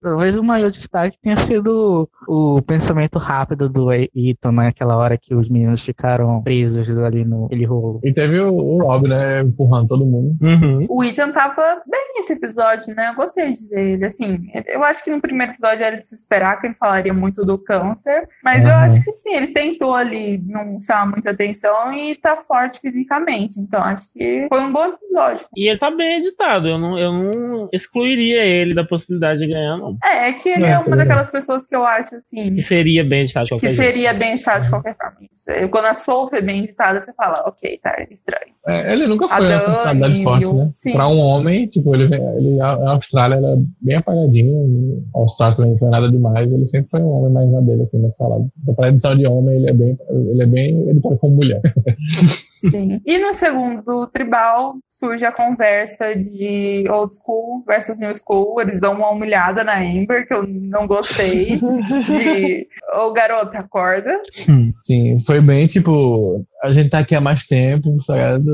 Talvez 0.00 0.36
o 0.38 0.42
maior 0.44 0.70
destaque 0.70 1.18
tenha 1.22 1.36
sido 1.38 2.08
o 2.28 2.62
pensamento 2.62 3.18
rápido 3.18 3.68
do 3.68 3.92
Ethan 3.92 4.52
naquela 4.52 4.96
hora 4.96 5.18
que 5.20 5.34
os 5.34 5.48
meninos 5.48 5.82
ficaram 5.82 6.40
presos 6.42 6.88
ali 6.98 7.24
no 7.24 7.46
aquele 7.46 7.64
rolo. 7.64 8.00
E 8.04 8.12
teve 8.12 8.38
o, 8.40 8.54
o 8.54 8.82
Rob, 8.82 9.08
né, 9.08 9.40
empurrando 9.42 9.88
todo 9.88 10.06
mundo. 10.06 10.36
Uhum. 10.40 10.86
O 10.88 11.02
Ethan 11.02 11.32
tava 11.32 11.82
bem 11.90 12.12
nesse 12.16 12.32
episódio, 12.34 12.94
né? 12.94 13.08
Eu 13.10 13.14
gostei 13.14 13.50
de 13.50 13.68
ver 13.68 13.94
ele. 13.94 14.04
Assim, 14.04 14.48
eu 14.66 14.82
acho 14.84 15.02
que 15.02 15.10
no 15.10 15.20
primeiro 15.20 15.52
episódio 15.52 15.84
era 15.84 15.96
de 15.96 16.06
se 16.06 16.14
esperar 16.14 16.60
que 16.60 16.66
ele 16.68 16.74
falaria 16.74 17.12
muito 17.12 17.44
do 17.44 17.58
câncer, 17.58 18.28
mas 18.44 18.64
eu 18.64 18.70
Uhum. 18.70 18.76
acho 18.76 19.02
que 19.02 19.12
sim, 19.12 19.34
ele 19.34 19.48
tentou 19.48 19.94
ali 19.94 20.38
não 20.46 20.78
chamar 20.80 21.06
muita 21.10 21.30
atenção 21.30 21.92
e 21.92 22.14
tá 22.14 22.36
forte 22.36 22.78
fisicamente. 22.80 23.58
Então 23.58 23.82
acho 23.82 24.12
que 24.12 24.46
foi 24.48 24.60
um 24.60 24.72
bom 24.72 24.86
episódio. 24.86 25.46
E 25.56 25.68
ele 25.68 25.78
tá 25.78 25.90
bem 25.90 26.18
editado. 26.18 26.68
Eu 26.68 26.78
não, 26.78 26.98
eu 26.98 27.12
não 27.12 27.68
excluiria 27.72 28.44
ele 28.44 28.74
da 28.74 28.84
possibilidade 28.84 29.40
de 29.40 29.46
ganhar, 29.48 29.76
não. 29.78 29.87
É, 30.04 30.28
é 30.28 30.32
que 30.32 30.48
ele 30.48 30.64
É, 30.64 30.70
é, 30.70 30.78
uma 30.78 30.96
daquelas 30.96 31.28
pessoas 31.30 31.66
que 31.66 31.74
eu 31.74 31.84
acho 31.84 32.14
assim. 32.16 32.54
Que 32.54 32.62
seria 32.62 33.04
bem 33.04 33.20
editado 33.22 33.44
de 33.44 33.50
qualquer 33.52 33.68
Que 33.68 33.74
jeito. 33.74 33.86
seria 33.88 34.14
bem 34.14 34.36
chato 34.36 34.64
de 34.64 34.70
qualquer 34.70 34.96
forma. 34.96 35.16
Isso. 35.30 35.50
Eu, 35.50 35.68
Quando 35.68 35.84
a 35.86 35.94
Soul 35.94 36.28
é 36.32 36.40
bem 36.40 36.64
editada, 36.64 37.00
você 37.00 37.12
fala, 37.14 37.42
ok, 37.46 37.78
tá 37.82 37.94
estranho. 38.10 38.52
É, 38.66 38.92
ele 38.92 39.06
nunca 39.06 39.28
foi 39.28 39.46
uma 39.46 39.60
personalidade 39.60 40.22
forte, 40.22 40.46
o- 40.46 40.54
né? 40.54 40.70
sim. 40.72 40.92
Pra 40.92 41.08
um 41.08 41.18
homem, 41.18 41.66
tipo, 41.68 41.94
ele, 41.94 42.14
ele 42.14 42.60
a 42.60 42.68
a 42.68 42.90
Austrália 42.92 43.36
era 43.36 43.56
bem 43.80 43.96
apagadinho. 43.96 45.04
A 45.14 45.18
Austrália 45.18 45.56
também 45.56 45.70
não 45.72 45.78
foi 45.78 45.88
nada 45.90 46.10
demais. 46.10 46.52
Ele 46.52 46.66
sempre 46.66 46.90
foi 46.90 47.00
um 47.00 47.08
homem 47.08 47.32
mais 47.32 47.50
na 47.50 47.60
dele, 47.60 47.82
assim, 47.84 48.00
mas 48.00 48.16
falado. 48.16 48.48
Pra 48.76 48.88
edição 48.88 49.16
de 49.16 49.26
homem, 49.26 49.56
ele 49.56 49.70
é 49.70 49.72
bem, 49.72 49.98
ele 50.10 50.42
é 50.42 50.46
bem 50.46 50.88
editado 50.90 51.16
como 51.18 51.36
mulher. 51.36 51.60
Sim. 52.58 53.00
E 53.06 53.18
no 53.18 53.32
segundo 53.32 54.06
tribal 54.08 54.76
surge 54.88 55.24
a 55.24 55.32
conversa 55.32 56.14
de 56.14 56.84
old 56.90 57.14
school 57.14 57.62
versus 57.66 57.98
new 57.98 58.12
school. 58.14 58.60
Eles 58.60 58.80
dão 58.80 58.94
uma 58.94 59.10
humilhada 59.10 59.62
na 59.62 59.78
Amber, 59.78 60.26
que 60.26 60.34
eu 60.34 60.44
não 60.46 60.86
gostei. 60.86 61.56
De. 61.56 62.68
Ô, 62.94 63.12
garota, 63.12 63.58
acorda. 63.58 64.10
Sim, 64.82 65.18
foi 65.20 65.40
bem 65.40 65.66
tipo, 65.66 66.44
a 66.62 66.72
gente 66.72 66.90
tá 66.90 67.00
aqui 67.00 67.14
há 67.14 67.20
mais 67.20 67.46
tempo, 67.46 67.98
sabe? 68.00 68.44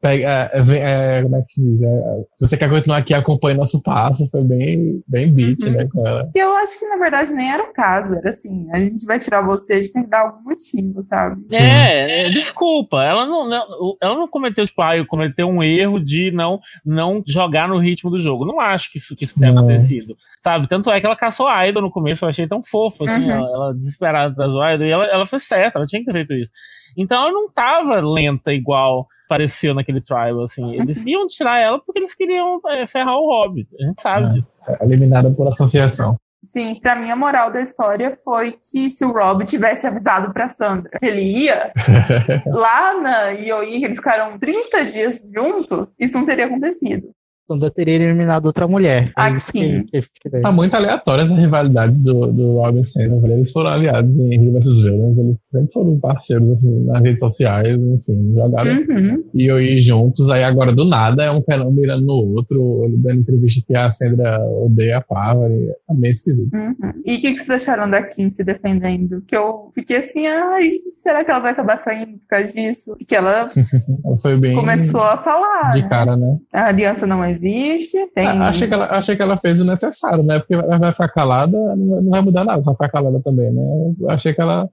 Pega, 0.00 0.50
é, 0.52 0.60
vem- 0.60 0.82
é, 0.82 1.22
como 1.22 1.36
é 1.36 1.42
que 1.42 1.54
se 1.54 1.62
diz? 1.70 1.82
É, 1.82 2.02
se 2.34 2.46
você 2.46 2.56
quer 2.58 2.68
continuar 2.68 2.98
aqui, 2.98 3.14
acompanhe 3.14 3.56
nosso 3.56 3.80
passo. 3.82 4.28
Foi 4.30 4.42
bem, 4.44 5.02
bem 5.08 5.32
beat, 5.32 5.62
Uhum. 5.62 5.72
né, 5.72 5.88
com 5.90 6.06
ela. 6.06 6.28
Que 6.30 6.38
eu 6.40 6.54
acho 6.58 6.78
que 6.78 6.86
na 6.86 6.96
verdade 6.98 7.32
nem 7.32 7.50
era 7.50 7.62
o 7.62 7.72
caso. 7.72 8.14
Era 8.16 8.28
assim: 8.28 8.68
a 8.70 8.78
gente 8.80 9.06
vai 9.06 9.18
tirar 9.18 9.40
você, 9.40 9.72
a 9.72 9.76
gente 9.76 9.92
tem 9.94 10.02
que 10.02 10.10
dar 10.10 10.20
algum 10.26 10.42
motivo, 10.50 11.02
sabe? 11.02 11.40
É, 11.54 12.26
é, 12.26 12.30
desculpa, 12.30 13.02
ela 13.02 13.24
não, 13.24 13.48
não- 13.48 13.96
ela 14.02 14.14
não 14.16 14.28
cometeu, 14.28 14.66
tipo, 14.66 14.82
ah, 14.82 14.94
eu 14.94 15.06
cometeu 15.06 15.48
um 15.48 15.62
erro 15.62 15.98
de 15.98 16.30
não, 16.32 16.60
não 16.84 17.22
jogar 17.26 17.66
no 17.66 17.78
ritmo 17.78 18.10
do 18.10 18.20
jogo. 18.20 18.44
Não 18.44 18.60
acho 18.60 18.92
que 18.92 18.98
isso, 18.98 19.16
que 19.16 19.24
isso 19.24 19.38
tenha 19.40 19.52
Não. 19.52 19.62
acontecido, 19.62 20.14
sabe? 20.42 20.68
Tanto 20.68 20.90
é 20.90 21.00
que 21.00 21.06
ela 21.06 21.16
caçou 21.16 21.46
a 21.48 21.66
Idol 21.66 21.80
no 21.82 21.90
começo, 21.90 22.26
eu 22.26 22.28
achei 22.28 22.46
tão 22.46 22.62
fofo, 22.62 23.04
assim, 23.04 23.24
Uhum. 23.24 23.30
ela, 23.30 23.48
ela 23.48 23.74
desesperada 23.84 24.32
atrás 24.32 24.50
do 24.50 24.64
Idol, 24.74 24.86
e 24.86 24.90
ela, 24.90 25.04
ela 25.06 25.26
foi 25.26 25.38
certa, 25.40 25.78
ela 25.78 25.86
tinha 25.86 26.00
que 26.00 26.06
ter 26.06 26.12
feito 26.12 26.34
isso. 26.34 26.52
Então 26.96 27.22
ela 27.22 27.32
não 27.32 27.50
tava 27.50 28.00
lenta 28.00 28.52
igual 28.52 29.06
pareceu 29.28 29.74
naquele 29.74 30.00
trial, 30.00 30.42
assim. 30.42 30.74
Eles 30.74 30.98
iam 31.06 31.26
tirar 31.26 31.58
ela 31.58 31.80
porque 31.80 31.98
eles 31.98 32.14
queriam 32.14 32.60
é, 32.68 32.86
ferrar 32.86 33.16
o 33.16 33.26
Hobbit, 33.26 33.68
a 33.80 33.86
gente 33.86 34.00
sabe 34.02 34.26
É. 34.26 34.28
disso. 34.30 34.60
É, 34.68 34.84
Eliminada 34.84 35.30
por 35.30 35.48
associação. 35.48 36.16
Sim, 36.42 36.78
pra 36.78 36.94
mim 36.94 37.10
a 37.10 37.16
moral 37.16 37.50
da 37.50 37.62
história 37.62 38.14
foi 38.22 38.52
que 38.52 38.90
se 38.90 39.02
o 39.02 39.10
Rob 39.12 39.44
tivesse 39.46 39.86
avisado 39.86 40.30
pra 40.30 40.50
Sandra 40.50 40.90
que 41.00 41.06
ele 41.06 41.22
ia, 41.22 41.72
lá 42.46 43.00
na 43.00 43.30
IOI, 43.30 43.82
eles 43.84 43.96
ficaram 43.96 44.38
30 44.38 44.84
dias 44.84 45.30
juntos, 45.34 45.94
isso 45.98 46.18
não 46.18 46.26
teria 46.26 46.44
acontecido. 46.44 47.08
Então 47.50 47.70
teria 47.70 47.94
eliminado 47.94 48.46
outra 48.46 48.66
mulher. 48.66 49.12
É 49.18 49.30
isso 49.30 49.50
Aqui. 49.50 49.84
que- 49.84 50.00
que- 50.02 50.30
que- 50.30 50.40
Tá 50.40 50.50
muito 50.52 50.74
aleatória 50.74 51.22
essa 51.22 51.34
rivalidade 51.34 52.02
do, 52.02 52.26
do 52.32 52.52
Robin 52.54 52.80
e 52.80 52.84
Sandra. 52.84 53.32
Eles 53.32 53.50
foram 53.52 53.70
aliados 53.70 54.18
em 54.18 54.38
Rio 54.40 54.52
vs 54.52 54.82
Villains. 54.82 55.18
Eles 55.18 55.36
sempre 55.42 55.72
foram 55.72 55.98
parceiros 56.00 56.50
assim, 56.50 56.84
nas 56.84 57.02
redes 57.02 57.20
sociais, 57.20 57.78
enfim, 57.80 58.32
jogaram 58.34 58.70
Uhum. 58.72 59.24
e 59.34 59.50
eu 59.50 59.60
ir 59.60 59.80
juntos. 59.82 60.30
Aí 60.30 60.42
agora 60.42 60.72
do 60.74 60.84
nada 60.84 61.22
é 61.24 61.30
um 61.30 61.42
canal 61.42 61.70
mirando 61.70 62.04
no 62.06 62.12
outro, 62.14 62.82
ele 62.84 62.96
dando 62.96 63.20
entrevista 63.20 63.62
que 63.66 63.76
a 63.76 63.90
Sandra 63.90 64.38
odeia 64.40 64.98
a 64.98 65.00
Pava. 65.00 65.48
e 65.48 65.68
É 65.90 65.94
bem 65.94 66.10
esquisito. 66.10 66.54
Uhum. 66.54 66.74
E 67.04 67.16
o 67.16 67.20
que, 67.20 67.32
que 67.32 67.36
vocês 67.38 67.50
acharam 67.62 67.88
da 67.90 68.02
Kim 68.02 68.30
se 68.30 68.42
defendendo? 68.44 69.22
Que 69.26 69.36
eu 69.36 69.70
fiquei 69.74 69.98
assim, 69.98 70.26
ai, 70.26 70.78
será 70.90 71.24
que 71.24 71.30
ela 71.30 71.40
vai 71.40 71.52
acabar 71.52 71.76
saindo 71.76 72.12
por 72.18 72.26
causa 72.28 72.52
disso? 72.52 72.94
Porque 72.98 73.14
ela 73.14 73.46
Ela 74.04 74.18
foi 74.18 74.36
bem 74.36 74.54
começou 74.54 75.02
a 75.02 75.16
falar. 75.16 75.70
de 75.70 75.82
né? 75.82 75.88
cara, 75.88 76.16
né? 76.16 76.38
A 76.52 76.66
aliança 76.68 77.06
não 77.06 77.24
existe. 77.34 78.06
Tem... 78.14 78.26
A- 78.26 78.48
Achei 78.48 78.66
que, 78.68 78.74
ela, 78.74 78.86
achei 78.86 79.16
que 79.16 79.22
ela 79.22 79.36
fez 79.36 79.60
o 79.60 79.64
necessário, 79.64 80.22
né? 80.22 80.38
Porque 80.38 80.54
ela 80.54 80.78
vai 80.78 80.92
ficar 80.92 81.08
calada, 81.08 81.56
não 81.76 82.02
não 82.02 82.10
vai 82.10 82.20
mudar 82.20 82.44
nada, 82.44 82.62
vai 82.62 82.74
ficar 82.74 82.88
calada 82.88 83.20
também, 83.22 83.50
né? 83.52 83.62
Eu 84.00 84.10
achei 84.10 84.32
que 84.34 84.40
ela 84.40 84.68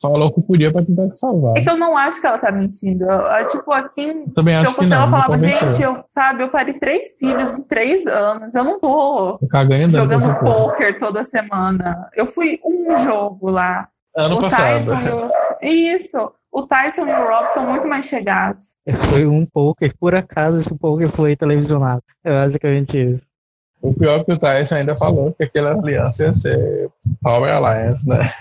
falou 0.00 0.28
o 0.28 0.32
que 0.34 0.42
podia 0.42 0.70
pra 0.70 0.84
tentar 0.84 1.08
se 1.10 1.18
salvar. 1.18 1.56
É 1.56 1.62
que 1.62 1.70
eu 1.70 1.76
não 1.78 1.96
acho 1.96 2.20
que 2.20 2.26
ela 2.26 2.36
tá 2.36 2.52
mentindo. 2.52 3.04
Eu- 3.04 3.10
eu, 3.20 3.46
tipo, 3.46 3.72
a 3.72 3.88
Kim, 3.88 4.24
Também 4.34 4.54
se 4.54 4.60
acho 4.60 4.70
eu 4.70 4.74
que 4.74 4.76
fosse 4.76 4.90
não, 4.90 4.96
ela, 4.98 5.06
me 5.06 5.12
falava, 5.12 5.38
gente, 5.38 5.82
eu, 5.82 6.02
sabe, 6.06 6.42
eu 6.42 6.50
parei 6.50 6.74
três 6.74 7.16
filhos 7.18 7.52
em 7.52 7.62
três 7.62 8.06
anos. 8.06 8.54
Eu 8.54 8.62
não 8.64 8.78
tô 8.78 9.38
jogando 9.96 10.38
poker 10.40 10.98
toda 10.98 11.24
semana. 11.24 12.08
Eu 12.14 12.26
fui 12.26 12.60
um 12.64 12.96
jogo 12.98 13.48
lá. 13.50 13.88
Ano 14.14 14.38
o 14.38 14.42
passado. 14.42 14.62
Tyson 14.62 14.94
e 14.94 15.10
o... 15.10 15.94
Isso. 15.96 16.32
O 16.56 16.66
Tyson 16.66 17.06
e 17.06 17.12
o 17.12 17.28
Rob 17.28 17.50
são 17.50 17.70
muito 17.70 17.86
mais 17.86 18.06
chegados. 18.06 18.76
Foi 19.10 19.26
um 19.26 19.44
poker, 19.44 19.94
por 20.00 20.14
acaso 20.14 20.58
esse 20.58 20.74
poker 20.74 21.10
foi 21.10 21.36
televisionado. 21.36 22.02
É 22.24 22.30
basicamente 22.30 22.96
isso. 22.96 23.22
O 23.82 23.92
pior 23.92 24.20
é 24.20 24.24
que 24.24 24.32
o 24.32 24.38
Tyson 24.38 24.76
ainda 24.76 24.96
falou 24.96 25.34
que 25.34 25.44
aquela 25.44 25.72
aliança 25.72 26.24
ia 26.24 26.32
ser 26.32 26.88
Power 27.20 27.52
Alliance, 27.52 28.08
né? 28.08 28.32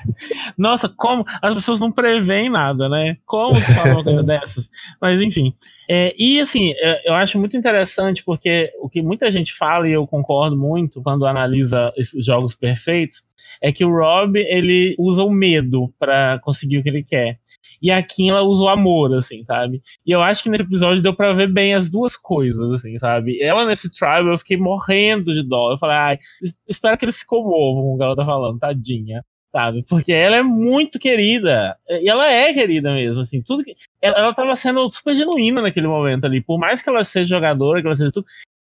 Nossa, 0.57 0.87
como 0.87 1.25
as 1.41 1.55
pessoas 1.55 1.81
não 1.81 1.91
preveem 1.91 2.49
nada, 2.49 2.87
né? 2.87 3.17
Como 3.25 3.59
se 3.59 3.73
fala 3.73 3.95
uma 3.95 4.03
coisa 4.05 4.23
dessas? 4.23 4.69
Mas 5.01 5.19
enfim. 5.19 5.53
É, 5.89 6.15
e 6.17 6.39
assim, 6.39 6.71
é, 6.77 7.09
eu 7.09 7.13
acho 7.15 7.37
muito 7.37 7.57
interessante 7.57 8.23
porque 8.23 8.71
o 8.79 8.87
que 8.87 9.01
muita 9.01 9.29
gente 9.29 9.53
fala, 9.53 9.89
e 9.89 9.91
eu 9.91 10.07
concordo 10.07 10.55
muito 10.55 11.03
quando 11.03 11.27
analisa 11.27 11.91
esses 11.97 12.25
jogos 12.25 12.55
perfeitos, 12.55 13.23
é 13.61 13.73
que 13.73 13.83
o 13.83 13.91
Rob 13.91 14.39
ele 14.39 14.95
usa 14.97 15.21
o 15.21 15.29
medo 15.29 15.93
pra 15.99 16.39
conseguir 16.43 16.77
o 16.77 16.83
que 16.83 16.89
ele 16.89 17.03
quer. 17.03 17.39
E 17.81 17.91
a 17.91 18.01
Kim 18.01 18.29
ela 18.29 18.41
usa 18.41 18.63
o 18.63 18.69
amor, 18.69 19.13
assim, 19.13 19.43
sabe? 19.45 19.81
E 20.05 20.11
eu 20.11 20.21
acho 20.21 20.43
que 20.43 20.49
nesse 20.49 20.63
episódio 20.63 21.01
deu 21.03 21.13
pra 21.15 21.33
ver 21.33 21.47
bem 21.51 21.73
as 21.73 21.89
duas 21.89 22.15
coisas, 22.17 22.71
assim, 22.71 22.97
sabe? 22.99 23.41
Ela 23.41 23.65
nesse 23.65 23.89
trial 23.91 24.27
eu 24.27 24.37
fiquei 24.39 24.57
morrendo 24.57 25.33
de 25.33 25.41
dó. 25.43 25.71
Eu 25.73 25.77
falei, 25.77 25.95
ai, 25.97 26.19
es- 26.41 26.57
espero 26.67 26.97
que 26.97 27.05
eles 27.05 27.15
se 27.17 27.25
comovam 27.25 27.83
com 27.83 27.93
o 27.95 27.97
que 27.97 28.03
ela 28.03 28.15
tá 28.15 28.25
falando, 28.25 28.59
tadinha 28.59 29.23
sabe? 29.51 29.85
Porque 29.87 30.11
ela 30.11 30.35
é 30.35 30.43
muito 30.43 30.99
querida. 30.99 31.77
E 31.89 32.09
ela 32.09 32.29
é 32.29 32.53
querida 32.53 32.93
mesmo, 32.93 33.21
assim. 33.21 33.41
Tudo 33.41 33.63
que... 33.63 33.73
ela, 34.01 34.17
ela 34.17 34.33
tava 34.33 34.53
sendo 34.53 34.91
super 34.91 35.15
genuína 35.15 35.61
naquele 35.61 35.87
momento 35.87 36.25
ali. 36.25 36.41
Por 36.41 36.59
mais 36.59 36.81
que 36.81 36.89
ela 36.89 37.05
seja 37.05 37.37
jogadora, 37.37 37.79
que 37.79 37.87
ela 37.87 37.95
seja 37.95 38.11
tudo, 38.11 38.25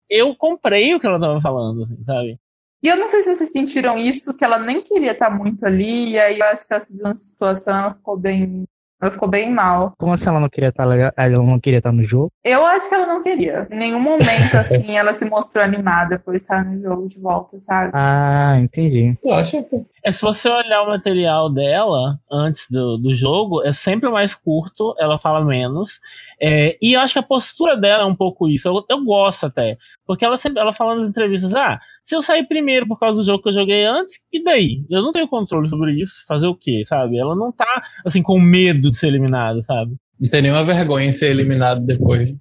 eu 0.07 0.35
comprei 0.35 0.93
o 0.93 0.99
que 0.99 1.07
ela 1.07 1.19
tava 1.19 1.41
falando, 1.41 1.81
assim, 1.81 1.97
sabe? 2.05 2.37
E 2.83 2.87
eu 2.87 2.97
não 2.97 3.09
sei 3.09 3.23
se 3.23 3.33
vocês 3.33 3.51
sentiram 3.51 3.97
isso, 3.97 4.37
que 4.37 4.45
ela 4.45 4.59
nem 4.59 4.79
queria 4.79 5.13
estar 5.13 5.31
muito 5.35 5.65
ali, 5.65 6.11
e 6.11 6.19
aí 6.19 6.37
eu 6.37 6.45
acho 6.45 6.67
que 6.67 6.73
ela 6.75 6.83
se 6.83 6.95
viu 6.95 7.17
situação, 7.17 7.75
ela 7.79 7.93
ficou 7.95 8.15
bem. 8.15 8.65
Ela 9.05 9.11
ficou 9.11 9.27
bem 9.27 9.51
mal. 9.51 9.93
Como 9.99 10.11
assim 10.11 10.27
ela 10.27 10.39
não 10.39 10.49
queria 10.49 10.69
estar 10.69 10.83
legal? 10.83 11.11
Ela 11.15 11.43
não 11.43 11.59
queria 11.59 11.77
estar 11.77 11.91
no 11.91 12.03
jogo? 12.03 12.31
Eu 12.43 12.65
acho 12.65 12.89
que 12.89 12.95
ela 12.95 13.05
não 13.05 13.21
queria. 13.21 13.67
Em 13.69 13.77
nenhum 13.77 13.99
momento, 13.99 14.55
assim, 14.57 14.97
ela 14.97 15.13
se 15.13 15.29
mostrou 15.29 15.63
animada 15.63 16.17
por 16.17 16.33
estar 16.33 16.65
no 16.65 16.81
jogo 16.81 17.07
de 17.07 17.21
volta, 17.21 17.59
sabe? 17.59 17.91
Ah, 17.93 18.57
entendi. 18.59 19.15
Tu 19.21 19.31
acha 19.31 19.61
que 19.61 19.85
É, 20.03 20.11
se 20.11 20.21
você 20.21 20.49
olhar 20.49 20.81
o 20.81 20.87
material 20.87 21.51
dela 21.51 22.19
antes 22.31 22.65
do, 22.69 22.97
do 22.97 23.13
jogo, 23.13 23.63
é 23.63 23.73
sempre 23.73 24.09
mais 24.09 24.33
curto, 24.33 24.95
ela 24.99 25.19
fala 25.19 25.45
menos. 25.45 25.99
É, 26.41 26.75
e 26.81 26.93
eu 26.93 27.01
acho 27.01 27.13
que 27.13 27.19
a 27.19 27.23
postura 27.23 27.77
dela 27.77 28.03
é 28.03 28.05
um 28.07 28.15
pouco 28.15 28.49
isso. 28.49 28.67
Eu, 28.67 28.83
eu 28.89 29.03
gosto 29.03 29.45
até. 29.45 29.77
Porque 30.05 30.25
ela 30.25 30.37
sempre 30.37 30.59
ela 30.59 30.73
fala 30.73 30.95
nas 30.95 31.07
entrevistas: 31.07 31.53
ah, 31.53 31.79
se 32.03 32.15
eu 32.15 32.21
sair 32.21 32.47
primeiro 32.47 32.87
por 32.87 32.99
causa 32.99 33.19
do 33.21 33.25
jogo 33.25 33.43
que 33.43 33.49
eu 33.49 33.53
joguei 33.53 33.85
antes, 33.85 34.19
e 34.31 34.43
daí? 34.43 34.83
Eu 34.89 35.01
não 35.01 35.11
tenho 35.11 35.27
controle 35.27 35.69
sobre 35.69 35.93
isso. 35.93 36.23
Fazer 36.27 36.47
o 36.47 36.55
quê, 36.55 36.83
sabe? 36.87 37.17
Ela 37.17 37.35
não 37.35 37.51
tá, 37.51 37.83
assim, 38.05 38.21
com 38.21 38.39
medo 38.39 38.91
de 38.95 38.99
ser 38.99 39.07
eliminada, 39.07 39.61
sabe? 39.61 39.95
não 40.19 40.29
tem 40.29 40.41
nenhuma 40.41 40.63
vergonha 40.63 41.07
em 41.07 41.13
ser 41.13 41.29
eliminado 41.29 41.81
depois 41.81 42.31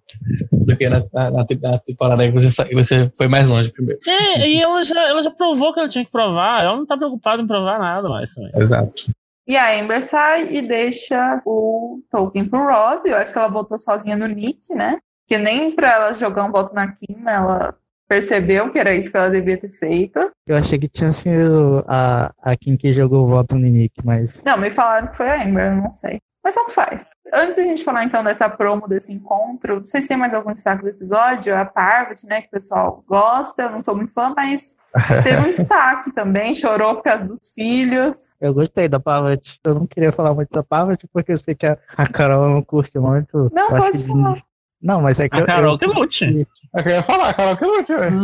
do 0.52 0.76
que 0.76 0.88
na, 0.88 1.04
na, 1.12 1.30
na 1.30 1.78
temporada 1.78 2.22
aí 2.22 2.32
que 2.32 2.40
você, 2.40 2.64
você 2.72 3.10
foi 3.16 3.28
mais 3.28 3.48
longe 3.48 3.70
primeiro? 3.70 3.98
É, 4.06 4.48
e 4.48 4.60
ela 4.60 4.82
já, 4.84 5.08
ela 5.08 5.22
já 5.22 5.30
provou 5.30 5.72
que 5.72 5.80
ela 5.80 5.88
tinha 5.88 6.04
que 6.04 6.10
provar. 6.10 6.62
Ela 6.62 6.76
não 6.76 6.86
tá 6.86 6.96
preocupada 6.96 7.42
em 7.42 7.46
provar 7.46 7.78
nada 7.78 8.08
mais 8.08 8.32
também. 8.32 8.52
Exato. 8.54 9.10
E 9.46 9.56
a 9.56 9.78
Amber 9.78 10.02
sai 10.02 10.54
e 10.54 10.62
deixa 10.62 11.42
o 11.44 12.00
Tolkien 12.10 12.46
pro 12.46 12.64
Rob. 12.64 13.08
Eu 13.08 13.16
acho 13.16 13.32
que 13.32 13.38
ela 13.38 13.48
voltou 13.48 13.78
sozinha 13.78 14.16
no 14.16 14.26
Nick, 14.26 14.72
né? 14.74 14.98
Que 15.26 15.36
nem 15.36 15.70
pra 15.74 15.92
ela 15.92 16.14
jogar 16.14 16.44
um 16.44 16.52
voto 16.52 16.74
na 16.74 16.92
Kim, 16.92 17.22
ela 17.26 17.74
percebeu 18.08 18.70
que 18.70 18.78
era 18.78 18.94
isso 18.94 19.10
que 19.10 19.16
ela 19.16 19.30
devia 19.30 19.58
ter 19.58 19.70
feito. 19.70 20.30
Eu 20.46 20.56
achei 20.56 20.78
que 20.78 20.88
tinha 20.88 21.12
sido 21.12 21.84
a, 21.86 22.32
a 22.40 22.56
Kim 22.56 22.76
que 22.76 22.92
jogou 22.92 23.24
o 23.24 23.28
voto 23.28 23.56
no 23.56 23.66
Nick, 23.66 23.94
mas. 24.04 24.40
Não, 24.44 24.56
me 24.56 24.70
falaram 24.70 25.08
que 25.08 25.16
foi 25.16 25.28
a 25.28 25.42
Amber, 25.42 25.72
eu 25.72 25.76
não 25.76 25.90
sei. 25.90 26.20
Mas 26.44 26.54
tanto 26.54 26.72
faz. 26.72 27.08
Antes 27.32 27.56
da 27.56 27.62
gente 27.62 27.82
falar 27.82 28.04
então 28.04 28.22
dessa 28.22 28.50
promo 28.50 28.86
desse 28.86 29.10
encontro, 29.12 29.76
não 29.76 29.86
sei 29.86 30.02
se 30.02 30.08
tem 30.08 30.16
mais 30.18 30.34
algum 30.34 30.52
destaque 30.52 30.82
do 30.82 30.90
episódio, 30.90 31.56
a 31.56 31.64
Parvati, 31.64 32.26
né, 32.26 32.42
que 32.42 32.48
o 32.48 32.50
pessoal 32.50 33.00
gosta, 33.08 33.62
eu 33.62 33.70
não 33.70 33.80
sou 33.80 33.96
muito 33.96 34.12
fã, 34.12 34.34
mas 34.36 34.76
teve 35.24 35.38
um 35.40 35.44
destaque 35.50 36.12
também, 36.12 36.54
chorou 36.54 36.96
por 36.96 37.02
causa 37.04 37.26
dos 37.26 37.38
filhos. 37.54 38.26
Eu 38.38 38.52
gostei 38.52 38.88
da 38.88 39.00
Parvati. 39.00 39.58
Eu 39.64 39.74
não 39.74 39.86
queria 39.86 40.12
falar 40.12 40.34
muito 40.34 40.50
da 40.50 40.62
Parvati, 40.62 41.08
porque 41.10 41.32
eu 41.32 41.38
sei 41.38 41.54
que 41.54 41.64
a, 41.66 41.78
a 41.96 42.06
Carol 42.06 42.48
não 42.50 42.62
curte 42.62 42.98
muito. 42.98 43.50
Não, 43.52 43.70
pode 43.70 44.02
que 44.02 44.06
falar. 44.08 44.36
Não, 44.82 45.00
mas 45.00 45.18
é 45.18 45.30
que 45.30 45.36
A 45.36 45.40
eu- 45.40 45.46
Carol 45.46 45.72
eu, 45.72 45.78
que 45.78 45.86
lute. 45.86 46.46
É 46.76 46.80
eu 46.80 46.90
ia 46.90 47.02
falar, 47.02 47.32
Carol, 47.32 47.56
que 47.56 47.64
lute, 47.64 47.94
velho. 47.96 48.20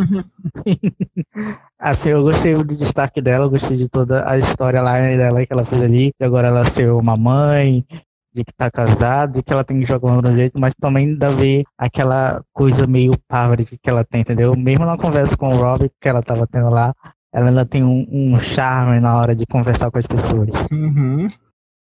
Assim, 1.79 2.09
eu 2.09 2.21
gostei 2.21 2.53
do 2.53 2.63
destaque 2.63 3.19
dela, 3.19 3.47
gostei 3.47 3.75
de 3.75 3.89
toda 3.89 4.29
a 4.29 4.37
história 4.37 4.79
lá 4.81 4.99
dela 4.99 5.43
que 5.43 5.51
ela 5.51 5.65
fez 5.65 5.81
ali, 5.81 6.11
que 6.15 6.23
agora 6.23 6.49
ela 6.49 6.63
ser 6.63 6.91
uma 6.91 7.17
mãe, 7.17 7.83
de 8.33 8.43
que 8.43 8.53
tá 8.53 8.71
casada, 8.71 9.33
de 9.33 9.43
que 9.43 9.51
ela 9.51 9.63
tem 9.63 9.79
que 9.79 9.85
jogar 9.85 10.21
de 10.21 10.27
um 10.27 10.35
jeito, 10.35 10.59
mas 10.59 10.73
também 10.75 11.15
dá 11.15 11.27
a 11.27 11.31
ver 11.31 11.63
aquela 11.77 12.43
coisa 12.53 12.87
meio 12.87 13.11
Parvati 13.27 13.77
que 13.81 13.89
ela 13.89 14.03
tem, 14.03 14.21
entendeu? 14.21 14.55
Mesmo 14.55 14.85
na 14.85 14.97
conversa 14.97 15.35
com 15.37 15.49
o 15.49 15.57
Rob 15.57 15.89
que 15.99 16.09
ela 16.09 16.21
tava 16.21 16.47
tendo 16.47 16.69
lá, 16.69 16.93
ela 17.33 17.49
ainda 17.49 17.65
tem 17.65 17.83
um, 17.83 18.05
um 18.09 18.39
charme 18.41 18.99
na 18.99 19.17
hora 19.17 19.35
de 19.35 19.45
conversar 19.45 19.89
com 19.91 19.99
as 19.99 20.07
pessoas. 20.07 20.49
Uhum. 20.71 21.29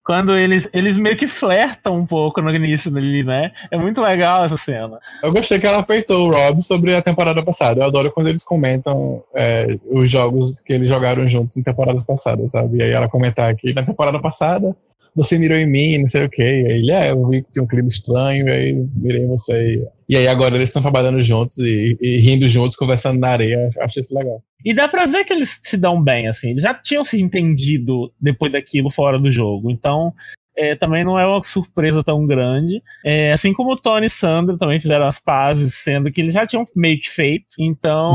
Quando 0.02 0.34
eles, 0.34 0.68
eles 0.72 0.96
meio 0.96 1.16
que 1.16 1.26
flertam 1.26 1.96
um 1.96 2.06
pouco 2.06 2.40
no 2.40 2.52
início 2.54 2.90
dali, 2.90 3.22
né? 3.22 3.52
É 3.70 3.76
muito 3.76 4.00
legal 4.00 4.44
essa 4.44 4.56
cena. 4.56 4.98
Eu 5.22 5.30
gostei 5.30 5.58
que 5.58 5.66
ela 5.66 5.80
afeitou 5.80 6.26
o 6.26 6.32
Rob 6.32 6.62
sobre 6.64 6.96
a 6.96 7.02
temporada 7.02 7.42
passada. 7.44 7.80
Eu 7.80 7.86
adoro 7.86 8.10
quando 8.10 8.28
eles 8.28 8.42
comentam 8.42 9.22
é, 9.34 9.78
os 9.90 10.10
jogos 10.10 10.58
que 10.60 10.72
eles 10.72 10.88
jogaram 10.88 11.28
juntos 11.28 11.56
em 11.56 11.62
temporadas 11.62 12.02
passadas, 12.02 12.52
sabe? 12.52 12.78
E 12.78 12.82
aí 12.82 12.90
ela 12.90 13.08
comentar 13.08 13.54
que 13.54 13.72
na 13.74 13.82
temporada 13.82 14.18
passada 14.18 14.74
você 15.14 15.38
mirou 15.38 15.56
em 15.56 15.70
mim, 15.70 15.98
não 15.98 16.06
sei 16.06 16.24
o 16.24 16.30
quê. 16.30 16.42
E 16.42 16.66
aí 16.66 16.78
ele, 16.78 16.90
é, 16.90 17.10
eu 17.10 17.28
vi 17.28 17.42
que 17.42 17.52
tinha 17.52 17.62
um 17.62 17.66
clima 17.66 17.88
estranho, 17.88 18.48
e 18.48 18.50
aí 18.50 18.86
mirei 18.94 19.22
em 19.22 19.26
você. 19.26 19.86
E 20.08 20.16
aí 20.16 20.26
agora 20.26 20.56
eles 20.56 20.68
estão 20.68 20.82
trabalhando 20.82 21.22
juntos 21.22 21.58
e, 21.58 21.96
e 22.00 22.18
rindo 22.18 22.48
juntos, 22.48 22.76
conversando 22.76 23.18
na 23.18 23.28
areia. 23.28 23.70
Acho 23.80 24.00
isso 24.00 24.14
legal. 24.14 24.42
E 24.64 24.74
dá 24.74 24.88
pra 24.88 25.06
ver 25.06 25.24
que 25.24 25.32
eles 25.32 25.60
se 25.62 25.76
dão 25.76 26.02
bem, 26.02 26.28
assim. 26.28 26.50
Eles 26.50 26.62
já 26.62 26.74
tinham 26.74 27.04
se 27.04 27.20
entendido 27.20 28.12
depois 28.20 28.52
daquilo 28.52 28.90
fora 28.90 29.18
do 29.18 29.30
jogo. 29.30 29.70
Então, 29.70 30.12
é, 30.56 30.74
também 30.74 31.04
não 31.04 31.18
é 31.18 31.26
uma 31.26 31.42
surpresa 31.42 32.02
tão 32.04 32.26
grande. 32.26 32.82
É, 33.04 33.32
assim 33.32 33.52
como 33.52 33.72
o 33.72 33.76
Tony 33.76 34.06
e 34.06 34.10
Sandra 34.10 34.58
também 34.58 34.80
fizeram 34.80 35.06
as 35.06 35.18
pazes, 35.18 35.74
sendo 35.74 36.10
que 36.10 36.20
eles 36.20 36.34
já 36.34 36.46
tinham 36.46 36.66
meio 36.74 37.00
que 37.00 37.08
feito. 37.08 37.46
Então, 37.58 38.14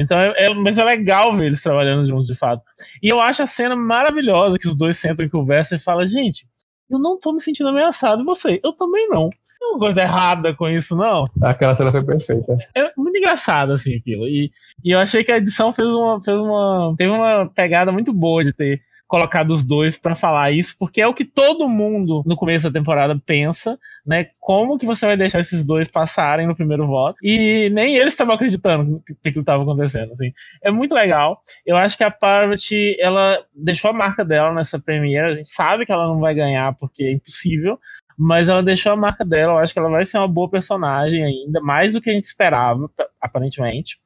então 0.00 0.18
é, 0.18 0.46
é- 0.46 0.54
mas 0.54 0.76
é 0.78 0.84
legal 0.84 1.32
ver 1.34 1.46
eles 1.46 1.62
trabalhando 1.62 2.06
juntos, 2.06 2.26
de 2.26 2.34
fato. 2.34 2.62
E 3.02 3.08
eu 3.08 3.20
acho 3.20 3.42
a 3.42 3.46
cena 3.46 3.74
maravilhosa 3.76 4.58
que 4.58 4.68
os 4.68 4.76
dois 4.76 4.98
sentam 4.98 5.24
e 5.24 5.30
conversam 5.30 5.78
e 5.78 5.80
falam, 5.80 6.06
gente, 6.06 6.46
eu 6.90 6.98
não 6.98 7.18
tô 7.18 7.32
me 7.32 7.40
sentindo 7.40 7.68
ameaçado, 7.68 8.22
e 8.22 8.24
você? 8.24 8.60
Eu 8.62 8.72
também 8.72 9.08
não. 9.08 9.30
Tem 9.58 9.68
uma 9.70 9.78
coisa 9.78 10.02
errada 10.02 10.54
com 10.54 10.68
isso, 10.68 10.94
não. 10.94 11.24
Aquela 11.42 11.74
cena 11.74 11.90
foi 11.90 12.04
perfeita. 12.04 12.56
É 12.74 12.92
muito 12.96 13.16
engraçado, 13.16 13.72
assim, 13.72 13.96
aquilo. 13.96 14.28
E, 14.28 14.50
e 14.84 14.90
eu 14.92 14.98
achei 14.98 15.24
que 15.24 15.32
a 15.32 15.38
edição 15.38 15.72
fez 15.72 15.88
uma, 15.88 16.22
fez 16.22 16.36
uma. 16.36 16.94
Teve 16.96 17.10
uma 17.10 17.50
pegada 17.54 17.90
muito 17.90 18.12
boa 18.12 18.44
de 18.44 18.52
ter 18.52 18.80
colocado 19.06 19.50
os 19.50 19.62
dois 19.62 19.96
pra 19.96 20.14
falar 20.14 20.50
isso, 20.50 20.74
porque 20.78 21.00
é 21.00 21.06
o 21.06 21.14
que 21.14 21.24
todo 21.24 21.68
mundo 21.68 22.22
no 22.26 22.36
começo 22.36 22.68
da 22.68 22.78
temporada 22.78 23.20
pensa, 23.24 23.78
né? 24.04 24.28
Como 24.40 24.78
que 24.78 24.86
você 24.86 25.06
vai 25.06 25.16
deixar 25.16 25.40
esses 25.40 25.64
dois 25.64 25.88
passarem 25.88 26.46
no 26.46 26.56
primeiro 26.56 26.86
voto? 26.86 27.16
E 27.22 27.70
nem 27.70 27.96
eles 27.96 28.12
estavam 28.12 28.34
acreditando 28.34 29.02
que 29.06 29.28
aquilo 29.28 29.42
estava 29.42 29.62
acontecendo, 29.62 30.12
assim. 30.12 30.32
É 30.62 30.70
muito 30.70 30.94
legal. 30.94 31.40
Eu 31.64 31.76
acho 31.76 31.96
que 31.96 32.04
a 32.04 32.10
Parvati, 32.10 32.96
ela 33.00 33.44
deixou 33.54 33.90
a 33.90 33.94
marca 33.94 34.24
dela 34.24 34.52
nessa 34.52 34.78
premiere. 34.78 35.32
A 35.32 35.34
gente 35.34 35.50
sabe 35.50 35.86
que 35.86 35.92
ela 35.92 36.08
não 36.08 36.18
vai 36.18 36.34
ganhar 36.34 36.74
porque 36.74 37.04
é 37.04 37.12
impossível, 37.12 37.78
mas 38.18 38.48
ela 38.48 38.62
deixou 38.62 38.92
a 38.92 38.96
marca 38.96 39.24
dela. 39.24 39.54
Eu 39.54 39.58
acho 39.58 39.72
que 39.72 39.78
ela 39.78 39.90
vai 39.90 40.04
ser 40.04 40.18
uma 40.18 40.28
boa 40.28 40.50
personagem 40.50 41.22
ainda, 41.22 41.60
mais 41.60 41.92
do 41.92 42.00
que 42.00 42.10
a 42.10 42.12
gente 42.12 42.24
esperava, 42.24 42.90
aparentemente. 43.20 43.98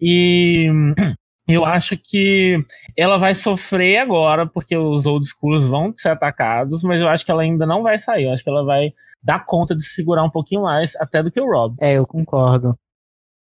E 0.00 0.68
eu 1.46 1.64
acho 1.64 1.96
que 1.96 2.62
ela 2.96 3.18
vai 3.18 3.34
sofrer 3.34 3.98
agora, 3.98 4.46
porque 4.46 4.76
os 4.76 5.04
old 5.04 5.26
schools 5.26 5.64
vão 5.64 5.92
ser 5.96 6.08
atacados, 6.08 6.82
mas 6.82 7.00
eu 7.00 7.08
acho 7.08 7.24
que 7.24 7.30
ela 7.30 7.42
ainda 7.42 7.66
não 7.66 7.82
vai 7.82 7.98
sair. 7.98 8.24
Eu 8.24 8.32
acho 8.32 8.42
que 8.42 8.48
ela 8.48 8.64
vai 8.64 8.92
dar 9.22 9.44
conta 9.44 9.74
de 9.74 9.82
se 9.82 9.94
segurar 9.94 10.24
um 10.24 10.30
pouquinho 10.30 10.62
mais, 10.62 10.96
até 10.96 11.22
do 11.22 11.30
que 11.30 11.40
o 11.40 11.50
Rob. 11.50 11.76
É, 11.80 11.94
eu 11.94 12.06
concordo. 12.06 12.78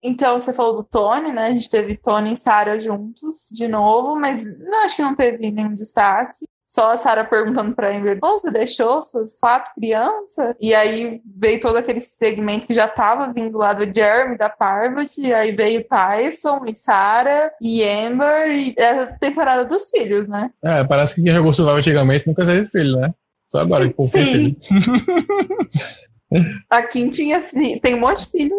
Então, 0.03 0.37
você 0.37 0.51
falou 0.51 0.75
do 0.75 0.83
Tony, 0.83 1.31
né? 1.31 1.47
A 1.47 1.51
gente 1.51 1.69
teve 1.69 1.95
Tony 1.95 2.33
e 2.33 2.37
Sarah 2.37 2.77
juntos 2.77 3.47
de 3.49 3.69
novo, 3.69 4.19
mas 4.19 4.43
não, 4.59 4.83
acho 4.83 4.97
que 4.97 5.01
não 5.01 5.15
teve 5.15 5.49
nenhum 5.49 5.73
destaque. 5.73 6.39
Só 6.73 6.89
a 6.91 6.97
Sarah 6.97 7.23
perguntando 7.23 7.75
pra 7.75 7.95
Amber, 7.95 8.19
"Pô, 8.19 8.39
você 8.39 8.49
deixou 8.49 9.03
suas 9.03 9.39
quatro 9.39 9.71
crianças? 9.75 10.55
E 10.59 10.73
aí 10.73 11.21
veio 11.23 11.59
todo 11.59 11.75
aquele 11.77 11.99
segmento 11.99 12.65
que 12.65 12.73
já 12.73 12.87
tava 12.87 13.31
vindo 13.31 13.55
lá 13.59 13.73
do 13.73 13.85
Jeremy, 13.85 14.39
da 14.39 14.49
Parvati, 14.49 15.31
aí 15.31 15.51
veio 15.51 15.87
Tyson 15.87 16.65
e 16.65 16.73
Sarah 16.73 17.51
e 17.61 17.83
Amber, 17.87 18.49
e 18.51 18.73
é 18.75 18.89
a 19.03 19.05
temporada 19.05 19.63
dos 19.63 19.91
filhos, 19.91 20.27
né? 20.27 20.49
É, 20.63 20.83
parece 20.83 21.13
que 21.13 21.21
quem 21.21 21.31
jogou 21.35 21.53
Survival 21.53 21.77
antigamente 21.77 22.25
nunca 22.25 22.43
teve 22.43 22.67
filho, 22.67 22.99
né? 22.99 23.13
Só 23.51 23.59
agora 23.59 23.87
que 23.87 24.03
Sim. 24.05 24.09
filho. 24.09 24.57
A 26.71 26.81
Kim 26.81 27.11
tinha 27.11 27.39
fi- 27.39 27.79
tem 27.79 27.93
um 27.93 27.99
monte 27.99 28.25
de 28.25 28.31
filhos 28.31 28.57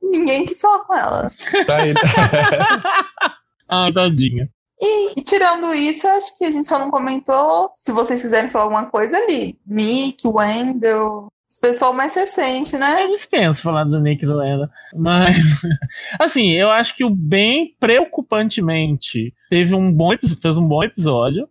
e 0.00 0.10
ninguém 0.10 0.46
quis 0.46 0.60
falar 0.60 0.84
com 0.84 0.94
ela. 0.94 1.32
Tá 1.66 1.76
aí. 1.78 1.92
Ah, 3.70 3.90
tadinha. 3.92 4.48
E, 4.80 5.18
e 5.18 5.22
tirando 5.22 5.74
isso, 5.74 6.06
acho 6.06 6.36
que 6.38 6.44
a 6.44 6.50
gente 6.50 6.68
só 6.68 6.78
não 6.78 6.90
comentou. 6.90 7.70
Se 7.74 7.90
vocês 7.92 8.22
quiserem 8.22 8.48
falar 8.48 8.64
alguma 8.64 8.86
coisa 8.86 9.16
ali, 9.18 9.58
Nick, 9.66 10.26
Wendell, 10.26 11.26
esse 11.48 11.60
pessoal 11.60 11.94
mais 11.94 12.14
recente, 12.14 12.76
né? 12.76 13.02
Eu 13.02 13.08
dispenso 13.08 13.62
falar 13.62 13.84
do 13.84 14.00
Nick 14.00 14.24
do 14.24 14.36
Lenda. 14.36 14.70
Mas, 14.94 15.36
assim, 16.20 16.52
eu 16.52 16.70
acho 16.70 16.94
que 16.94 17.04
o 17.04 17.10
bem 17.10 17.74
preocupantemente 17.80 19.34
teve 19.48 19.74
um 19.74 19.92
bom 19.92 20.10
fez 20.40 20.58
um 20.58 20.68
bom 20.68 20.84
episódio. 20.84 21.48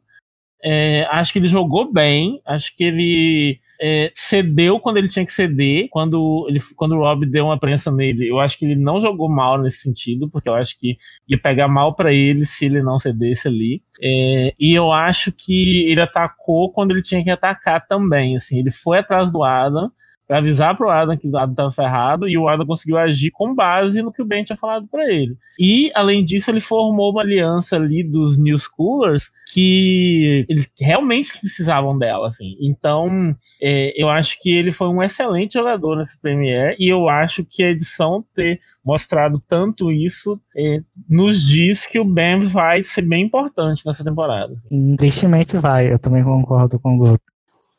É, 0.64 1.06
acho 1.12 1.34
que 1.34 1.40
ele 1.40 1.48
jogou 1.48 1.92
bem. 1.92 2.42
Acho 2.46 2.76
que 2.76 2.84
ele 2.84 3.60
é, 3.82 4.12
cedeu 4.16 4.80
quando 4.80 4.98
ele 4.98 5.08
tinha 5.08 5.26
que 5.26 5.32
ceder. 5.32 5.88
Quando, 5.90 6.46
ele, 6.50 6.60
quando 6.76 6.94
o 6.94 7.00
Rob 7.00 7.26
deu 7.26 7.46
uma 7.46 7.60
prensa 7.60 7.92
nele, 7.92 8.28
eu 8.30 8.40
acho 8.40 8.58
que 8.58 8.66
ele 8.66 8.76
não 8.76 9.00
jogou 9.00 9.30
mal 9.30 9.62
nesse 9.62 9.80
sentido, 9.80 10.30
porque 10.30 10.50
eu 10.50 10.56
acho 10.56 10.80
que 10.80 10.98
ia 11.28 11.38
pegar 11.38 11.68
mal 11.68 11.96
pra 11.96 12.14
ele 12.14 12.46
se 12.46 12.66
ele 12.66 12.82
não 12.82 13.00
cedesse 13.00 13.48
ali. 13.48 13.82
É, 14.02 14.54
e 14.60 14.74
eu 14.74 14.92
acho 14.92 15.32
que 15.32 15.90
ele 15.90 16.02
atacou 16.02 16.72
quando 16.72 16.92
ele 16.92 17.02
tinha 17.02 17.24
que 17.24 17.30
atacar 17.30 17.86
também. 17.88 18.36
Assim, 18.36 18.60
ele 18.60 18.72
foi 18.72 19.00
atrás 19.00 19.32
do 19.32 19.44
Adam 19.44 19.92
avisar 20.30 20.76
pro 20.76 20.90
Adam 20.90 21.16
que 21.18 21.28
o 21.28 21.38
Adam 21.38 21.56
tava 21.56 21.72
ferrado 21.72 22.28
e 22.28 22.38
o 22.38 22.48
Adam 22.48 22.66
conseguiu 22.66 22.98
agir 22.98 23.32
com 23.32 23.56
base 23.56 24.02
no 24.02 24.12
que 24.12 24.22
o 24.22 24.26
Ben 24.26 24.44
tinha 24.44 24.58
falado 24.58 24.88
pra 24.88 25.06
ele. 25.10 25.38
E, 25.60 25.92
além 25.96 26.24
disso, 26.24 26.52
ele 26.52 26.60
formou 26.60 27.12
uma 27.12 27.22
aliança 27.22 27.76
ali 27.78 28.04
dos 28.04 28.38
New 28.38 28.58
Schoolers 28.58 29.32
que 29.54 30.46
eles 30.50 30.70
realmente 30.80 31.40
precisavam 31.40 31.98
dela, 31.98 32.28
assim. 32.28 32.58
Então, 32.60 33.36
é, 33.62 33.94
eu 33.96 34.10
acho 34.10 34.42
que 34.42 34.50
ele 34.50 34.72
foi 34.72 34.88
um 34.90 35.02
excelente 35.02 35.54
jogador 35.54 35.98
nesse 35.98 36.20
Premiere 36.20 36.76
e 36.78 36.92
eu 36.92 37.08
acho 37.08 37.46
que 37.46 37.64
a 37.64 37.70
edição 37.70 38.24
ter 38.36 38.60
mostrado 38.84 39.42
tanto 39.48 39.92
isso 39.92 40.40
é, 40.56 40.82
nos 41.10 41.42
diz 41.48 41.86
que 41.86 42.00
o 42.00 42.06
Ben 42.06 42.42
vai 42.42 42.84
ser 42.84 43.04
bem 43.04 43.26
importante 43.26 43.86
nessa 43.86 44.04
temporada. 44.04 44.54
E, 44.70 44.96
Tristemente 44.98 45.58
vai, 45.58 45.92
eu 45.92 46.00
também 46.00 46.24
concordo 46.24 46.80
com 46.80 46.96
o 46.96 46.98
Guto. 46.98 47.24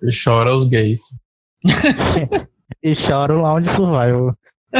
E 0.02 0.10
chora 0.12 0.54
os 0.54 0.64
gays. 0.64 1.00
E 2.82 2.92
chora 2.94 3.34
o 3.34 3.40
Lounge 3.40 3.68
Survival. 3.70 4.34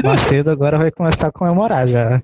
Macedo 0.05 0.51
agora 0.51 0.79
vai 0.79 0.91
começar 0.91 1.29
a 1.29 1.33
comemorar 1.33 1.89
já. 1.89 2.22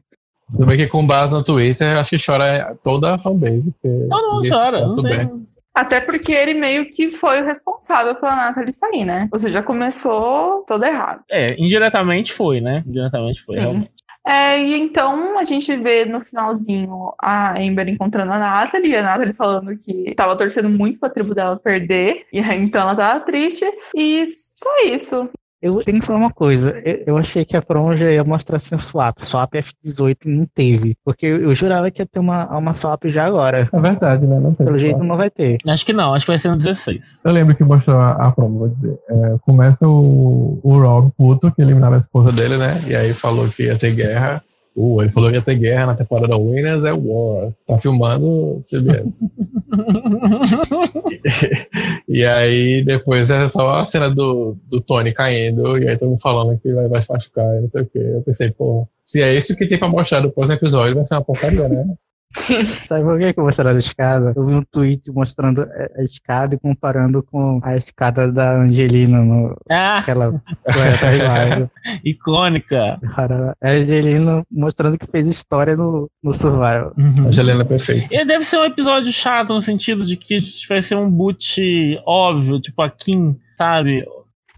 Tudo 0.52 0.66
bem 0.66 0.76
que 0.76 0.86
com 0.86 1.06
base 1.06 1.32
no 1.32 1.42
Twitter, 1.42 1.96
acho 1.96 2.10
que 2.10 2.24
chora 2.24 2.76
toda 2.82 3.14
a 3.14 3.18
fanbase. 3.18 3.74
mundo 3.82 4.08
ninguém 4.34 4.44
se 4.44 4.50
chora. 4.50 4.86
Não 4.86 4.94
tem... 4.94 5.16
bem. 5.16 5.46
Até 5.74 6.00
porque 6.00 6.32
ele 6.32 6.54
meio 6.54 6.88
que 6.88 7.10
foi 7.10 7.42
o 7.42 7.44
responsável 7.44 8.14
pela 8.14 8.36
Natalie 8.36 8.72
sair, 8.72 9.04
né? 9.04 9.28
Ou 9.32 9.38
seja, 9.38 9.54
já 9.54 9.62
começou 9.62 10.62
todo 10.68 10.84
errado. 10.84 11.24
É, 11.28 11.60
indiretamente 11.60 12.32
foi, 12.32 12.60
né? 12.60 12.84
Indiretamente 12.86 13.42
foi, 13.44 13.56
Sim. 13.56 13.60
realmente. 13.60 13.90
É, 14.26 14.58
e 14.58 14.74
então 14.74 15.38
a 15.38 15.44
gente 15.44 15.76
vê 15.76 16.06
no 16.06 16.24
finalzinho 16.24 17.12
a 17.20 17.58
Amber 17.60 17.88
encontrando 17.88 18.32
a 18.32 18.38
Natalie, 18.38 18.92
e 18.92 18.96
a 18.96 19.02
Natalie 19.02 19.34
falando 19.34 19.76
que 19.76 20.14
tava 20.14 20.36
torcendo 20.36 20.68
muito 20.70 20.98
pra 20.98 21.10
tribo 21.10 21.34
dela 21.34 21.58
perder, 21.58 22.26
e 22.32 22.40
aí 22.40 22.58
então 22.58 22.80
ela 22.80 22.96
tava 22.96 23.20
triste, 23.20 23.64
e 23.94 24.24
só 24.26 24.68
isso. 24.86 25.28
Eu 25.64 25.82
tenho 25.82 25.98
que 25.98 26.04
falar 26.04 26.18
uma 26.18 26.30
coisa. 26.30 26.78
Eu, 26.84 27.04
eu 27.06 27.16
achei 27.16 27.42
que 27.42 27.56
a 27.56 27.62
promo 27.62 27.96
já 27.96 28.10
ia 28.10 28.22
mostrar 28.22 28.58
sem 28.58 28.76
swap. 28.76 29.18
Swap 29.20 29.50
F18 29.54 30.26
não 30.26 30.44
teve. 30.44 30.94
Porque 31.02 31.24
eu, 31.24 31.40
eu 31.40 31.54
jurava 31.54 31.90
que 31.90 32.02
ia 32.02 32.06
ter 32.06 32.18
uma, 32.18 32.46
uma 32.54 32.74
swap 32.74 33.02
já 33.06 33.24
agora. 33.24 33.66
É 33.72 33.80
verdade, 33.80 34.26
né? 34.26 34.38
Não 34.38 34.52
tem 34.52 34.66
Pelo 34.66 34.78
swap. 34.78 34.80
jeito 34.80 35.02
não 35.02 35.16
vai 35.16 35.30
ter. 35.30 35.56
Acho 35.66 35.86
que 35.86 35.94
não, 35.94 36.12
acho 36.12 36.26
que 36.26 36.32
vai 36.32 36.38
ser 36.38 36.50
no 36.50 36.58
16. 36.58 37.20
Eu 37.24 37.32
lembro 37.32 37.56
que 37.56 37.64
mostrou 37.64 37.96
a, 37.96 38.10
a 38.10 38.30
promo, 38.30 38.58
vou 38.58 38.68
dizer. 38.68 38.98
É, 39.08 39.36
começa 39.40 39.88
o, 39.88 40.60
o 40.62 40.78
Rob 40.78 41.10
puto, 41.16 41.50
que 41.50 41.62
eliminava 41.62 41.96
a 41.96 42.00
esposa 42.00 42.30
dele, 42.30 42.58
né? 42.58 42.82
E 42.86 42.94
aí 42.94 43.14
falou 43.14 43.48
que 43.48 43.62
ia 43.62 43.78
ter 43.78 43.94
guerra. 43.94 44.44
Uh, 44.76 45.02
ele 45.02 45.12
falou 45.12 45.30
que 45.30 45.36
ia 45.36 45.42
ter 45.42 45.54
guerra 45.54 45.86
na 45.86 45.94
temporada 45.94 46.36
Winners 46.36 46.84
é 46.84 46.92
War. 46.92 47.52
Tá 47.66 47.78
filmando 47.78 48.60
CBS. 48.64 49.24
e 52.08 52.24
aí 52.24 52.84
depois 52.84 53.30
é 53.30 53.46
só 53.46 53.78
a 53.78 53.84
cena 53.84 54.10
do, 54.10 54.56
do 54.68 54.80
Tony 54.80 55.12
caindo 55.12 55.78
e 55.78 55.88
aí 55.88 55.96
todo 55.96 56.10
mundo 56.10 56.20
falando 56.20 56.58
que 56.58 56.72
vai, 56.72 56.88
vai 56.88 57.04
machucar 57.08 57.56
e 57.56 57.60
não 57.60 57.70
sei 57.70 57.82
o 57.82 57.86
que. 57.86 57.98
Eu 57.98 58.22
pensei, 58.22 58.50
pô, 58.50 58.86
se 59.06 59.22
é 59.22 59.32
isso 59.32 59.54
que 59.54 59.66
tem 59.66 59.78
pra 59.78 59.86
mostrar 59.86 60.20
do 60.20 60.30
próximo 60.30 60.58
episódio, 60.58 60.96
vai 60.96 61.06
ser 61.06 61.14
uma 61.14 61.24
porcaria, 61.24 61.68
né? 61.68 61.94
Sabe 62.88 63.04
por 63.04 63.18
que 63.18 63.32
que 63.32 63.40
mostraram 63.40 63.76
a 63.76 63.78
escada? 63.78 64.32
Eu 64.34 64.46
vi 64.46 64.54
um 64.54 64.64
tweet 64.64 65.10
mostrando 65.10 65.62
a 65.62 65.84
a 65.96 66.02
escada 66.02 66.54
e 66.54 66.58
comparando 66.58 67.22
com 67.22 67.60
a 67.62 67.76
escada 67.76 68.30
da 68.30 68.56
Angelina 68.56 69.20
no, 69.20 69.56
Ah, 69.70 69.98
aquela 69.98 70.42
icônica. 72.04 72.98
Cara, 73.14 73.56
a 73.62 73.70
Angelina 73.70 74.44
mostrando 74.50 74.98
que 74.98 75.06
fez 75.06 75.28
história 75.28 75.76
no, 75.76 76.10
no 76.22 76.34
Survival. 76.34 76.92
A 76.96 77.28
Angelina 77.28 77.62
é 77.62 77.64
perfeita. 77.64 78.08
E 78.14 78.24
deve 78.24 78.44
ser 78.44 78.58
um 78.58 78.64
episódio 78.64 79.12
chato 79.12 79.54
no 79.54 79.60
sentido 79.60 80.04
de 80.04 80.16
que 80.16 80.38
vai 80.68 80.82
ser 80.82 80.96
um 80.96 81.10
boot 81.10 81.60
óbvio, 82.06 82.60
tipo 82.60 82.82
a 82.82 82.90
Kim, 82.90 83.38
sabe? 83.56 84.04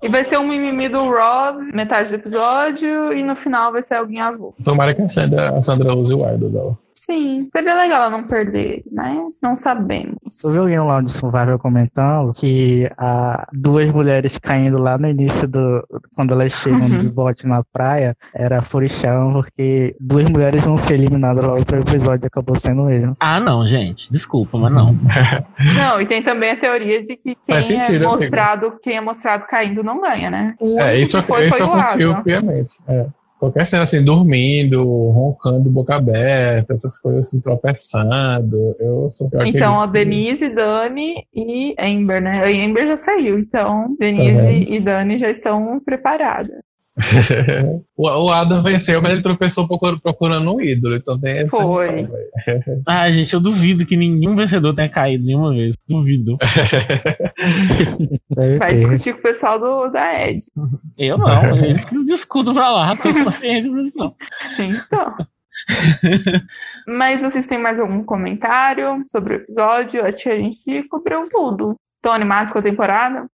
E 0.03 0.09
vai 0.09 0.25
ser 0.25 0.39
um 0.39 0.47
mimimi 0.47 0.89
do 0.89 1.05
Rob, 1.05 1.63
metade 1.73 2.11
do 2.11 2.15
episódio, 2.15 3.13
e 3.13 3.23
no 3.23 3.35
final 3.35 3.73
vai 3.73 3.83
ser 3.83 3.95
alguém 3.95 4.21
avô. 4.21 4.55
Tomara 4.63 4.95
que 4.95 5.03
a 5.03 5.09
Sandra, 5.09 5.57
a 5.57 5.63
Sandra 5.63 5.95
use 5.95 6.15
o 6.15 6.29
idol 6.29 6.51
dela. 6.51 6.79
Sim, 7.07 7.47
seria 7.53 7.77
legal 7.77 8.03
ela 8.03 8.11
não 8.11 8.25
perder, 8.25 8.83
mas 8.93 9.39
não 9.41 9.55
sabemos. 9.55 10.17
Eu 10.45 10.51
vi 10.51 10.59
alguém 10.59 10.79
lá 10.81 11.01
de 11.01 11.13
Survival 11.13 11.57
comentando 11.57 12.33
que 12.33 12.91
há 12.99 13.47
duas 13.53 13.87
mulheres 13.93 14.37
caindo 14.39 14.77
lá 14.77 14.99
no 14.99 15.07
início 15.09 15.47
do. 15.47 15.87
Quando 16.17 16.33
elas 16.35 16.51
chegam 16.53 16.81
Uhum. 16.81 17.01
de 17.03 17.09
bote 17.09 17.47
na 17.47 17.63
praia, 17.73 18.17
era 18.35 18.61
furichão, 18.61 19.33
porque 19.35 19.95
duas 20.01 20.29
mulheres 20.29 20.65
vão 20.65 20.77
ser 20.77 20.95
eliminadas 20.95 21.45
logo 21.45 21.65
pro 21.65 21.79
episódio 21.81 22.27
acabou 22.27 22.57
sendo 22.57 22.83
mesmo. 22.87 23.13
Ah, 23.21 23.39
não, 23.39 23.65
gente. 23.65 24.11
Desculpa, 24.13 24.59
mas 24.59 24.73
não. 24.73 24.97
Não, 25.77 26.01
e 26.01 26.07
tem 26.07 26.23
também 26.23 26.51
a 26.53 26.57
teoria 26.57 27.01
de 27.01 27.17
que 27.17 27.37
quem 27.47 27.63
sentido, 27.63 27.83
é 27.83 27.97
amigo. 27.97 28.05
mostrado, 28.11 28.73
quem 28.83 28.97
é 28.97 29.01
mostrado 29.01 29.47
caindo 29.47 29.83
não 29.83 30.01
ganha, 30.01 30.31
né? 30.31 30.55
O 30.61 30.81
É, 30.81 30.97
isso, 30.97 31.21
que 31.21 31.27
foi, 31.29 31.47
isso 31.49 31.57
foi 31.59 31.67
eu 31.67 31.71
o 31.71 31.73
confio 31.83 32.11
Adam. 32.11 32.23
piamente. 32.25 32.79
É. 32.89 33.07
Qualquer 33.39 33.67
cena 33.67 33.83
assim, 33.83 34.03
dormindo, 34.03 34.83
roncando, 35.11 35.69
boca 35.69 35.95
aberta, 35.95 36.75
essas 36.75 36.99
coisas 36.99 37.27
assim, 37.27 37.41
tropeçando, 37.41 38.75
eu 38.79 39.11
sou 39.13 39.29
pior 39.29 39.45
que 39.45 39.51
Então, 39.51 39.81
a. 39.81 39.87
Denise, 39.87 40.49
Dani 40.49 41.27
e 41.35 41.75
Amber, 41.79 42.23
né? 42.23 42.43
A 42.43 42.67
Amber 42.67 42.87
já 42.87 42.97
saiu, 42.97 43.39
então 43.39 43.95
Denise 43.99 44.35
vendo? 44.35 44.73
e 44.73 44.81
Dani 44.81 45.19
já 45.19 45.31
estão 45.31 45.79
preparadas. 45.85 46.57
o, 47.97 48.31
Adam 48.31 48.63
venceu, 48.63 49.03
mas 49.03 49.13
ele 49.13 49.23
tropeçou 49.23 49.69
procurando, 49.69 50.55
um 50.55 50.61
ídolo, 50.61 50.97
então 50.97 51.19
tem 51.19 51.39
essa 51.39 51.51
Foi. 51.51 51.87
velho. 51.87 52.11
Ah, 52.87 53.11
gente, 53.11 53.33
eu 53.35 53.41
duvido 53.41 53.85
que 53.85 53.97
nenhum 53.97 54.35
vencedor 54.35 54.75
tenha 54.75 54.89
caído 54.89 55.25
nenhuma 55.25 55.53
vez. 55.53 55.77
Duvido. 55.87 56.39
Vai 58.59 58.77
discutir 58.77 59.13
com 59.13 59.19
o 59.19 59.23
pessoal 59.23 59.59
do, 59.59 59.89
da 59.89 60.29
Ed. 60.29 60.41
Eu 60.97 61.19
não. 61.19 61.57
Eles 61.57 61.85
que 61.85 62.05
discutam 62.05 62.55
pra 62.55 62.71
lá. 62.71 62.97
Não. 63.95 64.15
Então. 64.59 65.15
Mas 66.87 67.23
vocês 67.23 67.47
têm 67.47 67.59
mais 67.59 67.81
algum 67.81 68.05
comentário 68.05 69.05
sobre 69.09 69.35
o 69.35 69.37
episódio? 69.39 70.05
Acho 70.05 70.19
que 70.19 70.29
a 70.29 70.37
gente 70.37 70.83
cobriu 70.89 71.29
tudo. 71.29 71.75
Estão 71.97 72.13
animados 72.13 72.53
com 72.53 72.59
a 72.59 72.63
temporada? 72.63 73.27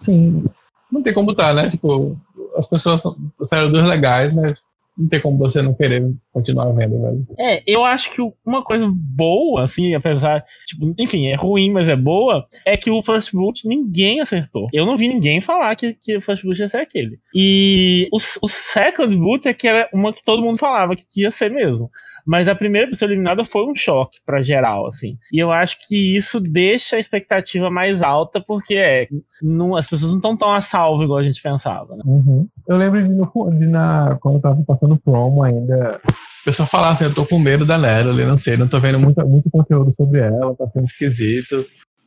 Sim. 0.00 0.44
Não 0.90 1.02
tem 1.02 1.14
como 1.14 1.34
tá, 1.34 1.54
né? 1.54 1.70
Tipo, 1.70 2.18
as 2.56 2.66
pessoas 2.66 3.02
são- 3.02 3.16
saíram 3.38 3.70
duas 3.72 3.84
legais, 3.86 4.34
mas 4.34 4.62
não 4.98 5.08
tem 5.08 5.20
como 5.20 5.38
você 5.38 5.62
não 5.62 5.72
querer 5.72 6.12
continuar 6.32 6.70
vendo, 6.72 7.00
velho. 7.00 7.26
É, 7.38 7.62
eu 7.66 7.84
acho 7.84 8.10
que 8.10 8.20
uma 8.44 8.62
coisa 8.62 8.86
boa, 8.92 9.64
assim, 9.64 9.94
apesar, 9.94 10.44
tipo, 10.66 10.94
enfim, 10.98 11.28
é 11.28 11.34
ruim, 11.34 11.70
mas 11.70 11.88
é 11.88 11.96
boa, 11.96 12.46
é 12.66 12.76
que 12.76 12.90
o 12.90 13.02
First 13.02 13.32
Boot 13.32 13.66
ninguém 13.66 14.20
acertou. 14.20 14.68
Eu 14.74 14.84
não 14.84 14.96
vi 14.98 15.08
ninguém 15.08 15.40
falar 15.40 15.74
que, 15.76 15.94
que 15.94 16.16
o 16.16 16.20
First 16.20 16.44
Boot 16.44 16.60
ia 16.60 16.68
ser 16.68 16.78
aquele. 16.78 17.18
E 17.34 18.08
o, 18.12 18.16
o 18.42 18.48
Second 18.48 19.16
Boot 19.16 19.48
é 19.48 19.54
que 19.54 19.66
era 19.66 19.88
uma 19.94 20.12
que 20.12 20.24
todo 20.24 20.42
mundo 20.42 20.58
falava 20.58 20.94
que 20.94 21.04
ia 21.16 21.30
ser 21.30 21.50
mesmo. 21.50 21.90
Mas 22.26 22.48
a 22.48 22.54
primeira 22.54 22.88
pessoa 22.88 23.08
eliminada 23.10 23.44
foi 23.44 23.64
um 23.66 23.74
choque 23.74 24.18
pra 24.24 24.40
geral, 24.40 24.86
assim. 24.86 25.16
E 25.32 25.38
eu 25.38 25.50
acho 25.50 25.76
que 25.86 26.16
isso 26.16 26.40
deixa 26.40 26.96
a 26.96 26.98
expectativa 26.98 27.70
mais 27.70 28.02
alta, 28.02 28.40
porque 28.40 28.74
é, 28.74 29.08
não, 29.42 29.76
as 29.76 29.88
pessoas 29.88 30.10
não 30.12 30.18
estão 30.18 30.36
tão 30.36 30.52
a 30.52 30.60
salvo 30.60 31.02
igual 31.02 31.18
a 31.18 31.22
gente 31.22 31.42
pensava, 31.42 31.96
né? 31.96 32.02
Uhum. 32.04 32.46
Eu 32.66 32.76
lembro 32.76 33.02
de, 33.02 33.08
no- 33.08 33.50
de 33.58 33.66
na, 33.66 34.16
quando 34.20 34.36
eu 34.36 34.40
tava 34.40 34.62
passando 34.66 34.96
promo 34.96 35.42
ainda, 35.42 36.00
o 36.06 36.44
pessoal 36.44 36.68
falava 36.68 36.92
assim, 36.94 37.04
eu 37.04 37.14
tô 37.14 37.26
com 37.26 37.38
medo 37.38 37.64
da 37.66 37.76
Natalie, 37.78 38.24
não 38.24 38.38
sei, 38.38 38.56
não 38.56 38.68
tô 38.68 38.78
vendo 38.80 38.98
muito, 38.98 39.20
muito 39.26 39.50
conteúdo 39.50 39.92
sobre 39.96 40.20
ela, 40.20 40.54
tá 40.54 40.66
sendo 40.72 40.86
esquisito. 40.86 41.64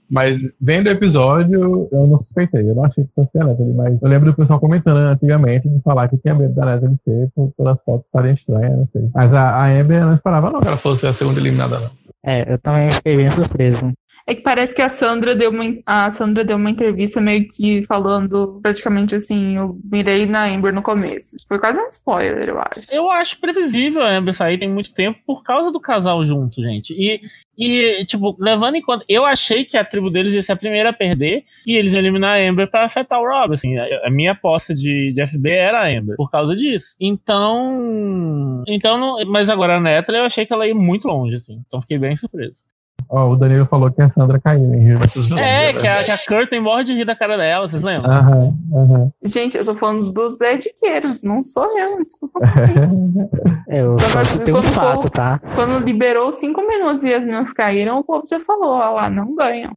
Mas 0.10 0.42
vendo 0.60 0.88
o 0.88 0.92
episódio, 0.92 1.88
eu 1.92 2.08
não 2.08 2.18
suspeitei, 2.20 2.70
eu 2.70 2.76
não 2.76 2.86
achei 2.86 3.04
que 3.04 3.10
fosse 3.16 3.38
a 3.38 3.46
Natalie, 3.46 3.74
mas 3.74 4.02
eu 4.02 4.08
lembro 4.08 4.32
do 4.32 4.36
pessoal 4.36 4.60
comentando 4.60 4.98
antigamente 4.98 5.68
de 5.68 5.82
falar 5.82 6.08
que 6.08 6.18
tinha 6.18 6.36
medo 6.36 6.54
da 6.54 6.66
Natalie 6.66 6.98
ser 7.04 7.30
por, 7.36 7.52
pelas 7.58 7.78
fotos 7.84 8.06
estarem 8.06 8.34
estranhas, 8.34 8.78
não 8.78 8.88
sei. 8.92 9.10
Mas 9.14 9.34
a, 9.34 9.50
a 9.50 9.68
Amber 9.68 10.06
não 10.06 10.14
esperava 10.14 10.52
não 10.52 10.60
que 10.60 10.68
ela 10.68 10.78
fosse 10.78 11.08
a 11.08 11.14
segunda 11.14 11.40
eliminada, 11.40 11.80
não. 11.80 11.90
É, 12.26 12.54
eu 12.54 12.58
também 12.58 12.90
fiquei 12.92 13.18
bem 13.18 13.28
surpreso. 13.28 13.92
É 14.26 14.34
que 14.34 14.42
parece 14.42 14.74
que 14.74 14.82
a 14.82 14.88
Sandra 14.88 15.36
deu 15.36 15.50
uma, 15.52 15.66
a 15.86 16.10
Sandra 16.10 16.46
deu 16.46 16.56
uma 16.56 16.70
entrevista 16.70 17.20
meio 17.20 17.46
que 17.46 17.86
falando 17.86 18.58
praticamente 18.62 19.14
assim, 19.14 19.58
eu 19.58 19.78
mirei 19.84 20.26
na 20.26 20.46
Amber 20.46 20.74
no 20.74 20.82
começo. 20.82 21.36
Foi 21.46 21.60
quase 21.60 21.78
um 21.78 21.88
spoiler, 21.90 22.48
eu 22.48 22.58
acho. 22.58 22.88
Eu 22.90 23.12
acho 23.12 23.38
previsível 23.42 24.02
a 24.02 24.16
Amber 24.16 24.34
sair 24.34 24.58
tem 24.58 24.70
muito 24.70 24.94
tempo 24.94 25.20
por 25.28 25.44
causa 25.44 25.72
do 25.72 25.80
casal 25.80 26.24
junto, 26.24 26.62
gente. 26.62 26.94
E, 26.94 27.20
e, 27.58 28.06
tipo, 28.06 28.34
levando 28.40 28.76
em 28.76 28.82
conta. 28.82 29.04
Eu 29.10 29.26
achei 29.26 29.66
que 29.66 29.76
a 29.76 29.84
tribo 29.84 30.10
deles 30.10 30.34
ia 30.34 30.42
ser 30.42 30.54
a 30.54 30.58
primeira 30.58 30.92
a 30.92 30.94
perder 30.94 31.44
e 31.68 31.76
eles 31.76 31.92
iam 31.92 32.00
eliminar 32.00 32.38
a 32.40 32.50
Amber 32.50 32.72
pra 32.72 32.86
afetar 32.86 33.20
o 33.20 33.28
Rob. 33.28 33.54
Assim, 33.54 33.78
a, 33.78 34.08
a 34.08 34.10
minha 34.10 34.32
aposta 34.32 34.74
de, 34.74 35.12
de 35.14 35.22
FB 35.28 35.50
era 35.52 35.82
a 35.82 35.88
Amber 36.00 36.16
por 36.16 36.32
causa 36.32 36.56
disso. 36.56 36.96
Então. 36.98 38.64
Então, 38.68 38.98
não- 38.98 39.26
mas 39.30 39.50
agora 39.50 39.76
a 39.76 39.80
Natalie 39.82 40.22
eu 40.22 40.26
achei 40.26 40.46
que 40.46 40.54
ela 40.54 40.66
ia 40.66 40.74
muito 40.76 41.08
longe, 41.10 41.36
assim. 41.36 41.62
Então 41.68 41.82
fiquei 41.82 41.98
bem 41.98 42.16
surpreso. 42.16 42.64
Ó, 43.10 43.30
o 43.32 43.36
Danilo 43.36 43.66
falou 43.66 43.92
que 43.92 44.02
a 44.02 44.10
Sandra 44.12 44.40
caiu 44.40 44.74
em 44.74 44.80
Rio. 44.80 45.00
Vilões, 45.00 45.32
É, 45.32 45.74
né? 45.74 45.80
que 45.80 45.88
a, 45.88 46.04
que 46.04 46.12
a 46.12 46.18
Curtin 46.18 46.60
morre 46.60 46.84
de 46.84 46.94
rir 46.94 47.06
da 47.06 47.16
cara 47.16 47.38
dela, 47.38 47.68
vocês 47.68 47.82
lembram? 47.84 48.12
Aham, 48.12 48.56
aham. 48.74 49.12
Gente, 49.24 49.58
eu 49.58 49.66
tô 49.66 49.74
falando 49.76 50.12
dos 50.12 50.40
Ediqueiros, 50.42 51.24
não 51.24 51.44
sou 51.46 51.78
eu, 51.78 52.04
desculpa. 52.04 52.40
É, 53.68 53.82
eu 53.82 53.98
só 54.00 54.20
Mas 54.20 54.28
citei 54.28 54.54
um 54.54 54.58
quando 54.58 54.72
fato, 54.74 55.02
for- 55.04 55.10
tá? 55.10 55.40
Quando 55.56 55.84
liberou 55.84 56.32
cinco 56.32 56.62
minutos 56.68 57.04
e 57.04 57.14
as 57.14 57.24
meninas 57.24 57.52
caíram, 57.54 58.00
o 58.00 58.04
povo 58.04 58.24
já 58.30 58.40
falou, 58.40 58.72
ó 58.72 58.92
lá, 58.92 59.10
não 59.10 59.36
ganham. 59.36 59.72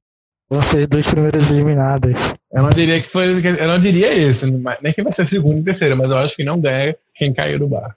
Vão 0.50 0.60
ser 0.62 0.82
os 0.82 0.86
dois 0.86 1.06
primeiros 1.06 1.50
eliminados. 1.50 2.12
Eu 2.52 2.62
não 2.62 2.70
diria 2.70 3.00
que 3.00 3.08
foi. 3.08 3.26
Eu 3.58 3.66
não 3.68 3.80
diria 3.80 4.12
esse, 4.14 4.48
mas- 4.50 4.78
nem 4.82 4.92
que 4.92 5.02
vai 5.02 5.12
ser 5.12 5.26
segundo 5.26 5.58
e 5.58 5.62
terceiro, 5.64 5.96
mas 5.96 6.08
eu 6.10 6.16
acho 6.18 6.36
que 6.36 6.44
não 6.44 6.60
ganha 6.60 6.94
quem 7.14 7.32
caiu 7.32 7.58
do 7.58 7.66
barco. 7.66 7.96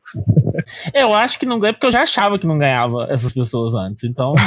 Eu 0.94 1.14
acho 1.14 1.38
que 1.40 1.46
não 1.46 1.60
ganha 1.60 1.74
porque 1.74 1.86
eu 1.88 1.92
já 1.92 2.02
achava 2.04 2.38
que 2.40 2.48
não 2.48 2.58
ganhava 2.58 3.08
essas 3.10 3.34
pessoas 3.34 3.74
antes. 3.76 4.04
Então. 4.04 4.34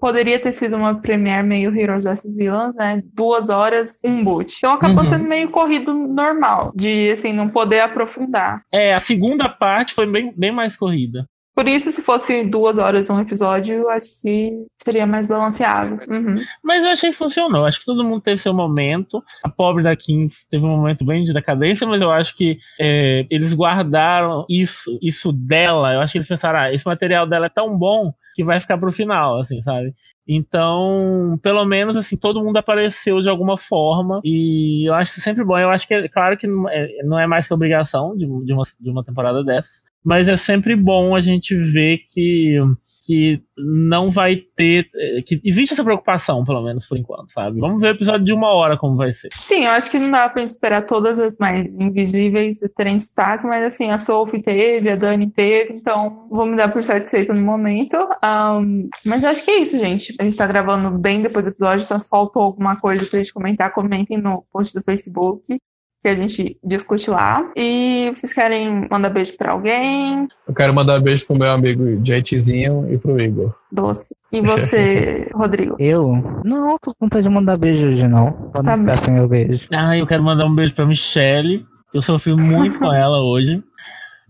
Poderia 0.00 0.36
ter 0.40 0.50
sido 0.50 0.74
uma 0.76 1.00
premiere 1.00 1.46
meio 1.46 1.72
Heroes 1.78 2.02
vs 2.04 2.36
Villains, 2.36 2.74
né? 2.74 3.00
Duas 3.14 3.48
horas, 3.48 4.00
um 4.04 4.24
boot. 4.24 4.52
Então 4.58 4.72
acabou 4.72 4.98
Uhum. 4.98 5.04
sendo 5.04 5.28
meio 5.28 5.48
corrido 5.50 5.94
normal, 5.94 6.72
de 6.74 7.10
assim, 7.12 7.32
não 7.32 7.48
poder 7.48 7.80
aprofundar. 7.82 8.62
É, 8.72 8.94
a 8.94 8.98
segunda 8.98 9.48
parte 9.48 9.94
foi 9.94 10.06
bem, 10.10 10.32
bem 10.36 10.50
mais 10.50 10.76
corrida. 10.76 11.24
Por 11.54 11.68
isso, 11.68 11.92
se 11.92 12.02
fosse 12.02 12.44
duas 12.44 12.78
horas 12.78 13.10
um 13.10 13.20
episódio, 13.20 13.88
acho 13.90 14.22
que 14.22 14.50
seria 14.82 15.06
mais 15.06 15.26
balanceado. 15.26 15.98
Uhum. 16.10 16.36
Mas 16.62 16.84
eu 16.84 16.90
achei 16.90 17.10
que 17.10 17.16
funcionou. 17.16 17.66
Acho 17.66 17.80
que 17.80 17.86
todo 17.86 18.04
mundo 18.04 18.22
teve 18.22 18.40
seu 18.40 18.54
momento. 18.54 19.22
A 19.42 19.50
pobre 19.50 19.82
da 19.82 19.94
Kim 19.94 20.28
teve 20.50 20.64
um 20.64 20.76
momento 20.76 21.04
bem 21.04 21.24
de 21.24 21.32
decadência, 21.32 21.86
mas 21.86 22.00
eu 22.00 22.10
acho 22.10 22.34
que 22.36 22.58
é, 22.80 23.26
eles 23.30 23.52
guardaram 23.52 24.46
isso, 24.48 24.98
isso 25.02 25.30
dela. 25.30 25.92
Eu 25.92 26.00
acho 26.00 26.12
que 26.12 26.18
eles 26.18 26.28
pensaram, 26.28 26.58
ah, 26.58 26.72
esse 26.72 26.86
material 26.86 27.26
dela 27.26 27.46
é 27.46 27.50
tão 27.50 27.76
bom 27.76 28.12
que 28.34 28.42
vai 28.42 28.58
ficar 28.58 28.78
pro 28.78 28.90
final, 28.90 29.40
assim, 29.40 29.62
sabe? 29.62 29.94
Então, 30.26 31.38
pelo 31.42 31.64
menos 31.64 31.96
assim, 31.96 32.16
todo 32.16 32.42
mundo 32.42 32.56
apareceu 32.56 33.20
de 33.20 33.28
alguma 33.28 33.58
forma 33.58 34.20
e 34.24 34.88
eu 34.88 34.94
acho 34.94 35.20
sempre 35.20 35.44
bom. 35.44 35.58
Eu 35.58 35.70
acho 35.70 35.86
que, 35.86 35.94
é 35.94 36.08
claro 36.08 36.36
que 36.36 36.46
não 36.46 36.68
é, 36.68 36.88
não 37.04 37.18
é 37.18 37.26
mais 37.26 37.46
que 37.46 37.54
obrigação 37.54 38.16
de, 38.16 38.24
de, 38.44 38.52
uma, 38.52 38.62
de 38.80 38.90
uma 38.90 39.04
temporada 39.04 39.44
dessas, 39.44 39.82
mas 40.04 40.28
é 40.28 40.36
sempre 40.36 40.76
bom 40.76 41.14
a 41.14 41.20
gente 41.20 41.54
ver 41.54 41.98
que 42.12 42.58
que 43.04 43.42
não 43.56 44.10
vai 44.10 44.36
ter. 44.36 44.86
Que 45.26 45.40
existe 45.44 45.74
essa 45.74 45.84
preocupação, 45.84 46.44
pelo 46.44 46.62
menos 46.62 46.86
por 46.86 46.96
enquanto, 46.96 47.32
sabe? 47.32 47.60
Vamos 47.60 47.80
ver 47.80 47.88
o 47.88 47.96
episódio 47.96 48.24
de 48.24 48.32
uma 48.32 48.52
hora 48.54 48.76
como 48.76 48.96
vai 48.96 49.12
ser. 49.12 49.30
Sim, 49.40 49.64
eu 49.64 49.72
acho 49.72 49.90
que 49.90 49.98
não 49.98 50.10
dá 50.10 50.28
pra 50.28 50.42
esperar 50.42 50.86
todas 50.86 51.18
as 51.18 51.36
mais 51.38 51.78
invisíveis 51.78 52.60
terem 52.76 52.96
destaque, 52.96 53.46
mas 53.46 53.64
assim, 53.64 53.90
a 53.90 53.98
Sophie 53.98 54.40
teve, 54.40 54.90
a 54.90 54.96
Dani 54.96 55.30
teve, 55.30 55.74
então 55.74 56.26
vou 56.30 56.46
me 56.46 56.56
dar 56.56 56.72
por 56.72 56.82
satisfeito 56.82 57.34
no 57.34 57.42
momento. 57.42 57.96
Um, 58.24 58.88
mas 59.04 59.24
eu 59.24 59.30
acho 59.30 59.44
que 59.44 59.50
é 59.50 59.58
isso, 59.58 59.78
gente. 59.78 60.14
A 60.18 60.22
gente 60.22 60.36
tá 60.36 60.46
gravando 60.46 60.96
bem 60.96 61.20
depois 61.20 61.44
do 61.44 61.50
episódio, 61.50 61.84
então 61.84 61.98
se 61.98 62.08
faltou 62.08 62.42
alguma 62.42 62.76
coisa 62.76 63.04
pra 63.04 63.18
gente 63.18 63.34
comentar, 63.34 63.72
comentem 63.72 64.16
no 64.16 64.44
post 64.52 64.72
do 64.72 64.82
Facebook 64.82 65.58
que 66.02 66.08
a 66.08 66.14
gente 66.16 66.58
discute 66.64 67.08
lá. 67.08 67.48
E 67.56 68.10
vocês 68.12 68.32
querem 68.32 68.88
mandar 68.90 69.08
beijo 69.08 69.36
pra 69.36 69.52
alguém? 69.52 70.26
Eu 70.48 70.52
quero 70.52 70.74
mandar 70.74 70.98
beijo 71.00 71.24
pro 71.24 71.38
meu 71.38 71.50
amigo 71.50 71.96
JTzinho 72.02 72.92
e 72.92 72.98
pro 72.98 73.20
Igor. 73.20 73.54
Doce. 73.70 74.14
E 74.32 74.40
você, 74.42 75.30
Rodrigo? 75.32 75.76
Eu? 75.78 76.42
Não, 76.44 76.76
tô 76.78 76.92
com 76.92 77.06
vontade 77.06 77.22
de 77.22 77.28
mandar 77.28 77.56
beijo 77.56 77.86
hoje, 77.86 78.08
não. 78.08 78.32
Pode 78.32 78.66
Tá 78.66 78.76
ficar 78.76 78.96
sem 78.96 79.14
meu 79.14 79.28
beijo. 79.28 79.68
Ah, 79.72 79.96
eu 79.96 80.06
quero 80.06 80.24
mandar 80.24 80.44
um 80.44 80.54
beijo 80.54 80.74
pra 80.74 80.84
Michelle. 80.84 81.64
Eu 81.94 82.02
sofri 82.02 82.34
muito 82.34 82.78
com 82.80 82.92
ela 82.92 83.20
hoje. 83.22 83.62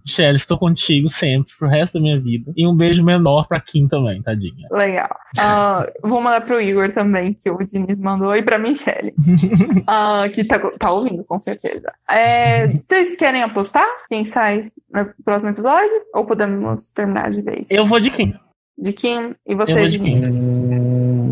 Michelle, 0.04 0.36
estou 0.36 0.58
contigo 0.58 1.08
sempre, 1.08 1.52
pro 1.58 1.68
resto 1.68 1.94
da 1.94 2.00
minha 2.00 2.20
vida. 2.20 2.52
E 2.56 2.66
um 2.66 2.74
beijo 2.74 3.04
menor 3.04 3.46
pra 3.46 3.60
Kim 3.60 3.88
também, 3.88 4.22
tadinha. 4.22 4.68
Legal. 4.70 5.10
Ah, 5.38 5.86
vou 6.02 6.20
mandar 6.20 6.40
pro 6.42 6.60
Igor 6.60 6.92
também, 6.92 7.32
que 7.32 7.50
o 7.50 7.58
Diniz 7.64 7.98
mandou, 8.00 8.34
e 8.34 8.42
pra 8.42 8.58
Michelle, 8.58 9.14
ah, 9.86 10.28
que 10.32 10.44
tá, 10.44 10.58
tá 10.78 10.90
ouvindo, 10.90 11.24
com 11.24 11.38
certeza. 11.38 11.92
É, 12.08 12.68
vocês 12.68 13.16
querem 13.16 13.42
apostar? 13.42 13.86
Quem 14.08 14.24
sai 14.24 14.62
no 14.92 15.08
próximo 15.24 15.50
episódio? 15.50 16.02
Ou 16.14 16.24
podemos 16.24 16.92
terminar 16.92 17.30
de 17.30 17.42
vez? 17.42 17.70
Eu 17.70 17.86
vou 17.86 18.00
de 18.00 18.10
Kim. 18.10 18.34
De 18.76 18.92
Kim 18.92 19.34
e 19.46 19.52
Eu 19.52 19.56
você, 19.56 19.74
vou 19.74 19.88
de 19.88 19.98
Diniz? 19.98 20.26
Hum, 20.26 20.61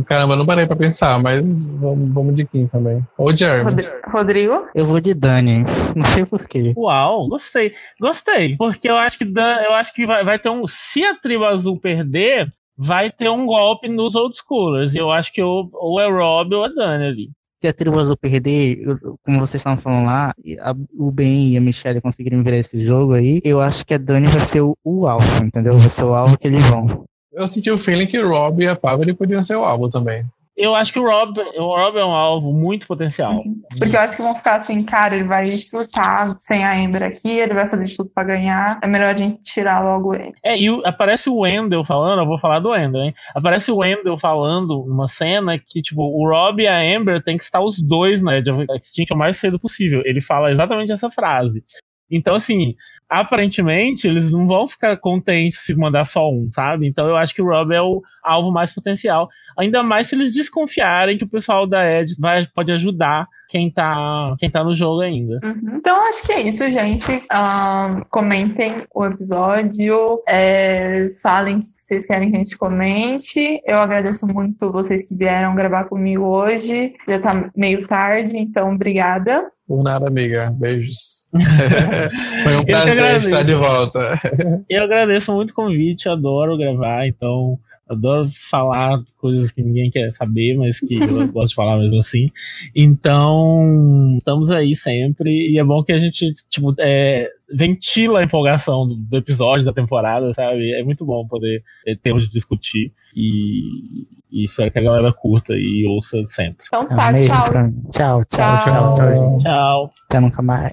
caramba, 0.05 0.35
eu 0.35 0.39
não 0.39 0.47
parei 0.47 0.67
pra 0.67 0.77
pensar, 0.77 1.21
mas 1.23 1.63
vamos, 1.65 2.13
vamos 2.13 2.35
de 2.37 2.45
Kim 2.47 2.67
também. 2.67 3.05
Ou 3.19 3.37
Jeremy. 3.37 3.65
Rodri- 3.71 3.89
Rodrigo? 4.07 4.67
Eu 4.75 4.85
vou 4.87 5.01
de 5.01 5.15
Dani. 5.15 5.65
Não 5.97 6.05
sei 6.05 6.25
porquê. 6.25 6.73
Uau, 6.77 7.29
gostei. 7.29 7.73
Gostei. 8.01 8.57
Porque 8.57 8.89
eu 8.89 8.97
acho 8.97 9.19
que 9.19 9.25
Dan- 9.25 9.61
eu 9.63 9.73
acho 9.75 9.93
que 9.95 10.07
vai, 10.07 10.25
vai 10.25 10.39
ter 10.39 10.49
um. 10.51 10.67
Se 10.67 11.05
a 11.05 11.15
tribo 11.17 11.45
azul 11.45 11.79
perder, 11.81 12.53
vai 12.77 13.11
ter 13.11 13.29
um 13.29 13.45
golpe 13.47 13.89
nos 13.89 14.15
old 14.15 14.37
schoolers. 14.39 14.95
E 14.95 14.99
eu 14.99 15.11
acho 15.11 15.33
que 15.33 15.43
ou, 15.43 15.69
ou 15.75 16.01
é 16.01 16.09
Rob 16.11 16.55
ou 16.55 16.65
é 16.65 16.69
Dani 16.75 17.05
ali. 17.07 17.31
Se 17.63 17.69
a 17.69 17.73
tribo 17.75 17.99
azul 18.01 18.17
perder, 18.17 18.81
eu- 18.81 19.19
como 19.23 19.39
vocês 19.41 19.61
estavam 19.61 19.79
falando 19.79 20.07
lá, 20.07 20.33
a- 20.61 20.75
o 20.99 21.11
Ben 21.11 21.51
e 21.53 21.57
a 21.59 21.61
Michelle 21.61 22.01
conseguirem 22.01 22.43
virar 22.43 22.57
esse 22.57 22.83
jogo 22.85 23.13
aí, 23.13 23.41
eu 23.45 23.61
acho 23.61 23.85
que 23.85 23.93
a 23.93 23.99
Dani 23.99 24.27
vai 24.29 24.41
ser 24.41 24.63
o, 24.63 24.75
o 24.83 25.07
alvo, 25.07 25.45
entendeu? 25.45 25.75
Vai 25.77 25.91
ser 25.91 26.05
o 26.05 26.15
alvo 26.15 26.39
que 26.39 26.47
eles 26.47 26.65
vão. 26.71 27.05
Eu 27.33 27.47
senti 27.47 27.71
o 27.71 27.79
feeling 27.79 28.07
que 28.07 28.19
o 28.19 28.29
Rob 28.29 28.63
e 28.63 28.69
a 28.69 28.75
Pavel 28.77 29.15
podiam 29.17 29.43
ser 29.43 29.57
o 29.57 29.65
álbum 29.65 29.89
também. 29.89 30.25
Eu 30.57 30.75
acho 30.75 30.93
que 30.93 30.99
o 30.99 31.09
Rob, 31.09 31.39
o 31.41 31.75
Rob 31.75 31.97
é 31.97 32.05
um 32.05 32.11
alvo 32.11 32.53
muito 32.53 32.87
potencial. 32.87 33.43
Porque 33.79 33.97
eu 33.97 34.01
acho 34.01 34.15
que 34.15 34.21
vão 34.21 34.35
ficar 34.35 34.57
assim, 34.57 34.83
cara, 34.83 35.15
ele 35.15 35.25
vai 35.25 35.47
surtar 35.57 36.35
sem 36.39 36.63
a 36.63 36.77
Ember 36.79 37.03
aqui, 37.03 37.31
ele 37.31 37.55
vai 37.55 37.67
fazer 37.67 37.87
de 37.87 37.97
tudo 37.97 38.11
pra 38.15 38.25
ganhar. 38.25 38.79
É 38.83 38.87
melhor 38.87 39.15
a 39.15 39.17
gente 39.17 39.41
tirar 39.43 39.81
logo 39.83 40.15
ele. 40.15 40.35
É, 40.45 40.59
e 40.61 40.69
o- 40.71 40.83
aparece 40.85 41.31
o 41.31 41.39
Wendell 41.39 41.83
falando, 41.85 42.21
eu 42.21 42.27
vou 42.27 42.39
falar 42.39 42.59
do 42.61 42.71
Wendell, 42.73 43.05
hein? 43.05 43.15
Aparece 43.35 43.71
o 43.73 43.79
Wendell 43.79 44.19
falando 44.19 44.85
numa 44.87 45.09
cena 45.09 45.59
que, 45.59 45.81
tipo, 45.81 46.03
o 46.03 46.29
Rob 46.29 46.61
e 46.63 46.69
a 46.69 46.79
Amber 46.79 47.23
tem 47.23 47.39
que 47.39 47.45
estar 47.45 47.61
os 47.63 47.81
dois 47.81 48.21
na 48.21 48.37
Edge 48.37 48.51
of 48.51 48.67
Extinction 48.77 49.15
o 49.15 49.19
mais 49.19 49.39
cedo 49.39 49.59
possível. 49.59 50.03
Ele 50.05 50.21
fala 50.21 50.51
exatamente 50.51 50.93
essa 50.93 51.11
frase. 51.11 51.65
Então, 52.11 52.35
assim, 52.35 52.75
aparentemente, 53.11 54.07
eles 54.07 54.31
não 54.31 54.47
vão 54.47 54.69
ficar 54.69 54.97
contentes 54.97 55.61
se 55.61 55.75
mandar 55.75 56.05
só 56.05 56.31
um, 56.31 56.49
sabe? 56.53 56.87
Então 56.87 57.09
eu 57.09 57.17
acho 57.17 57.35
que 57.35 57.43
o 57.43 57.47
Rob 57.47 57.75
é 57.75 57.83
o 57.83 58.01
alvo 58.23 58.53
mais 58.53 58.73
potencial. 58.73 59.29
Ainda 59.59 59.83
mais 59.83 60.07
se 60.07 60.15
eles 60.15 60.33
desconfiarem 60.33 61.19
que 61.19 61.25
o 61.25 61.29
pessoal 61.29 61.67
da 61.67 61.85
Edge 61.85 62.15
vai, 62.19 62.47
pode 62.55 62.73
ajudar 62.73 63.27
quem 63.49 63.69
tá, 63.69 64.37
quem 64.39 64.49
tá 64.49 64.63
no 64.63 64.77
jogo 64.77 65.01
ainda. 65.01 65.41
Uhum. 65.43 65.75
Então, 65.75 66.09
acho 66.09 66.25
que 66.25 66.33
é 66.33 66.41
isso, 66.43 66.71
gente. 66.71 67.25
Ahn, 67.29 68.03
comentem 68.09 68.85
o 68.95 69.05
episódio, 69.05 70.23
é, 70.29 71.11
falem 71.21 71.57
o 71.57 71.61
que 71.61 71.67
vocês 71.67 72.07
querem 72.07 72.31
que 72.31 72.37
a 72.37 72.39
gente 72.39 72.57
comente. 72.57 73.61
Eu 73.67 73.79
agradeço 73.79 74.25
muito 74.25 74.71
vocês 74.71 75.09
que 75.09 75.17
vieram 75.17 75.57
gravar 75.57 75.87
comigo 75.87 76.25
hoje. 76.25 76.95
Já 77.09 77.19
tá 77.19 77.51
meio 77.57 77.85
tarde, 77.89 78.39
então 78.39 78.73
obrigada. 78.73 79.51
Por 79.71 79.85
nada, 79.85 80.09
amiga. 80.09 80.53
Beijos. 80.59 81.29
Foi 82.43 82.57
um 82.57 82.65
prazer 82.65 83.17
estar 83.19 83.45
de 83.45 83.55
volta. 83.55 84.21
Eu 84.69 84.83
agradeço 84.83 85.33
muito 85.33 85.51
o 85.51 85.55
convite, 85.55 86.09
adoro 86.09 86.59
gravar, 86.59 87.07
então 87.07 87.57
adoro 87.89 88.29
falar 88.51 89.01
coisas 89.17 89.53
que 89.53 89.63
ninguém 89.63 89.89
quer 89.89 90.11
saber, 90.11 90.57
mas 90.57 90.81
que 90.81 91.01
eu 91.01 91.07
gosto 91.31 91.51
de 91.51 91.55
falar 91.55 91.79
mesmo 91.79 92.01
assim. 92.01 92.33
Então, 92.75 94.17
estamos 94.19 94.51
aí 94.51 94.75
sempre, 94.75 95.31
e 95.31 95.57
é 95.57 95.63
bom 95.63 95.85
que 95.85 95.93
a 95.93 96.01
gente, 96.01 96.35
tipo, 96.49 96.75
é, 96.81 97.31
ventila 97.55 98.21
a 98.21 98.23
empolgação 98.23 98.87
do, 98.89 99.17
episódio, 99.17 99.65
da 99.65 99.73
temporada, 99.73 100.33
sabe? 100.35 100.73
É 100.79 100.83
muito 100.83 101.05
bom 101.05 101.27
poder 101.27 101.63
ter 101.85 101.97
tempo 101.99 102.19
de 102.21 102.31
discutir, 102.31 102.93
e, 103.15 104.07
e 104.31 104.45
espero 104.45 104.71
que 104.71 104.79
a 104.79 104.83
galera 104.83 105.13
curta 105.13 105.53
e 105.55 105.85
ouça 105.87 106.17
sempre. 106.29 106.65
Então 106.67 106.83
É 106.85 106.87
tá, 106.87 107.13
tchau. 107.23 107.47
Tchau, 107.93 108.25
tchau, 108.25 108.25
Tchau. 108.65 108.95
tchau. 108.95 109.39
Tchau! 109.39 109.91
Até 110.09 110.21
nunca 110.21 110.43
mais. 110.43 110.73